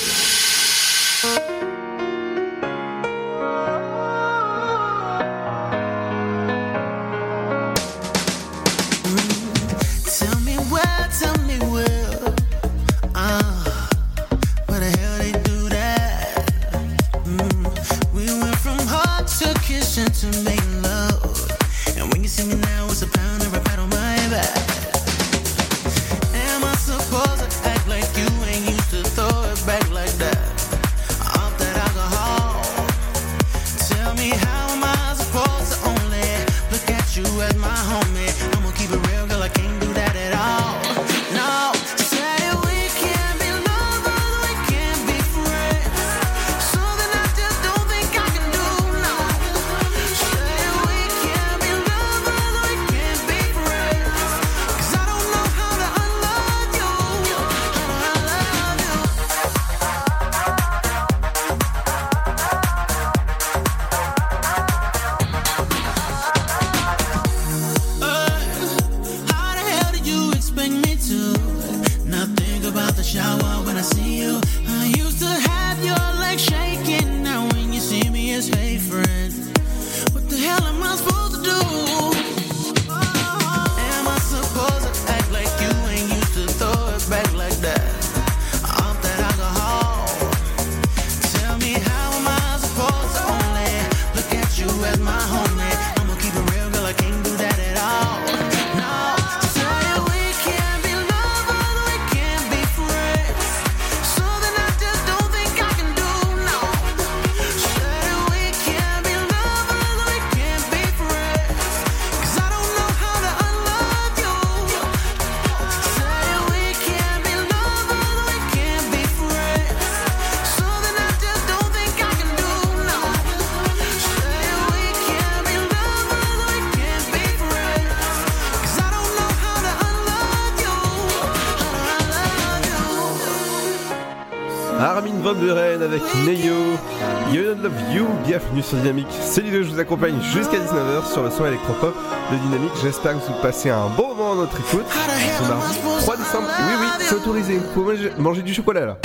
Bienvenue 138.38 138.62
sur 138.62 138.78
Dynamique. 138.78 139.06
C'est 139.20 139.42
Ludo, 139.42 139.62
je 139.62 139.70
vous 139.70 139.78
accompagne 139.78 140.20
jusqu'à 140.20 140.58
19h 140.58 141.12
sur 141.12 141.22
le 141.22 141.30
son 141.30 141.46
électropop 141.46 141.94
de 142.32 142.36
Dynamique. 142.36 142.72
J'espère 142.82 143.12
que 143.12 143.18
vous 143.18 143.40
passez 143.40 143.70
un 143.70 143.86
bon 143.90 144.08
moment 144.08 144.32
à 144.32 144.34
notre 144.34 144.58
écoute. 144.58 144.86
Ce 144.90 145.48
mardi 145.48 145.78
3 146.00 146.16
décembre. 146.16 146.48
Oui, 146.58 146.74
oui, 146.80 146.86
c'est 146.98 147.14
autorisé. 147.14 147.58
Vous 147.58 147.72
pouvez 147.72 147.94
manger, 147.94 148.10
manger 148.18 148.42
du 148.42 148.52
chocolat 148.52 148.86
là. 148.86 148.96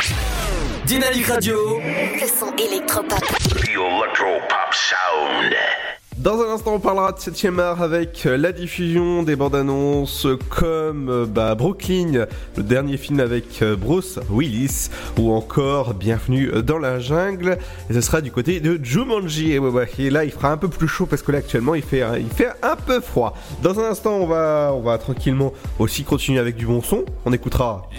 Dynamique 0.86 1.28
Radio. 1.28 1.80
Le 1.80 2.28
son 2.28 2.56
électropop. 2.56 3.20
The 3.20 3.68
Electro 3.68 4.40
Pop 4.50 4.74
Sound. 4.74 5.54
Dans 6.20 6.42
un 6.42 6.54
instant, 6.54 6.74
on 6.74 6.80
parlera 6.82 7.14
de 7.14 7.18
7ème 7.18 7.62
art 7.62 7.82
avec 7.82 8.26
euh, 8.26 8.36
la 8.36 8.52
diffusion 8.52 9.24
des 9.24 9.38
bandes 9.38 9.56
annonces 9.56 10.28
comme 10.50 11.08
euh, 11.08 11.26
bah, 11.26 11.56
Brooklyn, 11.56 12.26
le 12.58 12.64
dernier 12.64 12.98
film 12.98 13.22
avec 13.22 13.62
euh, 13.62 13.78
Bruce 13.78 14.20
Willis, 14.30 14.90
ou 15.18 15.32
encore 15.32 15.94
Bienvenue 15.94 16.52
dans 16.62 16.78
la 16.78 17.00
jungle. 17.00 17.58
Et 17.90 17.94
ce 17.94 18.02
sera 18.02 18.20
du 18.20 18.34
côté 18.34 18.60
de 18.60 18.78
Jumanji. 18.84 19.54
Et, 19.54 20.10
là, 20.10 20.26
il 20.26 20.32
fera 20.32 20.52
un 20.52 20.58
peu 20.58 20.68
plus 20.68 20.90
chaud 20.90 21.06
parce 21.06 21.22
que 21.22 21.32
là, 21.32 21.38
actuellement, 21.38 21.74
il 21.74 21.84
fait, 21.84 22.04
il 22.20 22.28
fait 22.28 22.50
un 22.64 22.76
peu 22.76 23.00
froid. 23.00 23.34
Dans 23.64 23.80
un 23.80 23.90
instant, 23.90 24.16
on 24.16 24.28
va, 24.28 24.74
on 24.76 24.82
va 24.82 24.98
tranquillement 24.98 25.54
aussi 25.80 26.04
continuer 26.04 26.40
avec 26.40 26.58
du 26.58 26.66
bon 26.66 26.82
son. 26.82 27.06
On 27.24 27.32
écoutera 27.32 27.90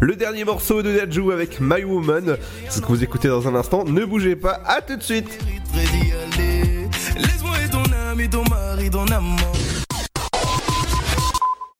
le 0.00 0.16
dernier 0.16 0.44
morceau 0.44 0.82
de 0.82 0.92
Dajou 0.92 1.30
avec 1.30 1.60
My 1.60 1.84
Woman. 1.84 2.36
C'est 2.68 2.76
ce 2.76 2.80
que 2.80 2.86
vous 2.86 3.02
écoutez 3.02 3.28
dans 3.28 3.48
un 3.48 3.54
instant. 3.54 3.84
Ne 3.84 4.04
bougez 4.04 4.36
pas, 4.36 4.60
à 4.66 4.82
tout 4.82 4.96
de 4.96 5.02
suite. 5.02 5.38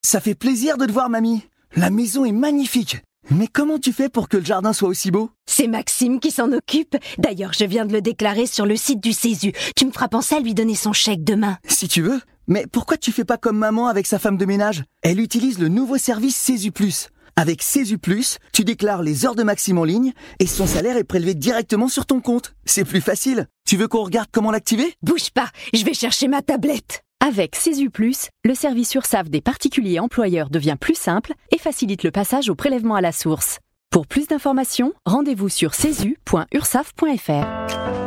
Ça 0.02 0.20
fait 0.20 0.34
plaisir 0.34 0.76
de 0.76 0.86
te 0.86 0.92
voir, 0.92 1.10
mamie. 1.10 1.42
La 1.76 1.90
maison 1.90 2.24
est 2.24 2.32
magnifique. 2.32 3.02
Mais 3.30 3.46
comment 3.46 3.78
tu 3.78 3.92
fais 3.92 4.10
pour 4.10 4.28
que 4.28 4.36
le 4.36 4.44
jardin 4.44 4.72
soit 4.74 4.88
aussi 4.88 5.10
beau? 5.10 5.30
C'est 5.46 5.66
Maxime 5.66 6.20
qui 6.20 6.30
s'en 6.30 6.52
occupe. 6.52 6.96
D'ailleurs, 7.16 7.54
je 7.54 7.64
viens 7.64 7.86
de 7.86 7.92
le 7.92 8.02
déclarer 8.02 8.46
sur 8.46 8.66
le 8.66 8.76
site 8.76 9.02
du 9.02 9.12
Césu. 9.12 9.52
Tu 9.74 9.86
me 9.86 9.90
feras 9.90 10.08
penser 10.08 10.34
à 10.34 10.40
lui 10.40 10.54
donner 10.54 10.74
son 10.74 10.92
chèque 10.92 11.24
demain. 11.24 11.56
Si 11.66 11.88
tu 11.88 12.02
veux. 12.02 12.20
Mais 12.46 12.66
pourquoi 12.70 12.98
tu 12.98 13.10
fais 13.10 13.24
pas 13.24 13.38
comme 13.38 13.56
maman 13.56 13.88
avec 13.88 14.06
sa 14.06 14.18
femme 14.18 14.36
de 14.36 14.44
ménage? 14.44 14.84
Elle 15.02 15.20
utilise 15.20 15.58
le 15.58 15.68
nouveau 15.68 15.96
service 15.96 16.36
Césu 16.36 16.70
Plus. 16.70 17.08
Avec 17.36 17.64
Plus, 18.00 18.38
tu 18.52 18.64
déclares 18.64 19.02
les 19.02 19.26
heures 19.26 19.34
de 19.34 19.42
Maxime 19.42 19.78
en 19.78 19.84
ligne 19.84 20.12
et 20.38 20.46
son 20.46 20.66
salaire 20.66 20.96
est 20.96 21.04
prélevé 21.04 21.34
directement 21.34 21.88
sur 21.88 22.06
ton 22.06 22.20
compte. 22.20 22.54
C'est 22.64 22.84
plus 22.84 23.00
facile. 23.00 23.48
Tu 23.66 23.76
veux 23.76 23.88
qu'on 23.88 24.04
regarde 24.04 24.28
comment 24.32 24.52
l'activer? 24.52 24.94
Bouge 25.02 25.30
pas, 25.30 25.50
je 25.72 25.84
vais 25.84 25.94
chercher 25.94 26.28
ma 26.28 26.42
tablette. 26.42 27.02
Avec 27.20 27.56
Plus, 27.92 28.28
le 28.44 28.54
service 28.54 28.94
URSAF 28.94 29.30
des 29.30 29.40
particuliers 29.40 29.98
employeurs 29.98 30.50
devient 30.50 30.76
plus 30.78 30.96
simple 30.96 31.32
et 31.50 31.58
facilite 31.58 32.04
le 32.04 32.10
passage 32.10 32.50
au 32.50 32.54
prélèvement 32.54 32.94
à 32.94 33.00
la 33.00 33.12
source. 33.12 33.58
Pour 33.90 34.06
plus 34.06 34.28
d'informations, 34.28 34.92
rendez-vous 35.06 35.48
sur 35.48 35.74
cesu.ursaf.fr. 35.74 38.03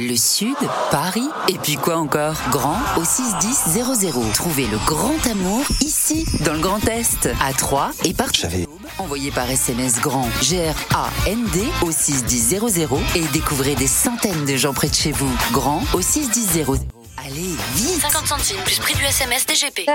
Le 0.00 0.14
Sud, 0.14 0.54
Paris, 0.92 1.28
et 1.48 1.58
puis 1.58 1.74
quoi 1.74 1.96
encore? 1.96 2.36
Grand 2.52 2.78
au 2.96 3.04
61000. 3.04 4.32
Trouvez 4.32 4.66
le 4.66 4.78
grand 4.86 5.26
amour 5.28 5.64
ici, 5.80 6.24
dans 6.44 6.52
le 6.52 6.60
Grand 6.60 6.86
Est, 6.86 7.28
à 7.44 7.52
Troyes 7.52 7.90
et 8.04 8.14
partout. 8.14 8.46
Envoyez 8.98 9.32
par 9.32 9.50
SMS 9.50 10.00
grand 10.00 10.28
G-R-A-N-D 10.40 11.64
au 11.82 11.90
61000 11.90 12.60
et 13.16 13.24
découvrez 13.32 13.74
des 13.74 13.88
centaines 13.88 14.44
de 14.44 14.56
gens 14.56 14.72
près 14.72 14.88
de 14.88 14.94
chez 14.94 15.10
vous. 15.10 15.34
Grand 15.50 15.82
au 15.92 16.00
61000. 16.00 16.97
Allez, 17.26 17.56
vite 17.74 18.00
50 18.00 18.26
centimes 18.26 18.60
plus 18.64 18.78
prix 18.78 18.94
du 18.94 19.04
SMS 19.04 19.44
DGP. 19.46 19.86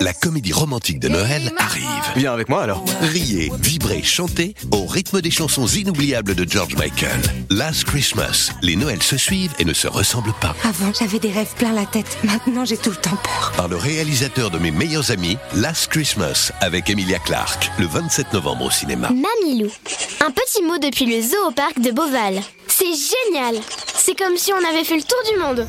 La 0.00 0.12
comédie 0.12 0.52
romantique 0.52 0.98
de 0.98 1.08
Noël 1.08 1.52
arrive. 1.56 1.84
Viens 2.16 2.32
avec 2.32 2.48
moi 2.48 2.62
alors. 2.62 2.84
Riez, 3.00 3.52
vibrez, 3.60 4.02
chantez 4.02 4.54
au 4.72 4.86
rythme 4.86 5.20
des 5.20 5.30
chansons 5.30 5.66
inoubliables 5.66 6.34
de 6.34 6.50
George 6.50 6.74
Michael. 6.74 7.20
Last 7.50 7.84
Christmas. 7.84 8.50
Les 8.62 8.76
Noëls 8.76 9.02
se 9.02 9.16
suivent 9.16 9.54
et 9.58 9.64
ne 9.64 9.72
se 9.72 9.86
ressemblent 9.86 10.34
pas. 10.40 10.56
Avant, 10.64 10.92
j'avais 10.98 11.18
des 11.18 11.30
rêves 11.30 11.54
plein 11.56 11.72
la 11.72 11.86
tête. 11.86 12.18
Maintenant, 12.24 12.64
j'ai 12.64 12.76
tout 12.76 12.90
le 12.90 12.96
temps 12.96 13.16
peur. 13.22 13.52
Par 13.56 13.68
le 13.68 13.76
réalisateur 13.76 14.50
de 14.50 14.58
mes 14.58 14.70
meilleurs 14.70 15.10
amis, 15.12 15.36
Last 15.54 15.88
Christmas, 15.88 16.50
avec 16.60 16.90
Emilia 16.90 17.18
Clarke, 17.18 17.70
le 17.78 17.86
27 17.86 18.32
novembre 18.32 18.64
au 18.64 18.70
cinéma. 18.70 19.10
Mamilou. 19.10 19.70
Un 20.20 20.30
petit 20.30 20.62
mot 20.62 20.78
depuis 20.78 21.06
le 21.06 21.22
zoo 21.22 21.48
au 21.48 21.52
parc 21.52 21.80
de 21.80 21.92
Beauval. 21.92 22.40
C'est 22.66 22.84
génial 22.86 23.56
C'est 23.94 24.18
comme 24.18 24.36
si 24.36 24.52
on 24.52 24.68
avait 24.68 24.84
fait 24.84 24.96
le 24.96 25.02
tour 25.02 25.18
du 25.32 25.38
monde. 25.38 25.68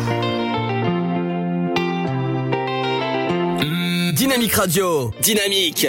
Dynamique 4.21 4.53
Radio, 4.53 5.11
dynamique. 5.19 5.87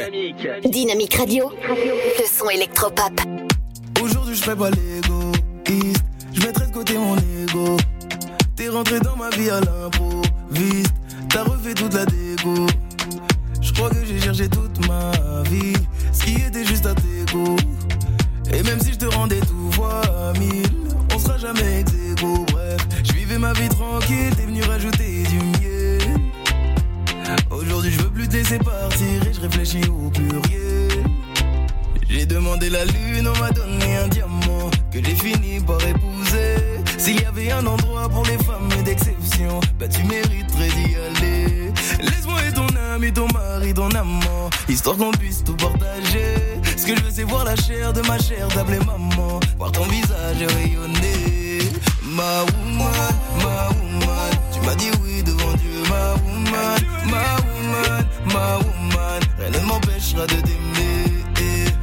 Dynamique 0.64 1.14
Radio, 1.16 1.53
le 1.68 2.24
son 2.26 2.49
électropop. 2.49 3.12
Aujourd'hui 4.03 4.35
je 4.35 4.43
fais 4.43 4.57
pas 4.57 4.70
l'égoïste. 4.70 6.03
Je 6.33 6.41
mettrai 6.41 6.66
de 6.66 6.72
côté 6.72 6.95
mon 6.95 7.14
ego. 7.18 7.76
T'es 8.57 8.70
rentré 8.70 9.01
dans 9.01 9.16
ma 9.16 9.28
vie 9.37 9.51
à 9.51 9.61
l'improviste. 9.61 10.95
T'as 11.28 11.43
refait 11.43 11.74
toute 11.74 11.93
la 11.93 12.07
dégo. 12.07 12.66
Je 13.61 13.70
crois 13.74 13.91
que 13.91 14.03
j'ai 14.03 14.18
cherché 14.18 14.49
toute 14.49 14.89
ma 14.89 15.11
vie. 15.51 15.74
Ce 16.14 16.24
qui 16.24 16.37
était 16.37 16.64
juste 16.64 16.87
à 16.87 16.95
tes 16.95 17.30
goûts 17.35 17.57
Et 18.51 18.62
même 18.62 18.80
si 18.80 18.95
je 18.95 18.99
te 18.99 19.14
rendais 19.14 19.41
tout 19.41 19.70
fois 19.72 20.01
mille 20.41 20.70
On 21.14 21.18
sera 21.18 21.37
jamais 21.37 21.80
ex. 21.80 21.93
Bref, 22.22 22.80
je 23.05 23.12
vivais 23.12 23.37
ma 23.37 23.53
vie 23.53 23.68
tranquille. 23.68 24.35
T'es 24.35 24.47
venu 24.47 24.62
rajouter 24.62 25.12
Aujourd'hui 27.53 27.93
je 27.93 28.01
veux 28.01 28.11
plus 28.11 28.29
te 28.29 28.37
laisser 28.37 28.59
partir 28.59 29.27
Et 29.29 29.33
je 29.33 29.41
réfléchis 29.41 29.89
au 29.89 30.11
pluriel 30.11 30.73
j'ai 32.13 32.27
demandé 32.27 32.69
la 32.69 32.85
lune, 32.85 33.27
on 33.27 33.39
m'a 33.41 33.51
donné 33.53 33.97
un 33.97 34.07
diamant 34.09 34.71
que 34.93 35.03
j'ai 35.03 35.15
fini 35.15 35.61
par 35.61 35.83
épouser. 35.83 36.57
S'il 36.99 37.19
y 37.19 37.25
avait 37.25 37.51
un 37.53 37.67
endroit 37.67 38.07
pour 38.11 38.23
les 38.27 38.37
femmes 38.45 38.69
d'exception, 38.85 39.61
bah 39.79 39.89
tu 39.89 40.05
mériterais 40.05 40.69
d'y 40.69 40.95
aller. 40.95 41.73
Laisse-moi 42.01 42.43
être 42.43 42.55
ton 42.55 42.67
ami, 42.95 43.13
ton 43.15 43.27
mari, 43.33 43.73
ton 43.73 43.89
amant, 43.93 44.51
histoire 44.69 44.99
qu'on 44.99 45.11
puisse 45.13 45.43
tout 45.43 45.57
partager. 45.57 46.37
Ce 46.77 46.87
que 46.87 46.97
je 46.97 47.03
veux, 47.03 47.11
c'est 47.11 47.23
voir 47.23 47.47
la 47.47 47.57
chair 47.57 47.95
de 47.95 48.03
ma 48.03 48.19
chair, 48.19 48.47
t'appeler 48.49 48.81
maman, 48.81 49.41
voir 49.57 49.73
ton 49.73 49.85
visage 49.85 50.37
rayonner. 50.55 51.61
Ma 52.05 52.43
woman, 52.43 53.15
ma 53.39 53.69
woman, 53.69 54.31
tu 54.53 54.61
m'as 54.67 54.75
dit 54.75 54.91
oui 55.03 55.23
devant 55.23 55.55
Dieu, 55.55 55.83
ma 55.89 56.13
woman, 56.13 56.91
ma 57.11 57.37
woman, 57.37 58.05
ma 58.27 58.59
woman, 58.59 59.21
rien 59.39 59.51
ne 59.51 59.67
m'empêchera 59.67 60.27
de 60.27 60.35
t'aimer. 60.35 61.23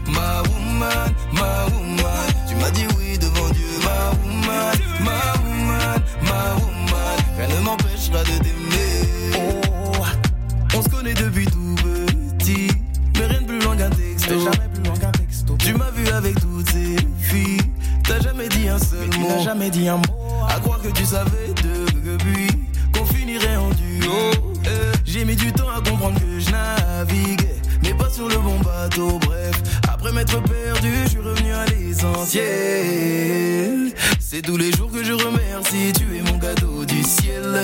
Ma 0.08 0.42
woman, 0.44 1.14
ma 1.34 1.66
woman, 1.66 2.28
tu 2.48 2.56
m'as 2.56 2.72
dit 2.72 2.86
oui 2.98 3.18
devant 3.18 3.50
Dieu, 3.50 3.66
ma 3.84 4.12
woman, 4.18 4.74
ma 5.02 5.34
woman, 5.44 6.02
ma 6.24 6.56
woman, 6.56 7.18
rien 7.38 7.48
ne 7.48 7.64
m'empêchera 7.64 8.24
de 8.24 8.36
t'aimer. 8.44 9.38
Oh, 9.38 10.06
on 10.76 10.82
se 10.82 10.90
connaît 10.90 11.14
depuis 11.14 11.46
tout 11.46 11.76
petit, 11.84 12.68
mais 13.18 13.26
rien 13.26 13.42
de 13.42 13.46
plus 13.46 13.60
loin 13.60 13.76
qu'un 13.76 13.90
texto. 13.90 14.40
Jamais 14.40 14.70
plus 14.74 14.84
loin 14.84 14.98
qu'un 14.98 15.12
texto. 15.12 15.56
Tu 15.58 15.74
m'as 15.74 15.92
vu 15.92 16.08
avec 16.10 16.40
toutes 16.40 16.70
ces 16.70 16.96
filles, 17.20 17.62
t'as 18.08 18.20
jamais 18.20 18.50
dit 18.50 18.68
un 18.68 18.80
seul 18.80 19.08
mot. 19.20 19.28
T'as 19.28 19.44
jamais 19.44 19.70
dit 19.70 19.88
un 19.88 19.98
mot. 19.98 20.46
À 20.50 20.60
croire 20.60 20.82
que 20.82 20.90
tu 20.90 21.06
savais 21.06 21.54
depuis 21.56 22.48
qu'on 22.94 23.06
finirait 23.06 23.58
en 23.58 23.70
duo. 23.70 24.49
J'ai 25.20 25.26
mis 25.26 25.36
du 25.36 25.52
temps 25.52 25.68
à 25.68 25.82
comprendre 25.82 26.18
que 26.18 26.40
je 26.40 26.50
naviguais, 26.50 27.58
mais 27.84 27.94
pas 27.94 28.10
sur 28.10 28.30
le 28.30 28.38
bon 28.38 28.58
bateau. 28.60 29.20
Bref, 29.20 29.52
après 29.92 30.14
m'être 30.14 30.42
perdu, 30.44 30.94
je 31.04 31.10
suis 31.10 31.20
revenu 31.20 31.52
à 31.52 31.66
l'essentiel. 31.66 32.44
C'est 34.18 34.42
tous 34.42 34.56
les 34.56 34.72
jours 34.72 34.90
que 34.90 35.04
je 35.04 35.12
remercie, 35.12 35.92
tu 35.92 36.18
es 36.18 36.22
mon 36.22 36.40
cadeau 36.40 36.86
du 36.86 37.04
ciel. 37.04 37.62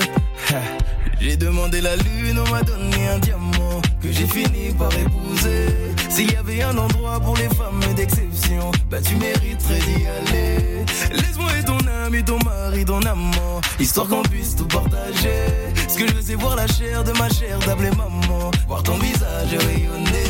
J'ai 1.28 1.36
demandé 1.36 1.80
la 1.80 1.96
lune, 1.96 2.38
on 2.38 2.48
m'a 2.52 2.62
donné 2.62 3.08
un 3.08 3.18
diamant 3.18 3.82
que 4.00 4.12
j'ai 4.12 4.28
fini 4.28 4.72
par 4.78 4.96
épouser. 4.96 5.74
S'il 6.08 6.30
y 6.30 6.36
avait 6.36 6.62
un 6.62 6.78
endroit 6.78 7.18
pour 7.18 7.36
les 7.36 7.48
femmes 7.48 7.80
d'exception, 7.96 8.70
bah 8.88 8.98
tu 9.02 9.16
mériterais 9.16 9.80
d'y 9.80 10.06
aller. 10.06 10.84
Laisse-moi 11.10 11.50
être 11.58 11.66
ton 11.66 11.84
ami, 12.04 12.22
ton 12.22 12.38
mari, 12.44 12.84
ton 12.84 13.00
amant, 13.00 13.60
histoire 13.80 14.06
qu'on 14.06 14.22
puisse 14.22 14.54
tout 14.54 14.68
partager. 14.68 15.42
Ce 15.88 15.98
que 15.98 16.06
je 16.06 16.14
veux, 16.14 16.22
c'est 16.22 16.36
voir 16.36 16.54
la 16.54 16.68
chair 16.68 17.02
de 17.02 17.10
ma 17.18 17.28
chair, 17.28 17.58
t'appeler 17.58 17.90
maman, 17.90 18.52
voir 18.68 18.84
ton 18.84 18.96
visage 18.96 19.50
rayonner. 19.50 20.25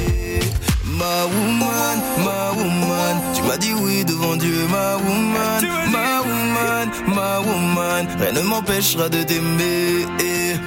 Ma 0.96 1.26
woman, 1.26 1.98
ma 2.24 2.52
woman, 2.56 3.16
tu 3.34 3.42
m'as 3.42 3.58
dit 3.58 3.74
oui 3.74 4.02
devant 4.04 4.36
Dieu, 4.36 4.66
ma 4.70 4.96
woman, 4.96 5.60
ma 5.92 6.20
woman, 6.22 6.90
ma 7.14 7.40
woman, 7.40 8.06
rien 8.18 8.32
ne 8.32 8.40
m'empêchera 8.40 9.08
de 9.10 9.22
t'aimer. 9.22 10.06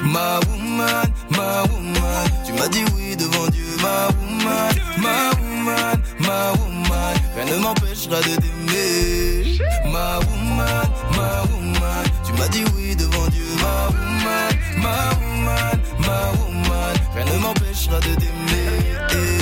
Ma 0.04 0.40
woman, 0.48 1.08
ma 1.32 1.64
woman, 1.64 2.26
tu 2.46 2.54
m'as 2.54 2.68
dit 2.68 2.86
oui 2.96 3.16
devant 3.16 3.48
Dieu, 3.48 3.66
ma 3.82 4.08
woman, 4.20 4.72
ma 5.02 5.32
woman, 5.40 5.98
ma 6.20 6.52
woman, 6.60 7.16
rien 7.36 7.46
ne 7.46 7.58
m'empêchera 7.64 8.20
de 8.22 8.36
t'aimer. 8.42 9.58
Ma 9.92 10.20
woman, 10.20 10.86
ma 11.18 11.42
woman, 11.50 12.06
tu 12.24 12.34
m'as 12.34 12.48
dit 12.50 12.66
oui 12.76 12.96
devant 12.96 13.28
Dieu, 13.30 13.50
ma 13.64 13.88
woman, 13.88 14.52
ma 14.78 14.98
woman, 15.20 15.80
ma 16.06 16.20
woman, 16.38 16.94
rien 17.16 17.26
ne 17.26 17.40
m'empêchera 17.40 18.00
de 18.00 18.14
t'aimer. 18.14 19.39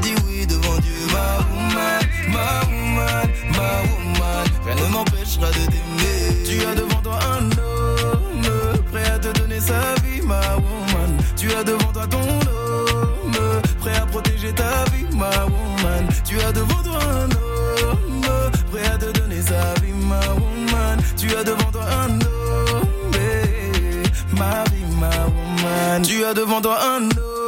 Dit 0.00 0.14
oui 0.26 0.46
devant 0.46 0.78
Dieu, 0.78 0.94
ma 1.12 1.38
woman, 1.50 2.02
ma 2.28 2.60
woman, 2.70 3.28
ma 3.56 3.70
woman, 3.88 4.44
rien 4.64 4.74
ne 4.76 4.92
m'empêchera 4.92 5.48
de 5.48 5.66
t'aimer. 5.72 6.44
Tu 6.48 6.64
as 6.66 6.74
devant 6.74 7.00
toi 7.02 7.18
un 7.36 7.44
homme 7.44 8.82
prêt 8.90 9.08
à 9.10 9.18
te 9.18 9.38
donner 9.38 9.60
sa 9.60 9.94
vie, 10.04 10.22
ma 10.22 10.40
woman. 10.56 11.16
Tu 11.36 11.52
as 11.52 11.64
devant 11.64 11.92
toi 11.92 12.06
ton 12.06 12.18
homme 12.18 13.62
prêt 13.80 13.96
à 13.96 14.06
protéger 14.06 14.52
ta 14.52 14.84
vie, 14.92 15.06
ma 15.16 15.44
woman. 15.44 16.06
Tu 16.24 16.40
as 16.40 16.52
devant 16.52 16.82
toi 16.82 16.98
un 17.02 17.30
homme 17.30 18.50
prêt 18.70 18.86
à 18.86 18.98
te 18.98 19.18
donner 19.18 19.42
sa 19.42 19.74
vie, 19.82 19.92
ma 19.92 20.20
woman. 20.34 20.98
Tu 21.16 21.34
as 21.34 21.44
devant 21.44 21.70
toi 21.72 21.84
un 21.84 22.10
homme, 22.10 23.12
eh, 23.14 24.36
ma 24.36 24.64
vie, 24.64 24.84
ma 24.98 25.10
woman. 25.26 26.02
Tu 26.02 26.24
as 26.24 26.34
devant 26.34 26.60
toi 26.60 26.78
un 26.82 27.02
homme 27.04 27.39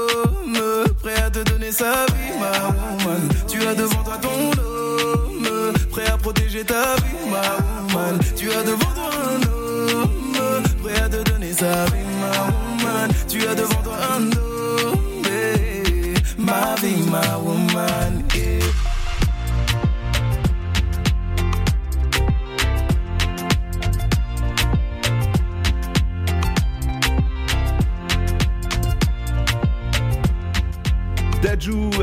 prêt 1.03 1.21
à 1.21 1.31
te 1.31 1.41
donner 1.41 1.73
sa 1.73 2.07
vie, 2.07 2.33
ma 2.39 2.69
woman. 2.69 3.29
Tu 3.49 3.67
as 3.67 3.75
devant 3.75 4.03
toi 4.05 4.19
ton 4.23 4.63
homme, 4.63 5.73
prêt 5.91 6.07
à 6.07 6.17
protéger 6.17 6.65
ta 6.65 6.95
vie, 6.97 7.31
ma 7.31 7.95
woman. 7.95 8.19
Tu 8.37 8.51
as 8.51 8.63
devant 8.63 8.93
toi 8.95 9.11
un 9.31 9.43
homme, 9.53 10.63
prêt 10.83 11.01
à 11.01 11.09
te 11.09 11.31
donner 11.31 11.53
sa 11.53 11.85
vie, 11.87 12.09
ma 12.23 12.35
woman. 12.53 13.11
Tu 13.29 13.47
as 13.47 13.55
devant 13.55 13.83
toi 13.83 13.97
un 14.17 14.23
homme, 14.23 15.23
eh, 15.29 16.15
ma 16.39 16.75
vie, 16.81 17.03
ma 17.11 17.39
woman. 17.39 18.22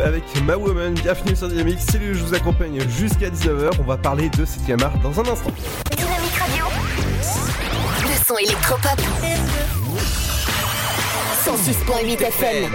Avec 0.03 0.23
Ma 0.45 0.55
Woman, 0.55 0.93
bienvenue 0.93 1.35
sur 1.35 1.47
Dynamique, 1.47 1.79
c'est 1.79 1.97
lui, 1.97 2.13
je 2.13 2.23
vous 2.23 2.33
accompagne 2.33 2.79
jusqu'à 2.89 3.29
19h, 3.29 3.71
on 3.79 3.83
va 3.83 3.97
parler 3.97 4.29
de 4.29 4.45
7ème 4.45 4.83
art 4.83 4.97
dans 4.99 5.19
un 5.19 5.27
instant. 5.31 5.51
Dynamique 5.95 6.35
Radio. 6.35 6.65
Le 8.03 8.25
son 8.25 8.37
électropop. 8.37 8.99
106.8 11.45 12.21
FM. 12.21 12.71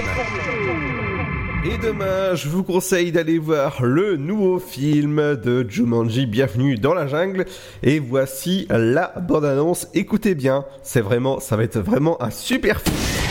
Et 1.66 1.78
demain, 1.78 2.34
je 2.34 2.48
vous 2.48 2.62
conseille 2.62 3.10
d'aller 3.10 3.38
voir 3.38 3.82
le 3.82 4.16
nouveau 4.16 4.58
film 4.58 5.36
de 5.36 5.64
Jumanji, 5.68 6.26
Bienvenue 6.26 6.74
dans 6.74 6.92
la 6.92 7.06
jungle. 7.06 7.46
Et 7.82 8.00
voici 8.00 8.66
la 8.70 9.14
bande-annonce. 9.26 9.88
Écoutez 9.94 10.34
bien, 10.34 10.66
c'est 10.82 11.00
vraiment, 11.00 11.40
ça 11.40 11.56
va 11.56 11.62
être 11.62 11.78
vraiment 11.78 12.20
un 12.22 12.30
super 12.30 12.82
film. 12.82 13.23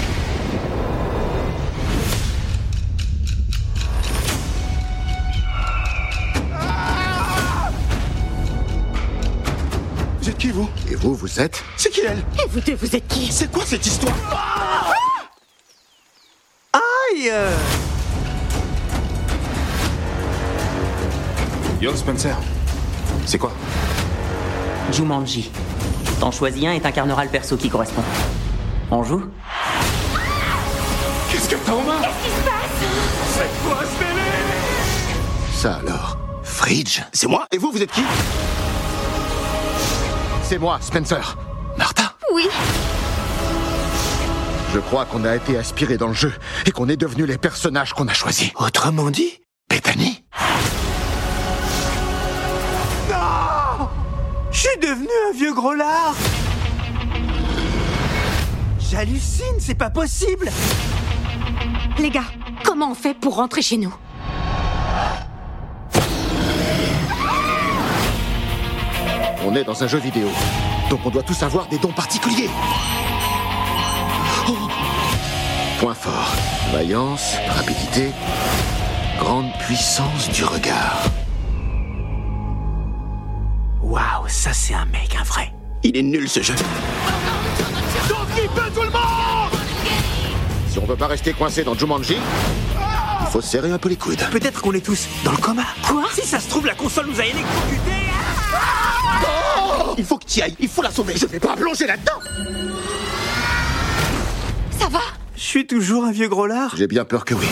Vous 11.03 11.15
vous, 11.15 11.41
êtes 11.41 11.61
C'est 11.75 11.89
qui 11.89 11.99
elle 11.99 12.23
Et 12.41 12.47
vous 12.47 12.61
deux, 12.61 12.75
vous 12.75 12.95
êtes 12.95 13.05
qui 13.09 13.29
C'est 13.29 13.51
quoi 13.51 13.63
cette 13.65 13.85
histoire 13.85 14.15
Aïe 16.71 17.31
Yo, 21.81 21.93
Spencer. 21.93 22.37
C'est 23.25 23.37
quoi 23.37 23.51
Jumanji. 24.93 25.51
T'en 26.21 26.31
choisis 26.31 26.63
un 26.65 26.71
et 26.71 26.79
t'incarneras 26.79 27.25
le 27.25 27.29
perso 27.29 27.57
qui 27.57 27.69
correspond. 27.69 28.03
On 28.89 29.03
joue 29.03 29.25
Qu'est-ce 31.29 31.49
que 31.49 31.55
t'as 31.65 31.73
en 31.73 31.81
main 31.81 31.99
Qu'est-ce 32.01 32.23
qui 32.23 32.29
se 32.29 32.45
passe 32.45 33.35
C'est 33.35 33.67
quoi 33.67 33.79
ce 33.83 33.99
délire 33.99 35.53
Ça 35.53 35.75
alors 35.85 36.17
Fridge 36.43 37.01
C'est 37.11 37.27
moi 37.27 37.45
Et 37.51 37.57
vous, 37.57 37.71
vous 37.71 37.81
êtes 37.81 37.91
qui? 37.91 38.03
C'est 40.43 40.57
moi, 40.59 40.77
Spencer. 40.81 41.37
Martha 41.77 42.13
Oui. 42.33 42.47
Je 44.73 44.79
crois 44.79 45.05
qu'on 45.05 45.23
a 45.25 45.35
été 45.35 45.57
aspiré 45.57 45.97
dans 45.97 46.07
le 46.07 46.13
jeu 46.13 46.33
et 46.65 46.71
qu'on 46.71 46.89
est 46.89 46.97
devenus 46.97 47.27
les 47.27 47.37
personnages 47.37 47.93
qu'on 47.93 48.07
a 48.07 48.13
choisis. 48.13 48.51
Autrement 48.55 49.09
dit 49.09 49.39
Bethany 49.69 50.23
Non 53.09 53.87
Je 54.51 54.57
suis 54.59 54.79
devenu 54.79 55.07
un 55.29 55.37
vieux 55.37 55.53
gros 55.53 55.73
lard 55.73 56.15
J'hallucine, 58.79 59.55
c'est 59.59 59.75
pas 59.75 59.89
possible 59.89 60.49
Les 61.97 62.09
gars, 62.09 62.25
comment 62.63 62.91
on 62.91 62.95
fait 62.95 63.13
pour 63.13 63.35
rentrer 63.37 63.61
chez 63.61 63.77
nous? 63.77 63.93
On 69.45 69.53
est 69.55 69.63
dans 69.65 69.83
un 69.83 69.87
jeu 69.87 69.99
vidéo, 69.99 70.29
donc 70.89 71.01
on 71.05 71.09
doit 71.09 71.23
tous 71.23 71.43
avoir 71.43 71.67
des 71.67 71.77
dons 71.77 71.91
particuliers. 71.91 72.49
Oh 74.47 74.55
Point 75.79 75.93
fort, 75.93 76.33
vaillance, 76.71 77.35
rapidité, 77.49 78.11
grande 79.19 79.51
puissance 79.59 80.29
du 80.31 80.45
regard. 80.45 81.03
Waouh, 83.81 84.27
ça 84.27 84.53
c'est 84.53 84.73
un 84.73 84.85
mec, 84.85 85.17
un 85.19 85.23
vrai. 85.23 85.51
Il 85.83 85.97
est 85.97 86.03
nul 86.03 86.29
ce 86.29 86.41
jeu. 86.41 86.55
tout 86.55 86.63
le 88.81 88.89
monde 88.89 89.59
Si 90.69 90.79
on 90.79 90.85
veut 90.85 90.95
pas 90.95 91.07
rester 91.07 91.33
coincé 91.33 91.65
dans 91.65 91.75
Jumanji, 91.75 92.15
il 92.15 93.27
faut 93.27 93.41
serrer 93.41 93.71
un 93.71 93.77
peu 93.77 93.89
les 93.89 93.97
coudes. 93.97 94.23
Peut-être 94.31 94.61
qu'on 94.61 94.73
est 94.73 94.85
tous 94.85 95.05
dans 95.25 95.31
le 95.31 95.37
coma. 95.37 95.65
Quoi? 95.85 96.05
Si 96.13 96.25
ça 96.25 96.39
se 96.39 96.47
trouve, 96.49 96.65
la 96.65 96.75
console 96.75 97.07
nous 97.07 97.19
a 97.19 97.25
électrocutés 97.25 98.02
Oh 99.25 99.95
il 99.97 100.05
faut 100.05 100.17
que 100.17 100.25
tu 100.25 100.41
ailles, 100.41 100.55
il 100.59 100.67
faut 100.67 100.81
la 100.81 100.91
sauver. 100.91 101.13
Je 101.15 101.25
vais 101.25 101.39
pas 101.39 101.55
plonger 101.55 101.85
là-dedans. 101.85 102.19
Ça 104.79 104.87
va? 104.89 105.01
Je 105.35 105.41
suis 105.41 105.67
toujours 105.67 106.05
un 106.05 106.11
vieux 106.11 106.29
gros 106.29 106.47
lard 106.47 106.73
J'ai 106.75 106.87
bien 106.87 107.05
peur 107.05 107.25
que 107.25 107.33
oui. 107.33 107.47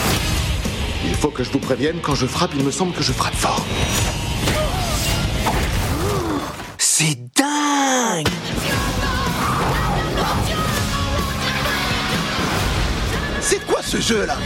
Il 1.06 1.16
faut 1.16 1.30
que 1.30 1.44
je 1.44 1.52
vous 1.52 1.60
prévienne, 1.60 1.98
quand 2.02 2.16
je 2.16 2.26
frappe, 2.26 2.52
il 2.56 2.64
me 2.64 2.72
semble 2.72 2.94
que 2.94 3.04
je 3.04 3.12
frappe 3.12 3.36
fort. 3.36 3.66
C'est 6.78 7.18
dingue 7.36 8.28
C'est 13.42 13.66
quoi 13.66 13.82
ce 13.82 14.00
jeu 14.00 14.26
là? 14.26 14.38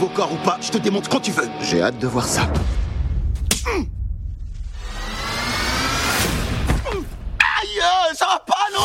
Nouveau 0.00 0.14
corps 0.14 0.32
ou 0.32 0.36
pas, 0.44 0.58
je 0.60 0.70
te 0.70 0.78
démonte 0.78 1.08
quand 1.08 1.18
tu 1.18 1.32
veux. 1.32 1.48
J'ai 1.60 1.82
hâte 1.82 1.98
de 1.98 2.06
voir 2.06 2.24
ça. 2.24 2.42
Aïe, 7.40 7.80
euh, 7.80 8.14
ça 8.14 8.26
va 8.26 8.44
pas 8.46 8.54
non 8.72 8.84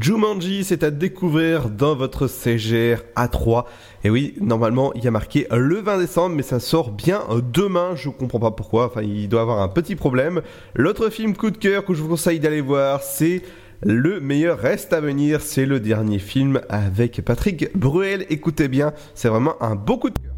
Jumanji, 0.00 0.64
c'est 0.64 0.82
à 0.82 0.90
découvrir 0.90 1.70
dans 1.70 1.94
votre 1.94 2.26
CGR 2.26 3.02
A3. 3.14 3.66
Et 4.02 4.10
oui, 4.10 4.34
normalement, 4.40 4.92
il 4.94 5.04
y 5.04 5.06
a 5.06 5.12
marqué 5.12 5.46
le 5.52 5.80
20 5.80 5.98
décembre, 5.98 6.34
mais 6.34 6.42
ça 6.42 6.58
sort 6.58 6.90
bien 6.90 7.22
demain. 7.52 7.94
Je 7.94 8.08
comprends 8.08 8.40
pas 8.40 8.50
pourquoi. 8.50 8.86
Enfin, 8.86 9.02
il 9.02 9.28
doit 9.28 9.42
avoir 9.42 9.60
un 9.60 9.68
petit 9.68 9.94
problème. 9.94 10.42
L'autre 10.74 11.08
film 11.08 11.36
coup 11.36 11.52
de 11.52 11.56
cœur 11.56 11.84
que 11.84 11.94
je 11.94 12.02
vous 12.02 12.08
conseille 12.08 12.40
d'aller 12.40 12.60
voir, 12.60 13.00
c'est 13.00 13.42
Le 13.84 14.18
meilleur 14.18 14.58
reste 14.58 14.94
à 14.94 15.00
venir. 15.00 15.42
C'est 15.42 15.66
le 15.66 15.78
dernier 15.78 16.18
film 16.18 16.62
avec 16.70 17.22
Patrick 17.22 17.76
Bruel. 17.76 18.24
Écoutez 18.30 18.68
bien, 18.68 18.94
c'est 19.14 19.28
vraiment 19.28 19.62
un 19.62 19.74
beau 19.74 19.98
coup 19.98 20.08
de 20.08 20.18
cœur. 20.18 20.32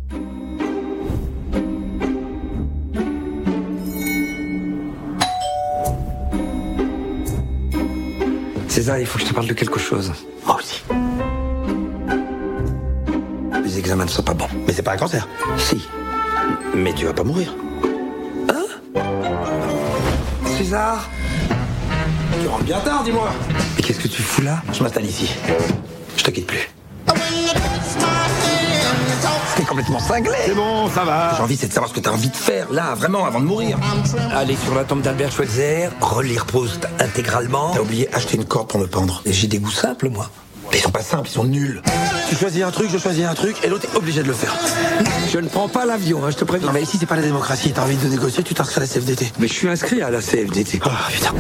César, 8.67 8.99
il 8.99 9.07
faut 9.07 9.19
que 9.19 9.25
je 9.25 9.31
te 9.31 9.35
parle 9.35 9.47
de 9.47 9.55
quelque 9.55 9.79
chose. 9.79 10.13
Moi 10.45 10.57
aussi. 10.57 10.83
Les 13.65 13.79
examens 13.79 14.07
ne 14.07 14.11
sont 14.11 14.25
pas 14.25 14.35
bons. 14.35 14.49
Mais 14.67 14.73
c'est 14.73 14.83
pas 14.83 14.95
un 14.95 14.97
cancer. 14.97 15.29
Si. 15.57 15.87
Mais 16.75 16.93
tu 16.95 17.05
vas 17.05 17.15
pas 17.15 17.25
mourir. 17.25 17.55
César? 20.59 21.09
Tu 22.43 22.49
rentres 22.49 22.65
bien 22.65 22.79
tard, 22.81 23.03
dis-moi. 23.05 23.31
Mais 23.77 23.83
qu'est-ce 23.83 24.01
que 24.01 24.09
tu 24.09 24.23
fous 24.23 24.43
là 24.43 24.63
Je 24.73 24.83
m'installe 24.83 25.07
ici. 25.07 25.31
Je 26.17 26.23
te 26.23 26.31
quitte 26.31 26.47
plus. 26.47 26.69
T'es 29.57 29.63
complètement 29.63 29.99
cinglé 29.99 30.33
C'est 30.45 30.55
bon, 30.55 30.89
ça 30.91 31.05
va. 31.05 31.33
J'ai 31.37 31.43
envie, 31.43 31.57
c'est 31.57 31.69
de 31.69 31.73
savoir 31.73 31.89
ce 31.89 31.95
que 31.95 32.01
t'as 32.01 32.11
envie 32.11 32.29
de 32.29 32.37
faire, 32.37 32.71
là, 32.71 32.95
vraiment, 32.95 33.25
avant 33.25 33.41
de 33.41 33.47
mourir. 33.47 33.79
Aller 34.35 34.57
sur 34.57 34.75
la 34.75 34.85
tombe 34.85 35.01
d'Albert 35.01 35.33
Schweitzer, 35.33 35.89
relire 36.01 36.45
Proust 36.45 36.87
intégralement. 37.01 37.71
T'as 37.73 37.81
oublié 37.81 38.13
acheter 38.15 38.37
une 38.37 38.45
corde 38.45 38.69
pour 38.69 38.81
me 38.81 38.87
pendre. 38.87 39.23
Et 39.25 39.33
j'ai 39.33 39.47
des 39.47 39.59
goûts 39.59 39.71
simples, 39.71 40.11
moi. 40.11 40.29
Mais 40.71 40.79
ils 40.79 40.83
sont 40.83 40.91
pas 40.91 41.03
simples, 41.03 41.29
ils 41.29 41.33
sont 41.33 41.45
nuls. 41.45 41.81
Tu 42.29 42.37
choisis 42.37 42.63
un 42.63 42.71
truc, 42.71 42.91
je 42.93 42.99
choisis 42.99 43.25
un 43.25 43.35
truc, 43.35 43.57
et 43.63 43.69
l'autre 43.69 43.87
est 43.93 43.97
obligé 43.97 44.23
de 44.23 44.29
le 44.29 44.35
faire. 44.35 44.55
Je 45.33 45.39
ne 45.39 45.49
prends 45.49 45.69
pas 45.69 45.85
l'avion, 45.87 46.25
hein, 46.25 46.31
je 46.31 46.37
te 46.37 46.45
préviens. 46.45 46.69
Non, 46.69 46.73
mais 46.75 46.83
ici, 46.83 46.97
c'est 46.99 47.07
pas 47.07 47.17
la 47.17 47.23
démocratie. 47.23 47.73
T'as 47.73 47.83
envie 47.83 47.97
de 47.97 48.09
négocier, 48.09 48.43
tu 48.43 48.55
t'inscris 48.55 48.79
à 48.79 48.81
la 48.81 48.87
CFDT. 48.87 49.33
Mais 49.39 49.49
je 49.49 49.53
suis 49.53 49.69
inscrit 49.69 50.03
à 50.03 50.11
la 50.11 50.21
CFDT. 50.21 50.81
Oh, 50.85 50.89
putain. 51.11 51.33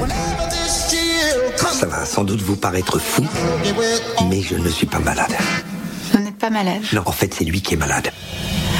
Ça 1.73 1.86
va 1.86 2.07
sans 2.07 2.24
doute 2.24 2.40
vous 2.40 2.57
paraître 2.57 2.98
fou, 2.98 3.23
mais 4.31 4.40
je 4.40 4.55
ne 4.55 4.69
suis 4.69 4.86
pas 4.86 4.98
malade. 4.98 5.35
Vous 6.12 6.20
n'êtes 6.20 6.39
pas 6.39 6.48
malade? 6.48 6.81
Non, 6.93 7.03
en 7.05 7.12
fait, 7.12 7.35
c'est 7.35 7.44
lui 7.44 7.61
qui 7.61 7.74
est 7.74 7.77
malade. 7.77 8.11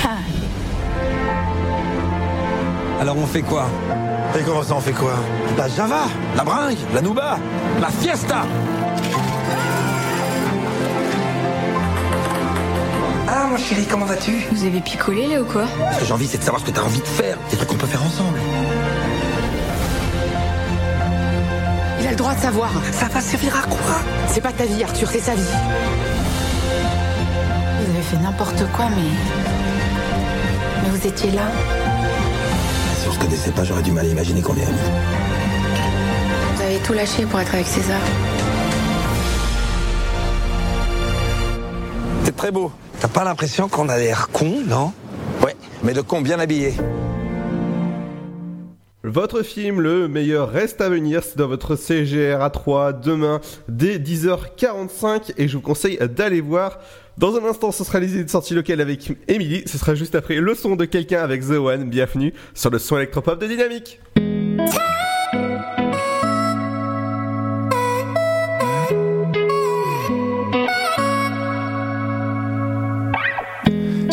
Ah. 0.03 0.17
Alors 3.01 3.19
on 3.19 3.27
fait 3.27 3.43
quoi? 3.43 3.69
Et 4.39 4.43
comment 4.43 4.63
ça, 4.63 4.75
on 4.77 4.81
fait 4.81 4.93
quoi? 4.93 5.15
La 5.59 5.69
Java, 5.69 6.05
la 6.37 6.45
bringue, 6.45 6.79
la 6.95 7.03
Nouba, 7.03 7.39
la 7.81 7.89
Fiesta 7.89 8.47
Ah, 13.29 13.49
mon 13.51 13.57
chéri, 13.57 13.85
comment 13.91 14.07
vas-tu? 14.07 14.47
Vous 14.53 14.65
avez 14.65 14.81
picolé 14.81 15.27
là 15.27 15.43
ou 15.43 15.45
quoi? 15.45 15.65
Ce 15.95 16.01
que 16.01 16.07
j'ai 16.07 16.13
envie, 16.13 16.29
c'est 16.29 16.39
de 16.39 16.45
savoir 16.45 16.61
ce 16.61 16.67
que 16.67 16.71
t'as 16.71 16.83
envie 16.83 17.01
de 17.01 17.07
faire. 17.07 17.37
Des 17.51 17.57
trucs 17.57 17.69
qu'on 17.69 17.77
peut 17.77 17.87
faire 17.87 18.03
ensemble. 18.03 18.39
Il 22.01 22.07
a 22.07 22.11
le 22.11 22.17
droit 22.17 22.35
de 22.35 22.41
savoir. 22.41 22.71
Ça 22.93 23.07
va 23.07 23.21
servir 23.21 23.57
à 23.57 23.63
quoi? 23.67 23.97
C'est 24.29 24.41
pas 24.41 24.53
ta 24.53 24.65
vie, 24.65 24.85
Arthur, 24.85 25.09
c'est 25.11 25.21
sa 25.21 25.35
vie. 25.35 25.43
Vous 27.81 27.91
avez 27.93 28.03
fait 28.03 28.17
n'importe 28.19 28.65
quoi, 28.73 28.87
mais. 28.91 29.11
Mais 30.85 30.91
vous 30.91 31.07
étiez 31.07 31.33
là. 31.33 31.43
Si 33.01 33.09
on 33.09 33.13
se 33.13 33.19
connaissait 33.19 33.51
pas, 33.51 33.65
j'aurais 33.65 33.83
du 33.83 33.91
mal 33.91 34.07
à 34.07 34.09
imaginer 34.09 34.41
qu'on 34.41 34.57
est 34.57 34.63
amis. 34.63 34.77
Vous 36.55 36.63
avez 36.63 36.79
tout 36.79 36.93
lâché 36.93 37.27
pour 37.27 37.41
être 37.41 37.55
avec 37.55 37.67
César. 37.67 38.01
C'est 42.25 42.37
très 42.37 42.53
beau. 42.53 42.71
T'as 43.01 43.09
pas 43.09 43.25
l'impression 43.25 43.69
qu'on 43.69 43.89
a 43.89 43.99
l'air 43.99 44.29
con, 44.33 44.63
non? 44.67 44.93
Ouais, 45.43 45.55
mais 45.83 45.93
de 45.93 46.01
con 46.01 46.23
bien 46.23 46.39
habillé. 46.39 46.73
Votre 49.05 49.43
film, 49.43 49.81
le 49.81 50.09
meilleur 50.09 50.51
reste 50.51 50.81
à 50.81 50.89
venir, 50.89 51.23
c'est 51.23 51.39
dans 51.39 51.47
votre 51.47 51.77
CGR 51.77 52.41
A3 52.41 52.99
demain 52.99 53.41
dès 53.69 53.99
10h45 53.99 55.35
et 55.37 55.47
je 55.47 55.57
vous 55.57 55.63
conseille 55.63 55.99
d'aller 55.99 56.41
voir. 56.41 56.81
Dans 57.17 57.37
un 57.37 57.45
instant, 57.45 57.71
ce 57.71 57.85
sera 57.85 58.01
les 58.01 58.15
idées 58.15 58.25
de 58.25 58.31
sortie 58.31 58.55
locale 58.55 58.81
avec 58.81 59.13
Emily. 59.29 59.63
Ce 59.67 59.79
sera 59.79 59.95
juste 59.95 60.15
après 60.15 60.37
le 60.37 60.55
son 60.55 60.75
de 60.75 60.87
quelqu'un 60.87 61.23
avec 61.23 61.43
The 61.47 61.53
One. 61.53 61.89
Bienvenue 61.89 62.35
sur 62.53 62.71
le 62.71 62.79
son 62.79 62.97
électropop 62.97 63.41
de 63.41 63.47
Dynamique. 63.47 64.01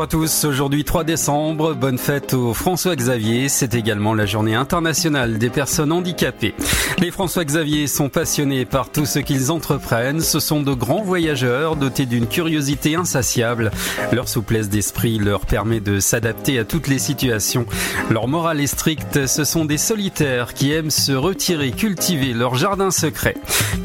Bonjour 0.00 0.22
à 0.22 0.26
tous, 0.26 0.44
aujourd'hui 0.46 0.84
3 0.84 1.04
décembre, 1.04 1.74
bonne 1.74 1.98
fête 1.98 2.32
au 2.32 2.54
François 2.54 2.96
Xavier, 2.96 3.50
c'est 3.50 3.74
également 3.74 4.14
la 4.14 4.24
journée 4.24 4.54
internationale 4.54 5.36
des 5.36 5.50
personnes 5.50 5.92
handicapées. 5.92 6.54
Les 6.98 7.10
François 7.10 7.44
Xavier 7.44 7.86
sont 7.86 8.08
passionnés 8.08 8.64
par 8.64 8.88
tout 8.90 9.04
ce 9.04 9.18
qu'ils 9.18 9.50
entreprennent, 9.50 10.22
ce 10.22 10.40
sont 10.40 10.62
de 10.62 10.72
grands 10.72 11.02
voyageurs 11.02 11.76
dotés 11.76 12.06
d'une 12.06 12.26
curiosité 12.26 12.94
insatiable. 12.94 13.70
Leur 14.10 14.26
souplesse 14.26 14.70
d'esprit 14.70 15.18
leur 15.18 15.44
permet 15.44 15.80
de 15.80 16.00
s'adapter 16.00 16.58
à 16.58 16.64
toutes 16.64 16.88
les 16.88 16.98
situations. 16.98 17.66
Leur 18.08 18.26
morale 18.26 18.62
est 18.62 18.68
stricte, 18.68 19.26
ce 19.26 19.44
sont 19.44 19.66
des 19.66 19.76
solitaires 19.76 20.54
qui 20.54 20.72
aiment 20.72 20.90
se 20.90 21.12
retirer, 21.12 21.72
cultiver 21.72 22.32
leur 22.32 22.54
jardin 22.54 22.90
secret. 22.90 23.34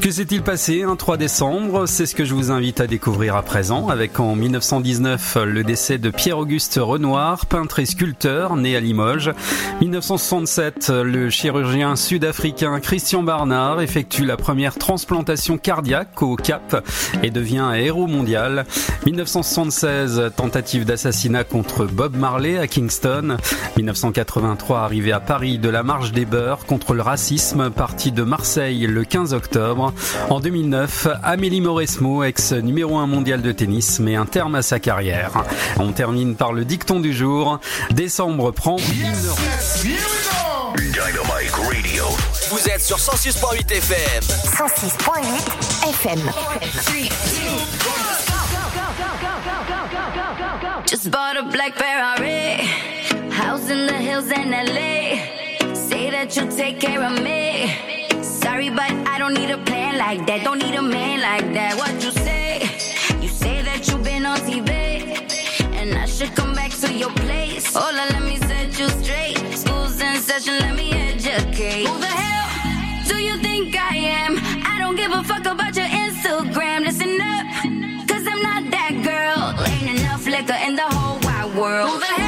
Que 0.00 0.10
s'est-il 0.10 0.40
passé 0.40 0.82
un 0.82 0.96
3 0.96 1.18
décembre? 1.18 1.86
C'est 1.86 2.06
ce 2.06 2.14
que 2.14 2.24
je 2.24 2.34
vous 2.34 2.50
invite 2.50 2.80
à 2.80 2.86
découvrir 2.86 3.36
à 3.36 3.42
présent 3.42 3.88
avec 3.88 4.18
en 4.18 4.34
1919 4.34 5.38
le 5.44 5.62
décès 5.62 5.76
décès 5.76 5.98
Pierre-Auguste 6.10 6.78
Renoir, 6.82 7.46
peintre 7.46 7.78
et 7.78 7.86
sculpteur, 7.86 8.56
né 8.56 8.76
à 8.76 8.80
Limoges. 8.80 9.32
1967, 9.80 10.90
le 10.90 11.30
chirurgien 11.30 11.96
sud-africain 11.96 12.80
Christian 12.80 13.22
Barnard 13.22 13.80
effectue 13.80 14.24
la 14.24 14.36
première 14.36 14.76
transplantation 14.76 15.58
cardiaque 15.58 16.22
au 16.22 16.36
Cap 16.36 16.84
et 17.22 17.30
devient 17.30 17.58
un 17.58 17.74
héros 17.74 18.06
mondial. 18.06 18.66
1976, 19.06 20.32
tentative 20.36 20.84
d'assassinat 20.84 21.44
contre 21.44 21.84
Bob 21.84 22.16
Marley 22.16 22.58
à 22.58 22.66
Kingston. 22.66 23.36
1983, 23.76 24.80
arrivée 24.80 25.12
à 25.12 25.20
Paris 25.20 25.58
de 25.58 25.68
la 25.68 25.82
marche 25.82 26.12
des 26.12 26.24
beurs 26.24 26.66
contre 26.66 26.94
le 26.94 27.02
racisme, 27.02 27.70
partie 27.70 28.12
de 28.12 28.22
Marseille 28.22 28.86
le 28.86 29.04
15 29.04 29.34
octobre. 29.34 29.92
En 30.30 30.40
2009, 30.40 31.08
Amélie 31.22 31.60
Mauresmo, 31.60 32.24
ex 32.24 32.52
numéro 32.52 32.96
1 32.98 33.06
mondial 33.06 33.42
de 33.42 33.52
tennis, 33.52 34.00
met 34.00 34.16
un 34.16 34.26
terme 34.26 34.54
à 34.54 34.62
sa 34.62 34.78
carrière. 34.78 35.44
Termine 35.96 36.36
par 36.36 36.52
le 36.52 36.64
dicton 36.66 37.00
du 37.00 37.14
jour. 37.14 37.58
Décembre 37.90 38.50
prend 38.52 38.76
Dynamite 40.76 41.52
Radio. 41.56 42.04
Vous 42.50 42.68
êtes 42.68 42.82
sur 42.82 42.98
106.8 42.98 43.72
FM. 43.72 44.22
106.8 44.22 45.88
FM. 45.88 46.20
Just 50.86 51.10
bought 51.10 51.38
a 51.38 51.42
black 51.44 51.74
Ferrari. 51.74 52.68
House 53.30 53.70
in 53.70 53.86
the 53.86 53.94
hills 53.94 54.30
in 54.30 54.50
LA. 54.50 55.16
Say 55.74 56.10
that 56.10 56.36
you'll 56.36 56.54
take 56.54 56.78
care 56.78 57.02
of 57.02 57.22
me. 57.22 57.72
Sorry, 58.22 58.68
but 58.68 58.92
I 59.08 59.18
don't 59.18 59.32
need 59.32 59.50
a 59.50 59.58
plan 59.58 59.96
like 59.96 60.26
that. 60.26 60.44
Don't 60.44 60.58
need 60.58 60.74
a 60.74 60.82
man 60.82 61.22
like 61.22 61.54
that. 61.54 61.74
What 61.78 62.04
you 62.04 62.10
say? 62.10 62.25
I 65.94 66.06
should 66.06 66.34
come 66.34 66.52
back 66.54 66.70
to 66.82 66.92
your 66.92 67.10
place. 67.10 67.72
Hola, 67.74 68.06
let 68.12 68.22
me 68.22 68.36
set 68.38 68.78
you 68.78 68.88
straight. 68.88 69.36
School's 69.54 70.00
in 70.00 70.16
session, 70.16 70.58
let 70.58 70.74
me 70.74 70.92
educate. 70.92 71.86
Who 71.86 71.98
the 72.00 72.06
hell 72.06 73.04
do 73.06 73.16
you 73.22 73.36
think 73.38 73.76
I 73.76 73.96
am? 73.96 74.36
I 74.66 74.78
don't 74.78 74.96
give 74.96 75.12
a 75.12 75.22
fuck 75.22 75.46
about 75.46 75.76
your 75.76 75.86
Instagram. 75.86 76.80
Listen 76.84 77.20
up, 77.20 77.46
cause 78.08 78.26
I'm 78.26 78.42
not 78.42 78.70
that 78.70 78.94
girl. 79.04 79.54
Ain't 79.66 80.00
enough 80.00 80.26
liquor 80.26 80.58
in 80.66 80.74
the 80.74 80.82
whole 80.82 81.20
wide 81.20 81.54
world. 81.56 81.90
Who 81.90 81.98
the 82.00 82.06
hell 82.06 82.25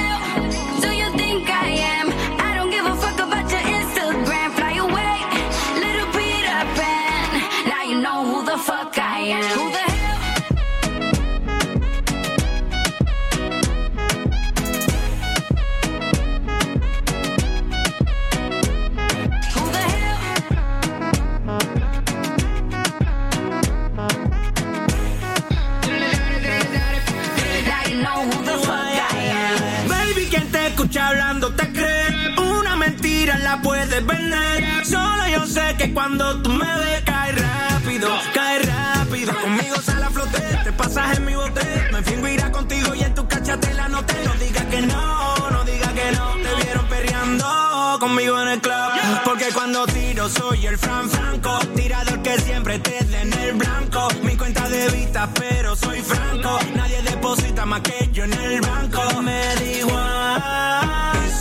hablando 30.96 31.50
te 31.54 31.70
cree. 31.72 32.34
Una 32.38 32.76
mentira 32.76 33.36
la 33.38 33.60
puedes 33.60 34.06
vender. 34.06 34.86
Solo 34.86 35.28
yo 35.28 35.46
sé 35.46 35.74
que 35.76 35.92
cuando 35.92 36.40
tú 36.40 36.50
me 36.50 36.64
ves, 36.64 37.02
cae 37.04 37.32
rápido, 37.32 38.08
cae 38.32 38.60
rápido. 38.60 39.34
Conmigo 39.40 39.76
sale 39.82 40.04
a 40.06 40.10
flote, 40.10 40.40
te 40.64 40.72
pasas 40.72 41.18
en 41.18 41.26
mi 41.26 41.34
bote. 41.34 41.60
Me 41.92 42.02
fingo 42.02 42.28
irá 42.28 42.50
contigo 42.50 42.94
y 42.94 43.02
en 43.02 43.14
tu 43.14 43.26
cachatela 43.28 43.88
no 43.88 44.04
te 44.04 44.14
no 44.24 44.32
digas 44.34 44.64
que 44.66 44.80
no, 44.82 45.50
no 45.50 45.64
digas 45.64 45.92
que 45.92 46.12
no. 46.12 46.32
Te 46.34 46.64
vieron 46.64 46.86
perreando 46.86 47.98
conmigo 48.00 48.40
en 48.40 48.48
el 48.48 48.60
club. 48.60 48.90
Porque 49.24 49.46
cuando 49.52 49.84
tiro 49.86 50.28
soy 50.28 50.66
el 50.66 50.78
Fran 50.78 51.10
Franco. 51.10 51.58
Tirador 51.74 52.22
que 52.22 52.38
siempre 52.40 52.78
te 52.78 53.04
dé 53.04 53.20
en 53.22 53.32
el 53.34 53.52
blanco. 53.54 54.08
Mi 54.22 54.36
cuenta 54.36 54.68
de 54.68 54.88
vista, 54.88 55.28
pero 55.34 55.76
soy 55.76 56.00
franco. 56.00 56.58
Nadie 56.74 57.02
deposita 57.02 57.66
más 57.66 57.80
que 57.80 58.08
yo 58.12 58.24
en 58.24 58.32
el 58.32 58.60
banco. 58.60 59.02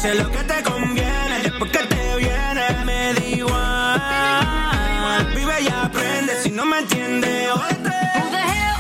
Sé 0.08 0.16
lo 0.16 0.32
que 0.32 0.42
te 0.46 0.64
conviene. 0.64 1.42
Después 1.44 1.70
que 1.70 1.80
te 1.80 2.16
viene, 2.16 2.86
me 2.86 3.14
da 3.14 3.26
igual. 3.26 4.00
Vive 5.36 5.64
y 5.64 5.68
aprende. 5.68 6.42
Si 6.42 6.50
no 6.50 6.66
me 6.66 6.80
entiendes, 6.80 7.50
Who 7.52 7.60
the 8.32 8.40
hell 8.54 8.78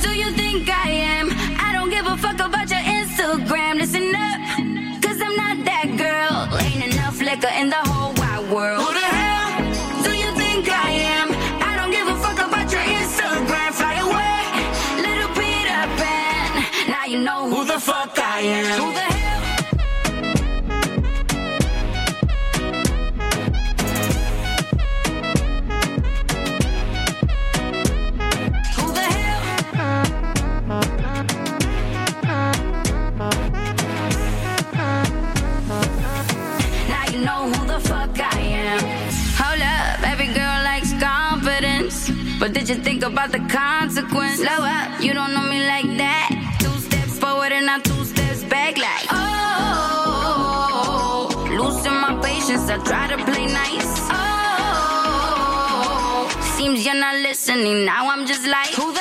do 0.00 0.10
you 0.14 0.30
think 0.36 0.68
I 0.68 0.92
am? 1.18 1.28
I 1.58 1.72
don't 1.74 1.90
give 1.90 2.06
a 2.06 2.16
fuck 2.16 2.38
about 2.38 2.70
your 2.70 2.84
Instagram. 2.84 3.78
Listen 3.78 4.14
up, 4.14 4.38
cause 5.02 5.20
I'm 5.20 5.34
not 5.34 5.64
that 5.64 5.88
girl. 5.96 6.48
Ain't 6.60 6.94
enough 6.94 7.20
liquor 7.20 7.50
in 7.60 7.68
the 7.68 7.82
whole 7.90 8.14
wide 8.14 8.48
world. 8.52 8.80
Who 8.80 8.92
the 8.94 9.00
hell 9.00 10.04
do 10.04 10.12
you 10.16 10.30
think 10.36 10.68
I 10.70 10.90
am? 11.18 11.34
I 11.68 11.74
don't 11.78 11.90
give 11.90 12.06
a 12.06 12.14
fuck 12.22 12.38
about 12.46 12.70
your 12.70 12.82
Instagram. 12.82 13.72
Fly 13.72 13.94
away, 14.06 14.44
little 15.02 15.30
Peter 15.34 15.82
Pan. 15.98 16.62
Now 16.88 17.06
you 17.06 17.18
know 17.18 17.48
who, 17.50 17.64
the 17.64 17.80
fuck 17.80 18.16
I 18.16 18.42
am. 18.42 18.99
Think 42.82 43.02
about 43.04 43.30
the 43.32 43.40
consequence? 43.40 44.38
Slow 44.38 44.64
up, 44.64 45.00
you 45.00 45.12
don't 45.12 45.32
know 45.34 45.42
me 45.42 45.66
like 45.66 45.86
that. 45.98 46.30
Two 46.60 46.78
steps 46.80 47.18
forward 47.18 47.52
and 47.52 47.66
not 47.66 47.84
two 47.84 48.04
steps 48.04 48.42
back, 48.44 48.76
like 48.76 49.06
oh. 49.10 49.26
Losing 51.50 51.94
my 51.94 52.14
patience, 52.22 52.68
I 52.70 52.78
try 52.84 53.06
to 53.08 53.16
play 53.24 53.46
nice. 53.46 54.08
Oh, 54.10 55.46
seems 56.56 56.84
you're 56.84 56.94
not 56.94 57.16
listening. 57.16 57.84
Now 57.84 58.08
I'm 58.10 58.26
just 58.26 58.46
like, 58.46 58.68
who 58.74 58.92
the 58.92 58.99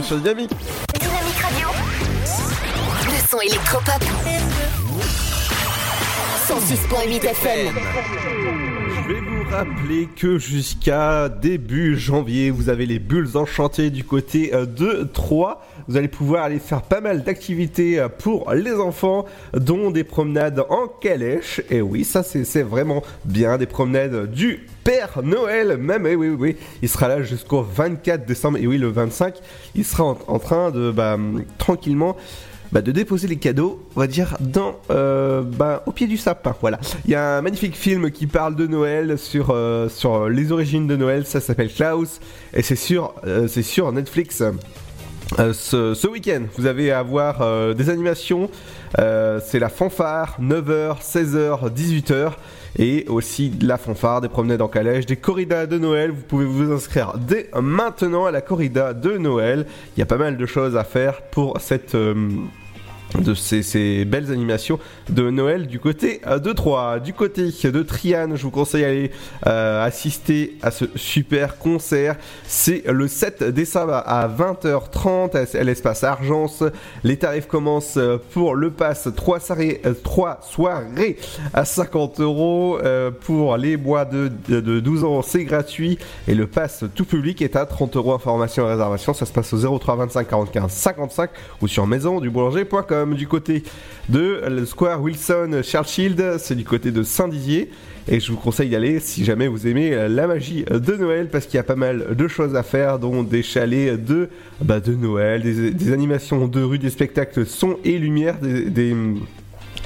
bienvenue 0.00 0.02
sur 0.02 0.16
Dynamique. 0.18 0.50
Dynamique 0.98 1.36
Radio. 1.36 1.68
Le 3.06 3.28
son 3.28 3.40
électropop. 3.40 4.02
106.8 6.48 7.24
FM. 7.24 7.74
Je 8.96 9.12
vais 9.12 9.20
vous 9.20 9.50
rappeler 9.50 10.08
que 10.16 10.38
jusqu'à 10.38 11.28
début 11.28 11.96
janvier, 11.96 12.50
vous 12.50 12.68
avez 12.68 12.86
les 12.86 12.98
bulles 12.98 13.36
enchantées 13.36 13.90
du 13.90 14.04
côté 14.04 14.54
euh, 14.54 14.66
de 14.66 15.08
Troyes. 15.12 15.60
Vous 15.88 15.96
allez 15.96 16.08
pouvoir 16.08 16.44
aller 16.44 16.58
faire 16.58 16.82
pas 16.82 17.00
mal 17.00 17.22
d'activités 17.22 17.98
euh, 17.98 18.08
pour 18.08 18.52
les 18.52 18.74
enfants, 18.74 19.26
dont 19.54 19.90
des 19.90 20.04
promenades 20.04 20.64
en 20.68 20.86
calèche. 20.86 21.60
Et 21.70 21.80
oui, 21.80 22.04
ça 22.04 22.22
c'est 22.22 22.62
vraiment 22.62 23.02
bien, 23.24 23.58
des 23.58 23.66
promenades 23.66 24.30
du 24.30 24.66
Noël, 25.22 25.76
même, 25.76 26.06
et 26.06 26.14
oui, 26.14 26.28
oui, 26.28 26.36
oui, 26.38 26.56
il 26.82 26.88
sera 26.88 27.08
là 27.08 27.22
jusqu'au 27.22 27.62
24 27.62 28.26
décembre, 28.26 28.58
et 28.58 28.66
oui, 28.66 28.78
le 28.78 28.88
25, 28.88 29.34
il 29.74 29.84
sera 29.84 30.16
en, 30.26 30.38
train 30.38 30.70
de, 30.70 30.90
bah, 30.90 31.16
tranquillement, 31.58 32.16
bah, 32.72 32.82
de 32.82 32.92
déposer 32.92 33.26
les 33.26 33.36
cadeaux, 33.36 33.84
on 33.96 34.00
va 34.00 34.06
dire, 34.06 34.36
dans, 34.38 34.76
euh, 34.90 35.42
bah, 35.42 35.82
au 35.86 35.92
pied 35.92 36.06
du 36.06 36.16
sapin. 36.16 36.54
Voilà. 36.60 36.78
Il 37.04 37.10
y 37.10 37.16
a 37.16 37.38
un 37.38 37.42
magnifique 37.42 37.76
film 37.76 38.10
qui 38.10 38.28
parle 38.28 38.54
de 38.54 38.66
Noël 38.66 39.18
sur, 39.18 39.50
euh, 39.50 39.88
les 40.28 40.52
origines 40.52 40.86
de 40.86 40.96
Noël. 40.96 41.26
Ça 41.26 41.40
s'appelle 41.40 41.72
Klaus 41.72 42.20
et 42.54 42.62
c'est 42.62 42.76
sur, 42.76 43.14
euh, 43.26 43.48
Netflix. 43.92 44.42
Ce, 45.36 46.06
week-end, 46.06 46.42
vous 46.56 46.66
avez 46.66 46.92
à 46.92 47.02
voir 47.02 47.74
des 47.74 47.90
animations. 47.90 48.50
C'est 48.96 49.58
la 49.58 49.68
fanfare, 49.68 50.36
9h, 50.40 51.02
16h, 51.02 51.72
18h. 51.72 52.32
Et 52.78 53.04
aussi 53.08 53.50
de 53.50 53.66
la 53.66 53.78
fanfare, 53.78 54.20
des 54.20 54.28
promenades 54.28 54.62
en 54.62 54.68
calèche, 54.68 55.06
des 55.06 55.16
corridas 55.16 55.66
de 55.66 55.78
Noël. 55.78 56.10
Vous 56.10 56.22
pouvez 56.22 56.44
vous 56.44 56.72
inscrire 56.72 57.14
dès 57.18 57.50
maintenant 57.60 58.26
à 58.26 58.30
la 58.30 58.40
corrida 58.40 58.94
de 58.94 59.18
Noël. 59.18 59.66
Il 59.96 60.00
y 60.00 60.02
a 60.02 60.06
pas 60.06 60.16
mal 60.18 60.36
de 60.36 60.46
choses 60.46 60.76
à 60.76 60.84
faire 60.84 61.22
pour 61.22 61.60
cette. 61.60 61.94
euh, 61.94 62.14
de 63.18 63.34
ces, 63.34 64.04
belles 64.04 64.30
animations 64.30 64.78
de 65.08 65.30
Noël 65.30 65.66
du 65.66 65.80
côté 65.80 66.20
euh, 66.26 66.38
de 66.38 66.52
Troyes. 66.52 67.00
Du 67.00 67.12
côté 67.12 67.50
de 67.50 67.82
Triane, 67.82 68.36
je 68.36 68.42
vous 68.42 68.50
conseille 68.50 68.82
d'aller 68.82 69.10
euh, 69.46 69.84
assister 69.84 70.56
à 70.62 70.70
ce 70.70 70.84
super 70.94 71.58
concert. 71.58 72.16
C'est 72.46 72.84
le 72.86 73.08
7 73.08 73.44
décembre 73.44 73.94
à 73.94 74.28
20h30 74.28 75.56
à 75.56 75.64
l'espace 75.64 76.04
Argence. 76.04 76.62
Les 77.04 77.16
tarifs 77.16 77.46
commencent 77.46 77.96
euh, 77.96 78.18
pour 78.32 78.54
le 78.54 78.70
pass 78.70 79.08
3 79.14 79.40
soirées, 79.40 79.80
à 81.52 81.64
50 81.64 82.20
euros. 82.20 82.78
Pour 83.22 83.56
les 83.56 83.76
bois 83.76 84.04
de, 84.04 84.30
de, 84.48 84.60
de 84.60 84.80
12 84.80 85.04
ans, 85.04 85.22
c'est 85.22 85.44
gratuit. 85.44 85.98
Et 86.28 86.34
le 86.34 86.46
pass 86.46 86.84
tout 86.94 87.04
public 87.04 87.42
est 87.42 87.56
à 87.56 87.66
30 87.66 87.96
euros. 87.96 88.12
Information 88.12 88.66
et 88.66 88.70
réservation, 88.70 89.14
ça 89.14 89.26
se 89.26 89.32
passe 89.32 89.52
au 89.52 89.78
03 89.78 89.96
25 89.96 90.28
45 90.28 90.68
55 90.68 91.30
ou 91.60 91.68
sur 91.68 91.86
maisonduboulanger.com. 91.86 92.99
Du 93.06 93.26
côté 93.26 93.62
de 94.08 94.42
le 94.48 94.66
Square 94.66 95.02
Wilson 95.02 95.60
Churchill, 95.62 96.16
c'est 96.38 96.54
du 96.54 96.64
côté 96.64 96.90
de 96.90 97.02
Saint-Dizier. 97.02 97.70
Et 98.08 98.18
je 98.18 98.32
vous 98.32 98.38
conseille 98.38 98.68
d'y 98.68 98.76
aller 98.76 98.98
si 98.98 99.24
jamais 99.24 99.46
vous 99.46 99.66
aimez 99.66 100.08
la 100.08 100.26
magie 100.26 100.64
de 100.64 100.96
Noël 100.96 101.28
parce 101.30 101.46
qu'il 101.46 101.56
y 101.56 101.60
a 101.60 101.64
pas 101.64 101.76
mal 101.76 102.16
de 102.16 102.28
choses 102.28 102.56
à 102.56 102.62
faire, 102.62 102.98
dont 102.98 103.22
des 103.22 103.42
chalets 103.42 104.02
de, 104.02 104.28
bah, 104.62 104.80
de 104.80 104.94
Noël, 104.94 105.42
des, 105.42 105.92
animations 105.92 106.48
de 106.48 106.62
rue, 106.62 106.78
des 106.78 106.90
spectacles 106.90 107.46
son 107.46 107.76
et 107.84 107.98
lumière, 107.98 108.38
des, 108.38 108.64
des, 108.70 108.94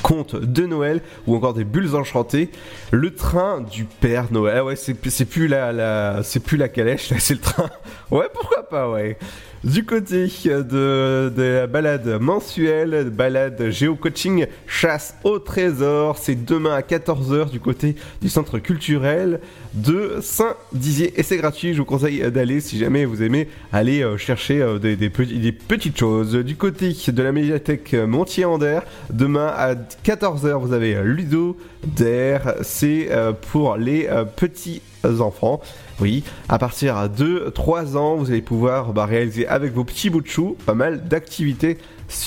contes 0.04 0.36
de 0.36 0.66
Noël 0.66 1.00
ou 1.26 1.34
encore 1.34 1.54
des 1.54 1.64
bulles 1.64 1.96
enchantées. 1.96 2.50
Le 2.92 3.14
train 3.14 3.62
du 3.62 3.84
Père 3.84 4.30
Noël. 4.30 4.58
Ah 4.58 4.64
ouais, 4.64 4.76
c'est 4.76 4.94
plus 4.94 5.48
la, 5.48 6.22
c'est 6.22 6.40
plus 6.40 6.56
la 6.56 6.68
calèche, 6.68 7.12
c'est 7.18 7.34
le 7.34 7.40
train. 7.40 7.70
Ouais, 8.10 8.26
pourquoi 8.32 8.68
pas, 8.68 8.90
ouais. 8.90 9.16
Du 9.64 9.86
côté 9.86 10.26
de, 10.44 11.32
la 11.36 11.66
balade 11.66 12.20
mensuelle, 12.20 13.08
balade 13.08 13.70
géo-coaching, 13.70 14.46
chasse 14.66 15.16
au 15.24 15.38
trésor, 15.38 16.18
c'est 16.18 16.44
demain 16.44 16.74
à 16.74 16.82
14h 16.82 17.48
du 17.48 17.60
côté 17.60 17.96
du 18.20 18.28
centre 18.28 18.58
culturel 18.58 19.40
de 19.72 20.18
Saint-Dizier. 20.20 21.18
Et 21.18 21.22
c'est 21.22 21.38
gratuit, 21.38 21.72
je 21.72 21.78
vous 21.78 21.86
conseille 21.86 22.30
d'aller 22.30 22.60
si 22.60 22.76
jamais 22.78 23.06
vous 23.06 23.22
aimez 23.22 23.48
aller 23.72 24.02
euh, 24.02 24.18
chercher 24.18 24.60
euh, 24.60 24.78
des, 24.78 25.08
petites 25.08 25.98
choses. 25.98 26.34
Du 26.34 26.56
côté 26.56 26.94
de 27.08 27.22
la 27.22 27.32
médiathèque 27.32 27.94
Montier-Ander, 27.94 28.80
demain 29.10 29.46
à 29.46 29.74
14h, 29.74 30.60
vous 30.60 30.74
avez 30.74 31.02
Ludo 31.02 31.56
d'air, 31.86 32.56
c'est 32.60 33.08
euh, 33.10 33.32
pour 33.32 33.78
les 33.78 34.10
petits 34.36 34.82
enfants. 35.20 35.62
Oui, 36.00 36.24
à 36.48 36.58
partir 36.58 37.08
de 37.08 37.52
3 37.54 37.96
ans, 37.96 38.16
vous 38.16 38.30
allez 38.30 38.42
pouvoir 38.42 38.92
bah, 38.92 39.06
réaliser 39.06 39.46
avec 39.46 39.72
vos 39.72 39.84
petits 39.84 40.10
bouts 40.10 40.22
de 40.22 40.26
chou 40.26 40.56
pas 40.66 40.74
mal 40.74 41.06
d'activités 41.06 41.78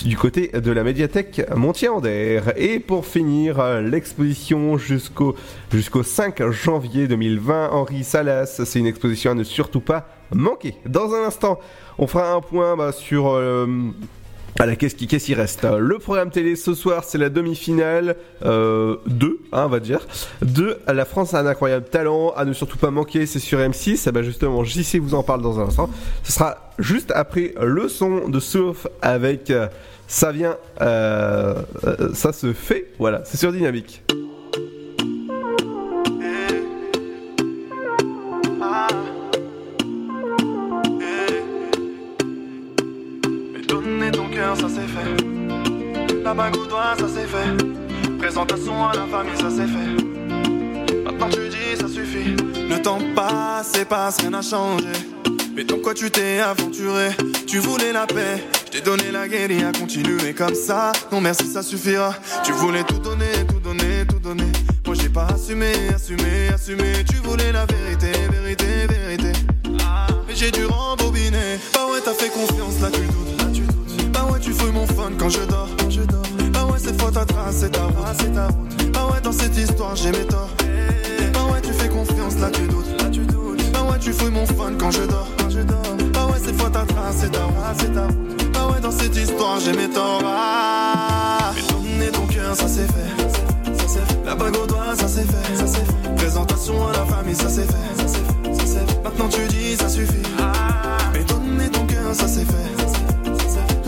du 0.06 0.16
côté 0.16 0.48
de 0.48 0.72
la 0.72 0.84
médiathèque 0.84 1.42
Montier-Ander. 1.54 2.42
Et 2.56 2.80
pour 2.80 3.06
finir, 3.06 3.60
euh, 3.60 3.82
l'exposition 3.82 4.78
jusqu'au 4.78 5.36
jusqu'au 5.72 6.02
5 6.02 6.50
janvier 6.50 7.08
2020, 7.10 7.72
Henri 7.72 8.06
Salas, 8.06 8.62
c'est 8.64 8.80
une 8.80 8.88
exposition 8.88 9.32
à 9.32 9.34
ne 9.34 9.44
surtout 9.44 9.82
pas 9.82 10.08
manquer. 10.34 10.76
Dans 10.86 11.14
un 11.14 11.26
instant, 11.26 11.60
on 11.98 12.08
fera 12.08 12.32
un 12.32 12.42
point 12.42 12.78
bah, 12.78 12.94
sur... 12.94 13.28
euh, 13.28 13.68
voilà, 14.58 14.76
qu'est-ce 14.76 14.96
qui, 14.96 15.08
qu'est-ce 15.08 15.26
qui 15.26 15.36
reste 15.36 15.66
Le 15.66 16.00
programme 16.00 16.32
télé 16.32 16.56
ce 16.56 16.74
soir, 16.74 17.04
c'est 17.04 17.18
la 17.18 17.30
demi-finale 17.30 18.16
2, 18.44 18.50
hein, 18.50 18.98
on 19.52 19.68
va 19.68 19.80
dire, 19.80 20.08
de 20.42 20.78
La 20.88 21.06
France 21.06 21.34
a 21.34 21.40
un 21.40 21.46
incroyable 21.46 21.86
talent, 21.86 22.34
à 22.36 22.46
ne 22.46 22.54
surtout 22.54 22.78
pas 22.78 22.92
manquer, 22.92 23.26
c'est 23.26 23.40
sur 23.40 23.60
M6. 23.60 24.08
Et 24.08 24.12
ben 24.12 24.24
justement, 24.24 24.64
JC 24.64 25.00
vous 25.00 25.14
en 25.14 25.24
parle 25.24 25.42
dans 25.42 25.60
un 25.60 25.68
instant. 25.68 25.90
Ce 26.24 26.32
sera 26.32 26.72
juste 26.80 27.12
après 27.16 27.54
le 27.62 27.88
son 27.88 28.30
de 28.30 28.40
Surf 28.40 28.88
avec 29.02 29.50
euh, 29.50 29.68
Ça 30.08 30.32
vient, 30.32 30.58
euh, 30.82 31.56
euh, 31.86 32.14
ça 32.14 32.34
se 32.34 32.54
fait, 32.54 32.88
voilà, 33.00 33.22
c'est 33.26 33.38
sur 33.38 33.52
Dynamique. 33.52 34.04
Mais 36.20 36.48
donner 44.12 44.30
ton 44.30 44.34
cœur, 44.34 44.56
ça 44.56 44.68
c'est 44.70 44.88
fait. 44.88 46.24
La 46.24 46.34
bague 46.34 46.58
au 46.58 46.66
doigt, 46.66 46.96
ça 46.98 47.06
c'est 47.14 47.28
fait. 47.28 48.18
Présentation 48.18 48.88
à 48.88 48.96
la 48.96 49.06
famille, 49.06 49.38
ça 49.38 49.50
c'est 49.50 49.68
fait. 49.68 51.04
Maintenant 51.04 51.30
tu 51.30 51.50
dis, 51.50 51.80
ça 51.80 51.88
suffit. 51.88 52.36
Le 52.70 52.82
temps 52.82 53.00
passe 53.16 53.74
passe, 53.90 54.20
rien 54.22 54.32
n'a 54.32 54.42
changé. 54.42 54.88
Mais 55.56 55.64
dans 55.64 55.80
quoi 55.80 55.94
tu 55.94 56.12
t'es 56.12 56.40
aventuré? 56.40 57.10
Tu 57.48 57.60
voulais 57.60 57.92
la 57.92 58.06
paix, 58.06 58.44
je 58.66 58.72
t'ai 58.72 58.82
donné 58.82 59.12
la 59.12 59.22
à 59.22 59.72
continuer 59.78 60.34
comme 60.34 60.56
ça. 60.56 60.92
Non 61.12 61.22
merci, 61.22 61.48
ça 61.48 61.64
suffira. 61.64 62.14
Tu 62.44 62.52
voulais 62.52 62.84
tout 62.84 63.00
donner, 63.00 63.32
tout 63.48 63.60
donner, 63.60 64.06
tout 64.08 64.20
donner. 64.20 64.52
Moi 64.86 64.96
j'ai 65.00 65.10
pas 65.10 65.28
assumé, 65.34 65.72
assumé, 65.94 66.50
assumé. 66.54 67.04
Tu 67.10 67.18
voulais 67.18 67.52
la 67.52 67.66
vérité, 67.66 68.12
vérité, 68.32 68.88
vérité. 68.88 69.32
Mais 70.28 70.36
j'ai 70.36 70.52
dû 70.52 70.66
rembobiner. 70.66 71.60
Bah 71.74 71.88
ouais, 71.92 72.00
t'as 72.04 72.14
fait 72.14 72.30
confiance, 72.30 72.80
là 72.82 72.90
tu 72.92 73.02
doutes. 73.02 73.37
Mon 74.78 74.86
fun 74.88 75.12
quand 75.18 75.30
je 75.30 75.42
dors. 75.42 75.70
Bah 76.54 76.66
ouais, 76.66 76.80
cette 76.80 77.02
fois 77.02 77.12
ta 77.12 77.26
trace, 77.26 77.58
c'est 77.60 77.72
ta 77.72 77.84
route, 77.86 77.96
c'est. 78.20 78.92
Bah 78.92 79.08
ouais, 79.12 79.22
dans 79.22 79.32
cette 79.32 79.58
histoire, 79.58 79.96
j'ai 79.96 80.12
mes 80.12 80.26
torts. 80.26 80.50
Bah 81.34 81.40
ouais, 81.52 81.62
tu 81.62 81.74
fais 81.74 81.90
confiance, 81.90 82.36
là 82.40 82.50
tu 82.52 82.62
doutes. 82.68 82.86
Bah 83.74 83.84
ouais, 83.90 84.00
tu 84.00 84.14
fouilles 84.14 84.32
mon 84.32 84.46
fun 84.46 84.74
quand 84.80 84.92
je 84.92 85.02
dors. 85.04 85.28
Bah 86.14 86.26
ouais, 86.28 86.40
cette 86.44 86.60
fois 86.60 86.70
ta 86.70 86.86
trace, 86.86 87.18
c'est 87.20 87.32
ta 87.32 87.44
route, 87.44 87.56
c'est. 87.80 87.92
Bah 87.94 88.68
ouais, 88.72 88.82
dans 88.82 88.92
cette 88.92 89.16
histoire, 89.16 89.60
j'ai 89.60 89.74
mes 89.74 89.90
torts. 89.90 90.22
Ah. 90.24 91.54
Mais 92.00 92.10
ton 92.10 92.26
cœur, 92.28 92.56
ça 92.56 92.68
c'est 92.68 92.88
fait. 92.88 93.34
C'est. 93.88 94.26
La 94.26 94.36
bague 94.36 94.58
au 94.58 94.68
doigt, 94.68 94.96
ça 94.96 95.08
c'est 95.08 95.26
fait. 95.26 95.66
C'est. 95.66 96.16
Présentation 96.16 96.88
à 96.88 96.92
la 96.94 97.06
famille, 97.06 97.36
c'est 97.36 97.50
c'est. 97.50 97.68
Ça 97.68 98.06
c'est 98.06 98.18
fait. 98.18 99.04
Maintenant 99.04 99.30
tu 99.30 99.42
dis, 99.48 99.76
ça 99.76 99.90
suffit. 99.90 100.28
Mais 101.14 101.24
donner 101.24 101.70
ton 101.70 101.86
cœur, 101.88 102.14
ça 102.14 102.28
c'est 102.28 102.46
fait. 102.46 102.57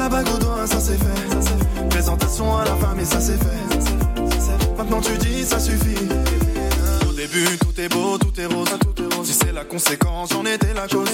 Bague 0.09 0.27
au 0.35 0.37
doigt, 0.39 0.67
ça 0.67 0.79
c'est 0.79 0.97
fait. 0.97 1.89
Présentation 1.89 2.57
à 2.57 2.65
la 2.65 2.75
c'est 2.97 3.05
fait. 3.05 3.09
Ça 3.09 3.21
c'est 3.21 3.37
fait. 3.37 4.77
Maintenant 4.77 5.01
tu 5.01 5.17
dis, 5.17 5.43
ça 5.43 5.59
suffit. 5.59 6.07
Au 7.07 7.13
début, 7.13 7.57
tout 7.59 7.79
est 7.79 7.89
beau, 7.89 8.17
tout 8.17 8.33
est 8.41 8.45
rose. 8.45 8.67
Si 9.23 9.33
c'est 9.33 9.51
la 9.51 9.65
conséquence, 9.65 10.29
j'en 10.31 10.45
étais 10.45 10.73
la 10.73 10.87
cause. 10.87 11.09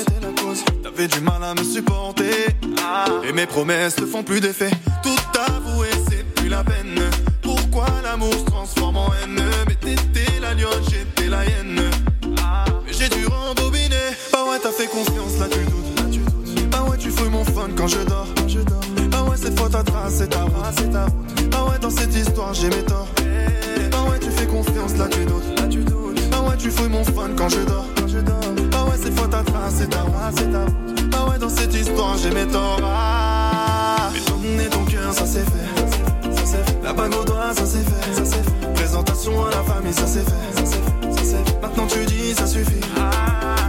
T'avais 0.83 1.07
du 1.07 1.19
mal 1.21 1.43
à 1.43 1.53
me 1.55 1.63
supporter. 1.63 2.55
Et 3.27 3.33
mes 3.33 3.47
promesses 3.47 3.99
ne 3.99 4.05
font 4.05 4.23
plus 4.23 4.39
d'effet. 4.39 4.69
Tout 5.01 5.39
avouer, 5.47 5.89
c'est 6.09 6.23
plus 6.35 6.49
la 6.49 6.63
peine. 6.63 6.99
Pourquoi 7.41 7.87
l'amour 8.03 8.33
se 8.33 8.45
transforme 8.45 8.97
en 8.97 9.07
haine? 9.07 9.41
Mais 9.67 9.75
t'étais 9.75 10.39
la 10.39 10.53
lionne, 10.53 10.83
j'étais 10.89 11.29
la 11.29 11.43
hyène. 11.43 11.81
Mais 12.85 12.93
j'ai 12.93 13.09
dû 13.09 13.25
rembobiner. 13.25 13.95
Bah 14.31 14.43
ouais, 14.49 14.59
t'as 14.61 14.71
fait 14.71 14.87
confiance, 14.87 15.39
là 15.39 15.47
tu 15.49 15.59
doutes. 15.65 15.97
Là, 15.97 16.03
tu 16.11 16.19
doutes. 16.19 16.69
Bah 16.69 16.85
ouais, 16.89 16.97
tu 16.97 17.09
fouilles 17.09 17.29
mon 17.29 17.43
fun 17.43 17.69
quand 17.75 17.87
je 17.87 17.99
dors. 18.03 18.27
Quand 18.37 18.47
je 18.47 18.59
dors. 18.59 18.84
Bah 19.45 19.51
cette 19.51 19.59
fois 19.59 19.69
ta 19.69 19.83
trace, 19.83 20.13
c'est 20.15 20.27
ta 20.27 20.41
route. 20.41 20.53
c'est 20.75 20.91
ta 20.91 21.03
route. 21.05 21.49
Bah 21.51 21.65
ouais, 21.69 21.79
dans 21.79 21.89
cette 21.91 22.15
histoire, 22.15 22.53
j'ai 22.53 22.67
mes 22.67 22.83
torts. 22.83 23.07
Bah 23.91 23.97
ouais, 24.09 24.19
tu 24.19 24.31
fais 24.31 24.47
confiance, 24.47 24.97
là 24.97 25.07
tu 25.07 25.23
doutes. 25.25 25.43
Bah 26.31 26.41
ouais, 26.49 26.57
tu 26.57 26.71
fouilles 26.71 26.89
mon 26.89 27.03
fun 27.03 27.29
quand 27.37 27.49
je 27.49 27.59
dors. 27.59 27.85
Bah 28.71 28.85
ouais, 28.89 28.97
cette 29.01 29.17
fois 29.17 29.27
ta 29.27 29.43
trace, 29.43 29.75
c'est 29.77 29.89
ta 29.89 30.01
route. 30.01 30.13
c'est 30.35 30.51
ta 30.51 30.61
route. 30.61 31.11
Bah 31.11 31.17
Bah 31.25 31.31
ouais, 31.31 31.37
dans 31.39 31.49
cette 31.49 31.73
histoire, 31.75 32.17
j'ai 32.17 32.31
mes 32.31 32.47
torts. 32.47 32.79
Ah. 32.83 34.09
Mais 34.13 34.19
donner 34.31 34.65
ton 34.69 34.83
cœur, 34.85 35.13
ça 35.13 35.25
c'est 35.27 35.45
fait. 35.45 36.31
Ça 36.35 36.41
c'est 36.43 36.65
fait. 36.65 36.77
La 36.83 36.93
bague 36.93 37.13
au 37.15 37.23
doigt, 37.23 37.53
ça 37.55 37.65
c'est 37.65 37.83
fait. 37.83 38.15
Ça 38.15 38.25
c'est 38.25 38.43
fait. 38.43 38.73
Présentation 38.73 39.45
à 39.45 39.51
la 39.51 39.63
famille, 39.63 39.93
ça 39.93 40.07
c'est 40.07 40.25
fait. 40.25 40.55
Ça 40.55 40.63
c'est 40.65 40.75
fait. 40.75 41.13
Ça 41.13 41.21
c'est 41.23 41.51
fait. 41.51 41.61
Maintenant 41.61 41.85
tu 41.87 42.03
dis, 42.05 42.33
ça 42.33 42.47
suffit. 42.47 42.81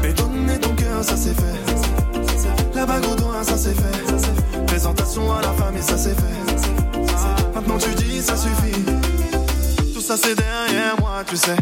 Mais 0.03 0.15
donner 0.15 0.59
ton 0.59 0.75
cœur, 0.75 1.03
ça 1.05 1.17
c'est 1.17 1.35
fait. 1.35 1.77
Ça 1.77 2.33
c'est 2.39 2.39
fait. 2.39 2.75
La 2.75 2.87
bague 2.87 3.05
au 3.13 3.15
doigt, 3.15 3.43
ça 3.43 3.59
c'est 3.59 3.75
fait. 3.75 4.16
Présentation 4.87 5.33
à 5.33 5.43
la 5.43 5.53
c'est 5.81 5.83
fait. 5.83 5.83
Ça 5.83 5.99
c'est 5.99 6.15
fait. 6.15 7.55
Maintenant 7.57 7.77
tu 7.77 7.91
dis, 7.97 8.23
ça 8.23 8.37
suffit. 8.37 8.85
Tout 9.93 10.01
ça 10.01 10.17
c'est 10.17 10.37
derrière 10.37 10.95
moi, 11.01 11.25
tu 11.27 11.37
sais. 11.37 11.57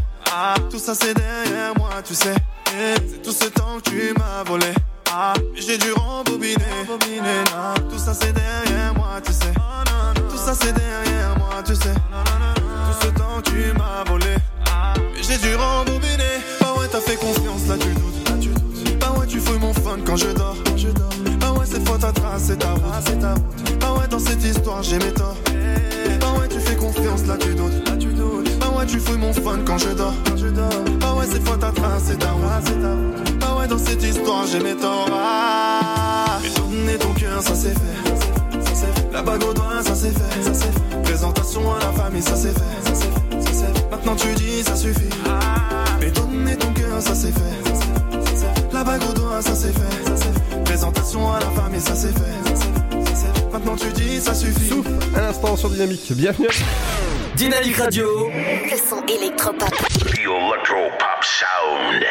Tout 0.70 0.78
ça 0.78 0.94
c'est 0.94 1.14
derrière 1.14 1.72
moi, 1.78 1.88
tu 2.06 2.14
sais. 2.14 2.34
C'est 2.66 3.22
tout 3.22 3.32
ce 3.32 3.46
temps 3.46 3.78
que 3.82 3.88
tu 3.88 4.12
m'as 4.18 4.44
volé. 4.44 4.66
J'ai 5.56 5.78
dû 5.78 5.92
rembobiner. 5.92 6.58
Tout 7.88 7.98
ça 7.98 8.12
c'est 8.12 8.34
derrière 8.34 8.92
moi, 8.94 9.22
tu 9.24 9.32
sais. 9.32 9.54
Tout 10.28 10.36
ça 10.36 10.52
c'est 10.52 10.74
derrière 10.74 11.38
moi, 11.38 11.62
tu 11.64 11.74
sais. 11.74 11.94
Tout 11.94 13.06
ce 13.06 13.06
temps 13.06 13.40
que 13.42 13.48
tu 13.48 13.72
m'as 13.78 14.04
volé. 14.06 14.36
J'ai 15.22 15.38
dû 15.38 15.54
rembobiner. 15.54 16.42
Bah 16.60 16.74
ouais, 16.78 16.88
t'as 16.92 17.00
fait 17.00 17.16
confiance, 17.16 17.66
là 17.68 17.76
tu 17.80 17.88
doutes. 17.88 18.28
Là, 18.28 18.36
tu 18.38 18.48
doutes. 18.48 18.98
Bah 18.98 19.14
ouais, 19.18 19.26
tu 19.26 19.40
fouilles 19.40 19.60
mon 19.60 19.72
fun 19.72 19.96
quand 20.04 20.16
je 20.16 20.26
dors. 20.26 20.56
Ta 22.44 22.52
c'est 22.52 22.58
ta 22.58 22.72
route. 22.72 22.82
c'est 23.06 23.18
ta 23.18 23.34
route. 23.34 23.80
Bah 23.80 23.94
ouais, 23.98 24.08
dans 24.08 24.18
cette 24.18 24.44
histoire, 24.44 24.82
j'ai 24.82 24.98
mes 24.98 25.12
torts. 25.12 25.36
Bah 26.20 26.26
ouais, 26.38 26.48
tu 26.48 26.60
fais 26.60 26.76
confiance, 26.76 27.26
là 27.26 27.36
tu 27.38 27.54
doutes. 27.54 27.88
Là 27.88 27.96
tu 27.96 28.08
doutes. 28.08 28.58
Bah 28.58 28.70
ouais, 28.76 28.86
tu 28.86 28.98
fouilles 28.98 29.18
mon 29.18 29.32
fun 29.32 29.58
quand 29.64 29.78
je 29.78 29.90
dors. 29.90 30.14
Quand 30.28 30.36
je 30.36 30.48
dors. 30.48 30.68
Bah 31.00 31.14
ouais, 31.14 31.26
cette 31.30 31.46
fois 31.46 31.56
ta 31.56 31.70
trace, 31.70 32.04
c'est 32.06 32.18
ta 32.18 32.30
route. 32.32 32.44
c'est 32.64 32.80
ta 32.80 32.90
route. 32.90 33.38
Bah 33.40 33.56
ouais, 33.58 33.66
dans 33.68 33.78
cette 33.78 34.02
histoire, 34.02 34.46
j'ai 34.46 34.60
mes 34.60 34.76
torts. 34.76 35.08
Ah. 35.10 36.38
Mais 36.42 36.50
donner 36.50 36.98
ton 36.98 37.12
cœur, 37.14 37.42
ça 37.42 37.54
c'est 37.54 37.70
fait. 37.72 39.12
La 39.12 39.22
bague 39.22 39.44
au 39.44 39.54
doigt, 39.54 39.82
ça 39.82 39.94
c'est 39.94 40.10
fait. 40.10 40.42
Ça 40.42 40.52
c'est 40.52 40.64
fait. 40.64 41.02
Présentation 41.02 41.72
à 41.72 41.78
la 41.78 41.92
famille, 41.92 42.22
ça 42.22 42.36
c'est 42.36 42.52
fait. 42.52 43.10
Maintenant 43.90 44.16
tu 44.16 44.34
dis, 44.34 44.62
ça 44.64 44.76
suffit. 44.76 45.08
Mais 46.00 46.10
donner 46.10 46.56
ton 46.56 46.72
cœur. 46.72 47.00
Ça 47.00 47.14
c'est 47.14 47.32
fait. 47.32 48.72
La 48.72 48.84
bague 48.84 49.02
au 49.08 49.12
doigt, 49.14 49.40
ça 49.40 49.54
c'est 49.54 49.72
fait. 49.72 50.13
Présentation 50.64 51.32
à 51.32 51.40
la 51.40 51.46
c'est 51.46 51.80
fait. 51.80 51.80
Ça 51.80 51.94
c'est 51.94 52.12
fait. 52.12 53.04
Ça 53.04 53.14
c'est 53.14 53.40
fait. 53.40 53.52
Maintenant 53.52 53.76
tu 53.76 53.86
dis, 53.92 54.20
ça 54.20 54.34
suffit. 54.34 54.68
Souffle 54.68 54.90
à 55.16 55.20
l'instant 55.20 55.56
sur 55.56 55.70
Dynamique. 55.70 56.12
Bienvenue. 56.12 56.48
Dynamique 57.36 57.76
Radio. 57.76 58.28
Le 58.28 58.76
son 58.76 59.04
électropop. 59.06 59.70
Electropop 60.06 61.22
sound. 61.22 62.04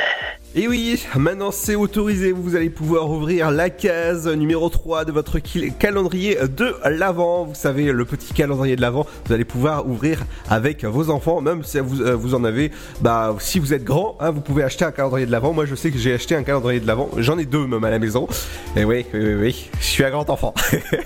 Et 0.56 0.68
oui, 0.68 1.04
maintenant 1.16 1.50
c'est 1.50 1.74
autorisé, 1.74 2.32
vous 2.32 2.56
allez 2.56 2.70
pouvoir 2.70 3.10
ouvrir 3.10 3.50
la 3.50 3.72
case 3.72 4.28
numéro 4.28 4.70
3 4.70 5.04
de 5.04 5.12
votre 5.12 5.40
calendrier 5.80 6.38
de 6.48 6.76
l'avant. 6.86 7.46
Vous 7.46 7.56
savez, 7.56 7.92
le 7.92 8.06
petit 8.06 8.36
calendrier 8.36 8.76
de 8.76 8.82
l'avant, 8.82 9.08
vous 9.26 9.34
allez 9.34 9.46
pouvoir 9.46 9.88
ouvrir 9.88 10.24
avec 10.48 10.86
vos 10.86 11.10
enfants, 11.10 11.42
même 11.42 11.64
si 11.64 11.80
vous, 11.80 12.04
euh, 12.04 12.36
en 12.36 12.44
avez, 12.44 12.70
bah 13.02 13.36
si 13.40 13.58
vous 13.58 13.74
êtes 13.74 13.84
grand, 13.84 14.16
hein, 14.20 14.30
vous 14.30 14.42
pouvez 14.42 14.62
acheter 14.62 14.86
un 14.86 14.92
calendrier 14.92 15.26
de 15.26 15.32
l'avant. 15.32 15.54
Moi 15.54 15.66
je 15.66 15.74
sais 15.74 15.90
que 15.90 15.98
j'ai 15.98 16.14
acheté 16.14 16.36
un 16.36 16.44
calendrier 16.44 16.80
de 16.80 16.86
l'avant, 16.86 17.10
j'en 17.18 17.40
ai 17.40 17.46
deux 17.46 17.66
même 17.66 17.84
à 17.84 17.90
la 17.90 17.98
maison. 17.98 18.28
Et 18.76 18.86
oui, 18.86 19.08
oui, 19.12 19.20
oui, 19.24 19.34
oui, 19.34 19.70
je 19.80 19.86
suis 19.86 20.06
un 20.06 20.12
grand 20.12 20.30
enfant. 20.30 20.54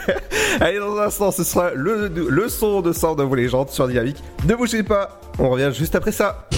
allez, 0.59 0.77
dans 0.77 0.97
un 0.97 1.05
instant, 1.05 1.31
ce 1.31 1.45
sera 1.45 1.71
le, 1.73 2.09
le 2.09 2.49
son 2.49 2.81
de 2.81 2.91
Sort 2.91 3.15
de 3.15 3.23
vos 3.23 3.35
légendes 3.35 3.69
sur 3.69 3.87
Dynamique. 3.87 4.21
Ne 4.45 4.55
bougez 4.55 4.83
pas, 4.83 5.21
on 5.39 5.49
revient 5.49 5.71
juste 5.73 5.95
après 5.95 6.11
ça. 6.11 6.49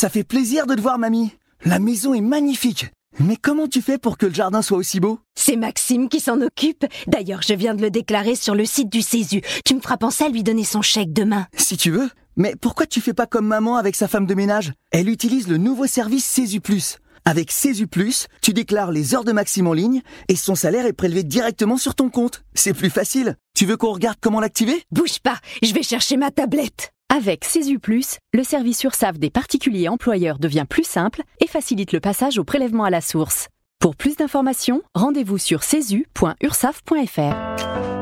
Ça 0.00 0.08
fait 0.08 0.22
plaisir 0.22 0.68
de 0.68 0.76
te 0.76 0.80
voir, 0.80 0.96
mamie. 0.96 1.32
La 1.64 1.80
maison 1.80 2.14
est 2.14 2.20
magnifique. 2.20 2.86
Mais 3.18 3.34
comment 3.34 3.66
tu 3.66 3.82
fais 3.82 3.98
pour 3.98 4.16
que 4.16 4.26
le 4.26 4.32
jardin 4.32 4.62
soit 4.62 4.78
aussi 4.78 5.00
beau? 5.00 5.18
C'est 5.34 5.56
Maxime 5.56 6.08
qui 6.08 6.20
s'en 6.20 6.40
occupe. 6.40 6.86
D'ailleurs, 7.08 7.42
je 7.42 7.52
viens 7.54 7.74
de 7.74 7.82
le 7.82 7.90
déclarer 7.90 8.36
sur 8.36 8.54
le 8.54 8.64
site 8.64 8.92
du 8.92 9.02
Césu. 9.02 9.40
Tu 9.64 9.74
me 9.74 9.80
feras 9.80 9.96
penser 9.96 10.22
à 10.22 10.28
lui 10.28 10.44
donner 10.44 10.62
son 10.62 10.82
chèque 10.82 11.12
demain. 11.12 11.48
Si 11.52 11.76
tu 11.76 11.90
veux. 11.90 12.08
Mais 12.36 12.54
pourquoi 12.60 12.86
tu 12.86 13.00
fais 13.00 13.12
pas 13.12 13.26
comme 13.26 13.48
maman 13.48 13.74
avec 13.74 13.96
sa 13.96 14.06
femme 14.06 14.26
de 14.26 14.34
ménage? 14.36 14.72
Elle 14.92 15.08
utilise 15.08 15.48
le 15.48 15.56
nouveau 15.56 15.88
service 15.88 16.24
Césu 16.24 16.60
Plus. 16.60 16.98
Avec 17.24 17.50
Césu 17.50 17.88
Plus, 17.88 18.28
tu 18.40 18.52
déclares 18.52 18.92
les 18.92 19.16
heures 19.16 19.24
de 19.24 19.32
Maxime 19.32 19.66
en 19.66 19.72
ligne 19.72 20.02
et 20.28 20.36
son 20.36 20.54
salaire 20.54 20.86
est 20.86 20.92
prélevé 20.92 21.24
directement 21.24 21.76
sur 21.76 21.96
ton 21.96 22.08
compte. 22.08 22.44
C'est 22.54 22.72
plus 22.72 22.90
facile. 22.90 23.34
Tu 23.56 23.66
veux 23.66 23.76
qu'on 23.76 23.94
regarde 23.94 24.18
comment 24.20 24.38
l'activer? 24.38 24.80
Bouge 24.92 25.18
pas, 25.18 25.40
je 25.60 25.74
vais 25.74 25.82
chercher 25.82 26.16
ma 26.16 26.30
tablette. 26.30 26.92
Avec 27.10 27.46
Plus, 27.80 28.18
le 28.34 28.44
service 28.44 28.84
URSAF 28.84 29.18
des 29.18 29.30
particuliers 29.30 29.88
employeurs 29.88 30.38
devient 30.38 30.66
plus 30.68 30.84
simple 30.84 31.22
et 31.40 31.46
facilite 31.46 31.92
le 31.92 32.00
passage 32.00 32.38
au 32.38 32.44
prélèvement 32.44 32.84
à 32.84 32.90
la 32.90 33.00
source. 33.00 33.48
Pour 33.80 33.96
plus 33.96 34.16
d'informations, 34.16 34.82
rendez-vous 34.94 35.38
sur 35.38 35.62
cesu.ursaf.fr. 35.62 37.97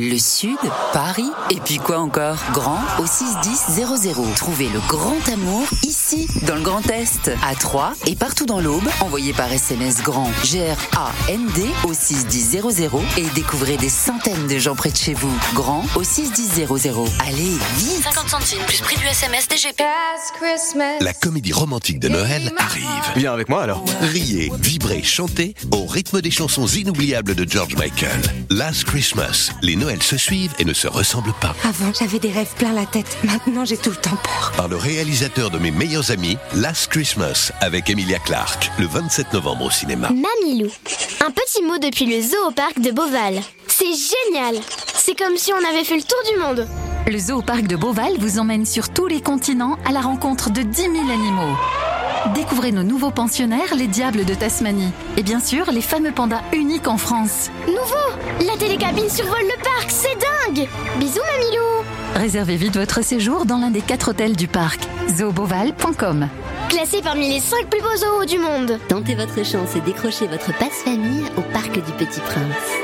Le 0.00 0.18
Sud, 0.18 0.58
Paris, 0.92 1.30
et 1.50 1.60
puis 1.60 1.76
quoi 1.76 1.98
encore? 1.98 2.38
Grand 2.52 2.80
au 2.98 3.06
61000. 3.06 3.84
Trouvez 4.34 4.68
le 4.68 4.80
grand 4.88 5.16
amour 5.32 5.66
ici, 5.84 6.26
dans 6.48 6.56
le 6.56 6.62
Grand 6.62 6.84
Est, 6.90 7.30
à 7.48 7.54
Troyes 7.54 7.92
et 8.06 8.16
partout 8.16 8.44
dans 8.44 8.60
l'Aube. 8.60 8.88
Envoyez 9.00 9.32
par 9.32 9.52
SMS 9.52 10.02
grand 10.02 10.28
G-R-A-N-D 10.42 11.62
au 11.84 11.94
61000 11.94 12.62
et 13.18 13.26
découvrez 13.36 13.76
des 13.76 13.88
centaines 13.88 14.48
de 14.48 14.58
gens 14.58 14.74
près 14.74 14.90
de 14.90 14.96
chez 14.96 15.14
vous. 15.14 15.32
Grand 15.54 15.84
au 15.94 16.02
61000. 16.02 16.66
Allez, 17.20 17.56
vite 17.76 18.02
50 18.02 18.28
centimes 18.28 18.64
plus 18.66 18.80
prix 18.80 18.96
du 18.96 19.06
SMS 19.06 19.46
DGP. 19.48 19.82
La 21.00 21.12
comédie 21.12 21.52
romantique 21.52 22.00
de 22.00 22.08
Noël 22.08 22.52
arrive. 22.58 22.84
Viens 23.14 23.32
avec 23.32 23.48
moi 23.48 23.62
alors. 23.62 23.84
Riez, 24.00 24.50
vibrez, 24.60 25.04
chantez 25.04 25.54
au 25.70 25.86
rythme 25.86 26.20
des 26.20 26.32
chansons 26.32 26.66
inoubliables 26.66 27.36
de 27.36 27.48
George 27.48 27.76
Michael. 27.76 28.20
Last 28.50 28.84
Christmas, 28.84 29.50
les 29.62 29.76
Noëls 29.84 30.02
se 30.02 30.16
suivent 30.16 30.54
et 30.58 30.64
ne 30.64 30.72
se 30.72 30.88
ressemblent 30.88 31.34
pas. 31.42 31.54
Avant, 31.62 31.92
j'avais 31.92 32.18
des 32.18 32.30
rêves 32.30 32.54
plein 32.56 32.72
la 32.72 32.86
tête. 32.86 33.18
Maintenant, 33.22 33.66
j'ai 33.66 33.76
tout 33.76 33.90
le 33.90 33.96
temps 33.96 34.16
peur. 34.16 34.54
Par 34.56 34.66
le 34.66 34.76
réalisateur 34.76 35.50
de 35.50 35.58
mes 35.58 35.70
meilleurs 35.70 36.10
amis, 36.10 36.38
Last 36.54 36.90
Christmas, 36.90 37.52
avec 37.60 37.90
Emilia 37.90 38.18
Clarke, 38.18 38.70
le 38.78 38.86
27 38.86 39.34
novembre 39.34 39.66
au 39.66 39.70
cinéma. 39.70 40.08
Mamilou. 40.08 40.70
Un 41.20 41.30
petit 41.30 41.62
mot 41.62 41.76
depuis 41.76 42.06
le 42.06 42.22
zoo 42.22 42.48
au 42.48 42.50
parc 42.50 42.80
de 42.80 42.92
Beauval. 42.92 43.42
C'est 43.66 43.84
génial. 43.84 44.56
C'est 44.94 45.18
comme 45.18 45.36
si 45.36 45.52
on 45.52 45.68
avait 45.68 45.84
fait 45.84 45.96
le 45.96 46.02
tour 46.02 46.32
du 46.32 46.40
monde. 46.40 46.66
Le 47.06 47.18
zoo 47.18 47.42
parc 47.42 47.66
de 47.66 47.76
Beauval 47.76 48.16
vous 48.18 48.38
emmène 48.38 48.64
sur 48.64 48.88
tous 48.88 49.06
les 49.06 49.20
continents 49.20 49.76
à 49.84 49.92
la 49.92 50.00
rencontre 50.00 50.48
de 50.48 50.62
10 50.62 50.80
000 50.80 50.94
animaux. 50.94 51.56
Découvrez 52.32 52.72
nos 52.72 52.82
nouveaux 52.82 53.10
pensionnaires, 53.10 53.74
les 53.76 53.86
diables 53.86 54.24
de 54.24 54.34
Tasmanie. 54.34 54.92
Et 55.18 55.22
bien 55.22 55.40
sûr, 55.40 55.70
les 55.70 55.82
fameux 55.82 56.12
pandas 56.12 56.40
uniques 56.54 56.88
en 56.88 56.96
France. 56.96 57.50
Nouveau 57.66 58.46
La 58.46 58.56
télécabine 58.56 59.10
survole 59.10 59.42
le 59.42 59.62
parc, 59.62 59.90
c'est 59.90 60.16
dingue 60.16 60.66
Bisous 60.98 61.20
Mamilou 61.32 61.84
Réservez 62.14 62.56
vite 62.56 62.76
votre 62.76 63.02
séjour 63.04 63.44
dans 63.44 63.58
l'un 63.58 63.70
des 63.70 63.82
quatre 63.82 64.10
hôtels 64.10 64.36
du 64.36 64.48
parc. 64.48 64.80
zooboval.com 65.10 66.28
Classé 66.70 67.02
parmi 67.02 67.28
les 67.28 67.40
5 67.40 67.66
plus 67.66 67.82
beaux 67.82 67.96
zoos 67.96 68.24
du 68.24 68.38
monde. 68.38 68.78
Tentez 68.88 69.14
votre 69.14 69.44
chance 69.44 69.76
et 69.76 69.80
décrochez 69.80 70.26
votre 70.26 70.56
passe-famille 70.56 71.24
au 71.36 71.42
Parc 71.52 71.72
du 71.72 71.92
Petit 71.92 72.20
Prince. 72.20 72.83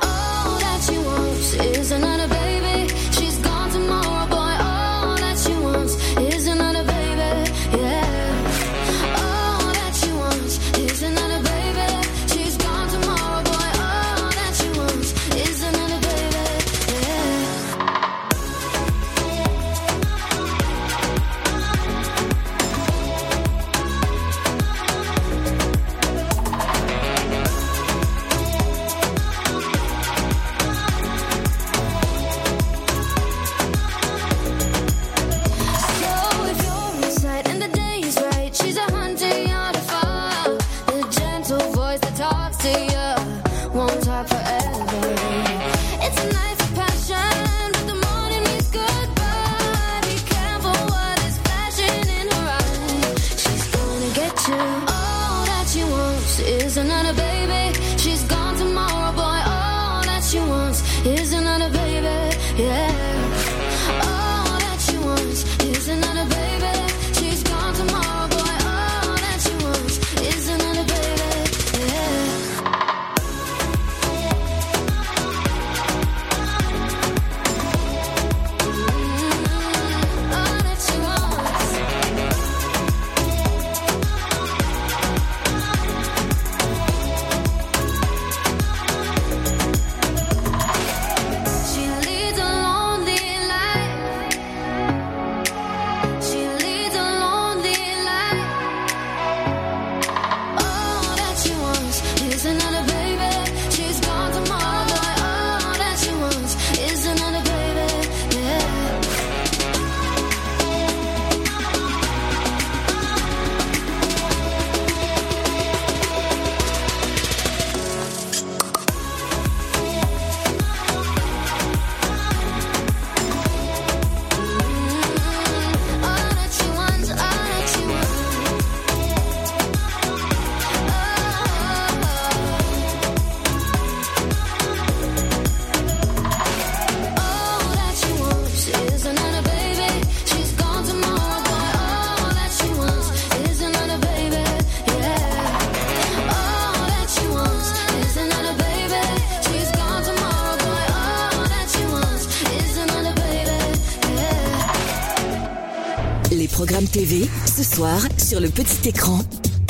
le 158.39 158.49
petit 158.49 158.87
écran. 158.87 159.19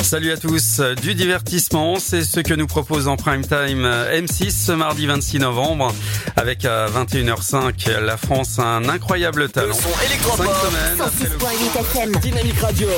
Salut 0.03 0.31
à 0.31 0.38
tous, 0.38 0.81
du 1.01 1.15
divertissement, 1.15 1.95
c'est 1.97 2.23
ce 2.23 2.39
que 2.41 2.53
nous 2.53 2.67
propose 2.67 3.07
en 3.07 3.15
prime 3.15 3.41
time 3.41 3.85
euh, 3.85 4.19
M6 4.19 4.51
ce 4.51 4.71
mardi 4.71 5.07
26 5.07 5.39
novembre 5.39 5.93
avec 6.35 6.65
euh, 6.65 6.88
à 6.88 7.05
21h05 7.05 7.99
la 7.99 8.17
France 8.17 8.59
a 8.59 8.63
un 8.63 8.89
incroyable 8.89 9.49
talent. 9.49 9.73
Son 9.73 9.89
5 10.38 10.49
semaines 11.93 12.11
Dynamique 12.21 12.59
Radio. 12.59 12.89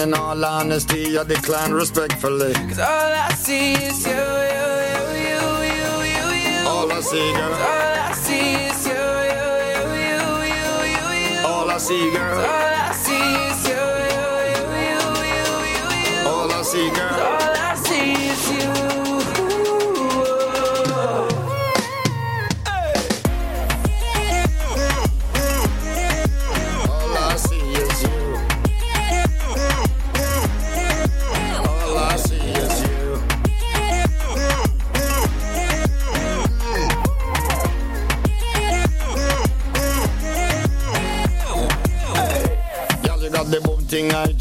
And 0.00 0.14
in 0.14 0.18
all 0.18 0.44
honesty, 0.44 1.18
I 1.18 1.24
decline 1.24 1.72
respectfully. 1.72 2.52
Cause 2.52 2.78
all 2.78 2.86
I 2.86 3.30
see 3.34 3.72
is 3.72 4.06
you, 4.06 4.12
you, 4.12 4.68
you, 4.94 5.02
you, 5.26 5.42
you, 5.74 5.90
you, 6.14 6.26
you. 6.46 6.68
All 6.68 6.90
I 6.92 7.00
see, 7.00 7.32
girl. 7.32 7.52
All 7.52 7.98
I 8.06 8.12
see 8.12 8.54
is 8.68 8.86
you, 8.86 9.04
you, 9.34 9.48
you, 9.72 9.88
you, 10.06 10.22
you, 10.54 10.70
you, 10.94 11.06
you. 11.40 11.46
All 11.46 11.70
I 11.70 11.78
see, 11.78 12.10
girl. 12.12 12.38
All 12.38 12.44
I 12.44 12.87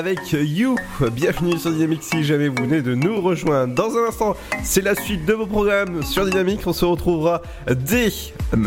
avec 0.00 0.32
You. 0.32 0.76
Bienvenue 1.12 1.58
sur 1.58 1.70
Dynamique 1.72 2.02
si 2.02 2.24
jamais 2.24 2.48
vous 2.48 2.54
venez 2.62 2.80
de 2.80 2.94
nous 2.94 3.20
rejoindre. 3.20 3.74
Dans 3.74 3.98
un 3.98 4.08
instant, 4.08 4.34
c'est 4.64 4.80
la 4.80 4.94
suite 4.94 5.26
de 5.26 5.34
vos 5.34 5.44
programmes 5.44 6.02
sur 6.02 6.24
Dynamique. 6.24 6.62
On 6.64 6.72
se 6.72 6.86
retrouvera 6.86 7.42
dès 7.70 8.10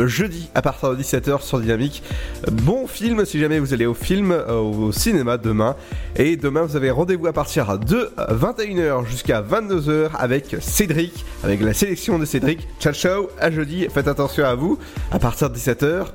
jeudi 0.05 0.51
à 0.53 0.61
partir 0.61 0.91
de 0.91 1.01
17h 1.01 1.41
sur 1.41 1.59
Dynamique. 1.59 2.03
Bon 2.51 2.85
film 2.85 3.25
si 3.25 3.39
jamais 3.39 3.57
vous 3.57 3.73
allez 3.73 3.87
au 3.87 3.95
film, 3.95 4.31
euh, 4.31 4.59
au 4.59 4.91
cinéma 4.91 5.37
demain. 5.37 5.75
Et 6.17 6.37
demain, 6.37 6.61
vous 6.61 6.75
avez 6.75 6.91
rendez-vous 6.91 7.25
à 7.25 7.33
partir 7.33 7.79
de 7.79 8.11
21h 8.29 9.07
jusqu'à 9.07 9.41
22h 9.41 10.09
avec 10.13 10.55
Cédric, 10.61 11.25
avec 11.43 11.61
la 11.61 11.73
sélection 11.73 12.19
de 12.19 12.25
Cédric. 12.25 12.67
Ciao 12.79 12.93
ciao, 12.93 13.29
à 13.39 13.49
jeudi. 13.49 13.87
Faites 13.91 14.07
attention 14.07 14.45
à 14.45 14.53
vous. 14.53 14.77
À 15.11 15.17
partir 15.17 15.49
de 15.49 15.57
17h. 15.57 16.05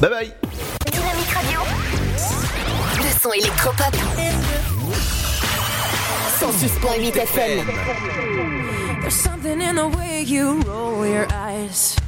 Bye 0.00 0.10
bye. 0.10 0.32
Le 2.98 3.12
son. 3.22 4.45
106.8 6.46 7.12
FM. 7.12 9.00
There's 9.00 9.14
something 9.14 9.60
in 9.60 9.74
the 9.74 9.88
way 9.88 10.22
you 10.22 10.60
roll 10.60 11.04
your 11.04 11.26
eyes. 11.32 11.98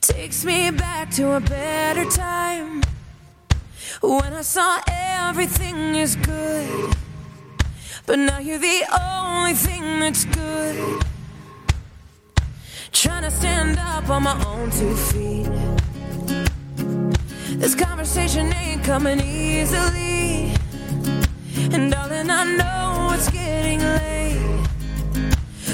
Takes 0.00 0.44
me 0.44 0.70
back 0.70 1.10
to 1.16 1.32
a 1.32 1.40
better 1.40 2.04
time. 2.04 2.84
When 4.00 4.32
I 4.32 4.42
saw 4.42 4.80
everything 4.86 5.96
is 5.96 6.14
good. 6.14 6.94
But 8.06 8.20
now 8.20 8.38
you're 8.38 8.58
the 8.58 8.84
only 9.02 9.54
thing 9.54 9.98
that's 9.98 10.24
good. 10.24 11.02
Trying 12.92 13.24
to 13.24 13.32
stand 13.32 13.80
up 13.80 14.08
on 14.08 14.22
my 14.22 14.40
own 14.46 14.70
two 14.70 14.94
feet. 14.94 15.50
This 17.58 17.74
conversation 17.74 18.52
ain't 18.52 18.84
coming 18.84 19.20
easily. 19.20 20.13
And 21.72 21.90
darling, 21.90 22.30
I 22.30 22.44
know 22.58 23.12
it's 23.14 23.30
getting 23.30 23.80
late. 23.80 24.68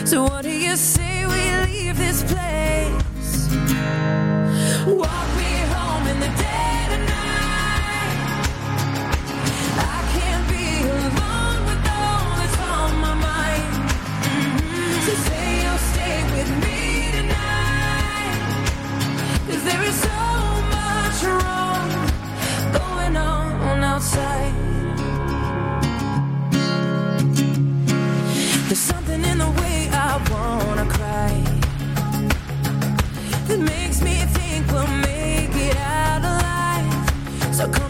So 0.06 0.22
what 0.22 0.42
do 0.42 0.50
you 0.50 0.76
say 0.76 1.26
we 1.26 1.42
leave 1.66 1.96
this 1.96 2.22
place? 2.22 3.48
Walk 4.86 5.28
me 5.36 5.52
home 5.74 6.06
in 6.12 6.20
the 6.20 6.32
dead 6.44 6.88
of 6.96 7.02
night. 7.16 8.18
I 9.78 10.00
can't 10.14 10.44
be 10.48 10.66
alone 10.98 11.60
with 11.68 11.82
all 11.98 12.24
that's 12.38 12.58
on 12.74 12.90
my 13.06 13.14
mind. 13.28 13.72
Mhm. 14.24 14.92
So 15.06 15.12
say 15.26 15.46
you'll 15.64 15.84
stay 15.92 16.18
with 16.34 16.50
me 16.64 16.78
tonight. 17.16 18.38
'Cause 19.46 19.62
there 19.68 19.82
is 19.90 19.96
so 20.08 20.20
much 20.76 21.18
wrong 21.34 21.88
going 22.78 23.16
on 23.16 23.84
outside. 23.84 24.39
There's 28.70 28.78
something 28.78 29.24
in 29.24 29.38
the 29.38 29.50
way 29.60 29.88
I 29.90 30.16
wanna 30.30 30.88
cry 30.88 31.32
that 33.48 33.58
makes 33.58 34.00
me 34.00 34.14
think 34.26 34.64
we'll 34.70 34.86
make 34.86 35.50
it 35.56 35.76
out 35.76 36.22
alive. 36.22 37.52
So 37.52 37.68
come 37.68 37.89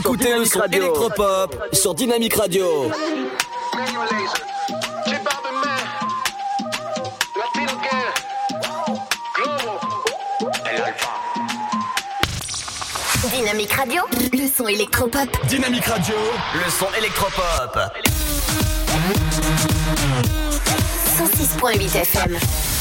Écoutez 0.00 0.38
le 0.38 0.44
son 0.46 0.62
électropop 0.62 1.54
sur 1.72 1.94
Dynamique 1.94 2.34
Radio. 2.34 2.90
Dynamique 13.30 13.72
Radio, 13.72 14.02
le 14.32 14.48
son 14.48 14.68
électropop. 14.68 15.28
Dynamique 15.46 15.84
Radio, 15.84 16.14
le 16.54 16.70
son 16.70 16.86
électropop. 16.98 17.78
106.8 21.18 21.96
FM. 22.00 22.79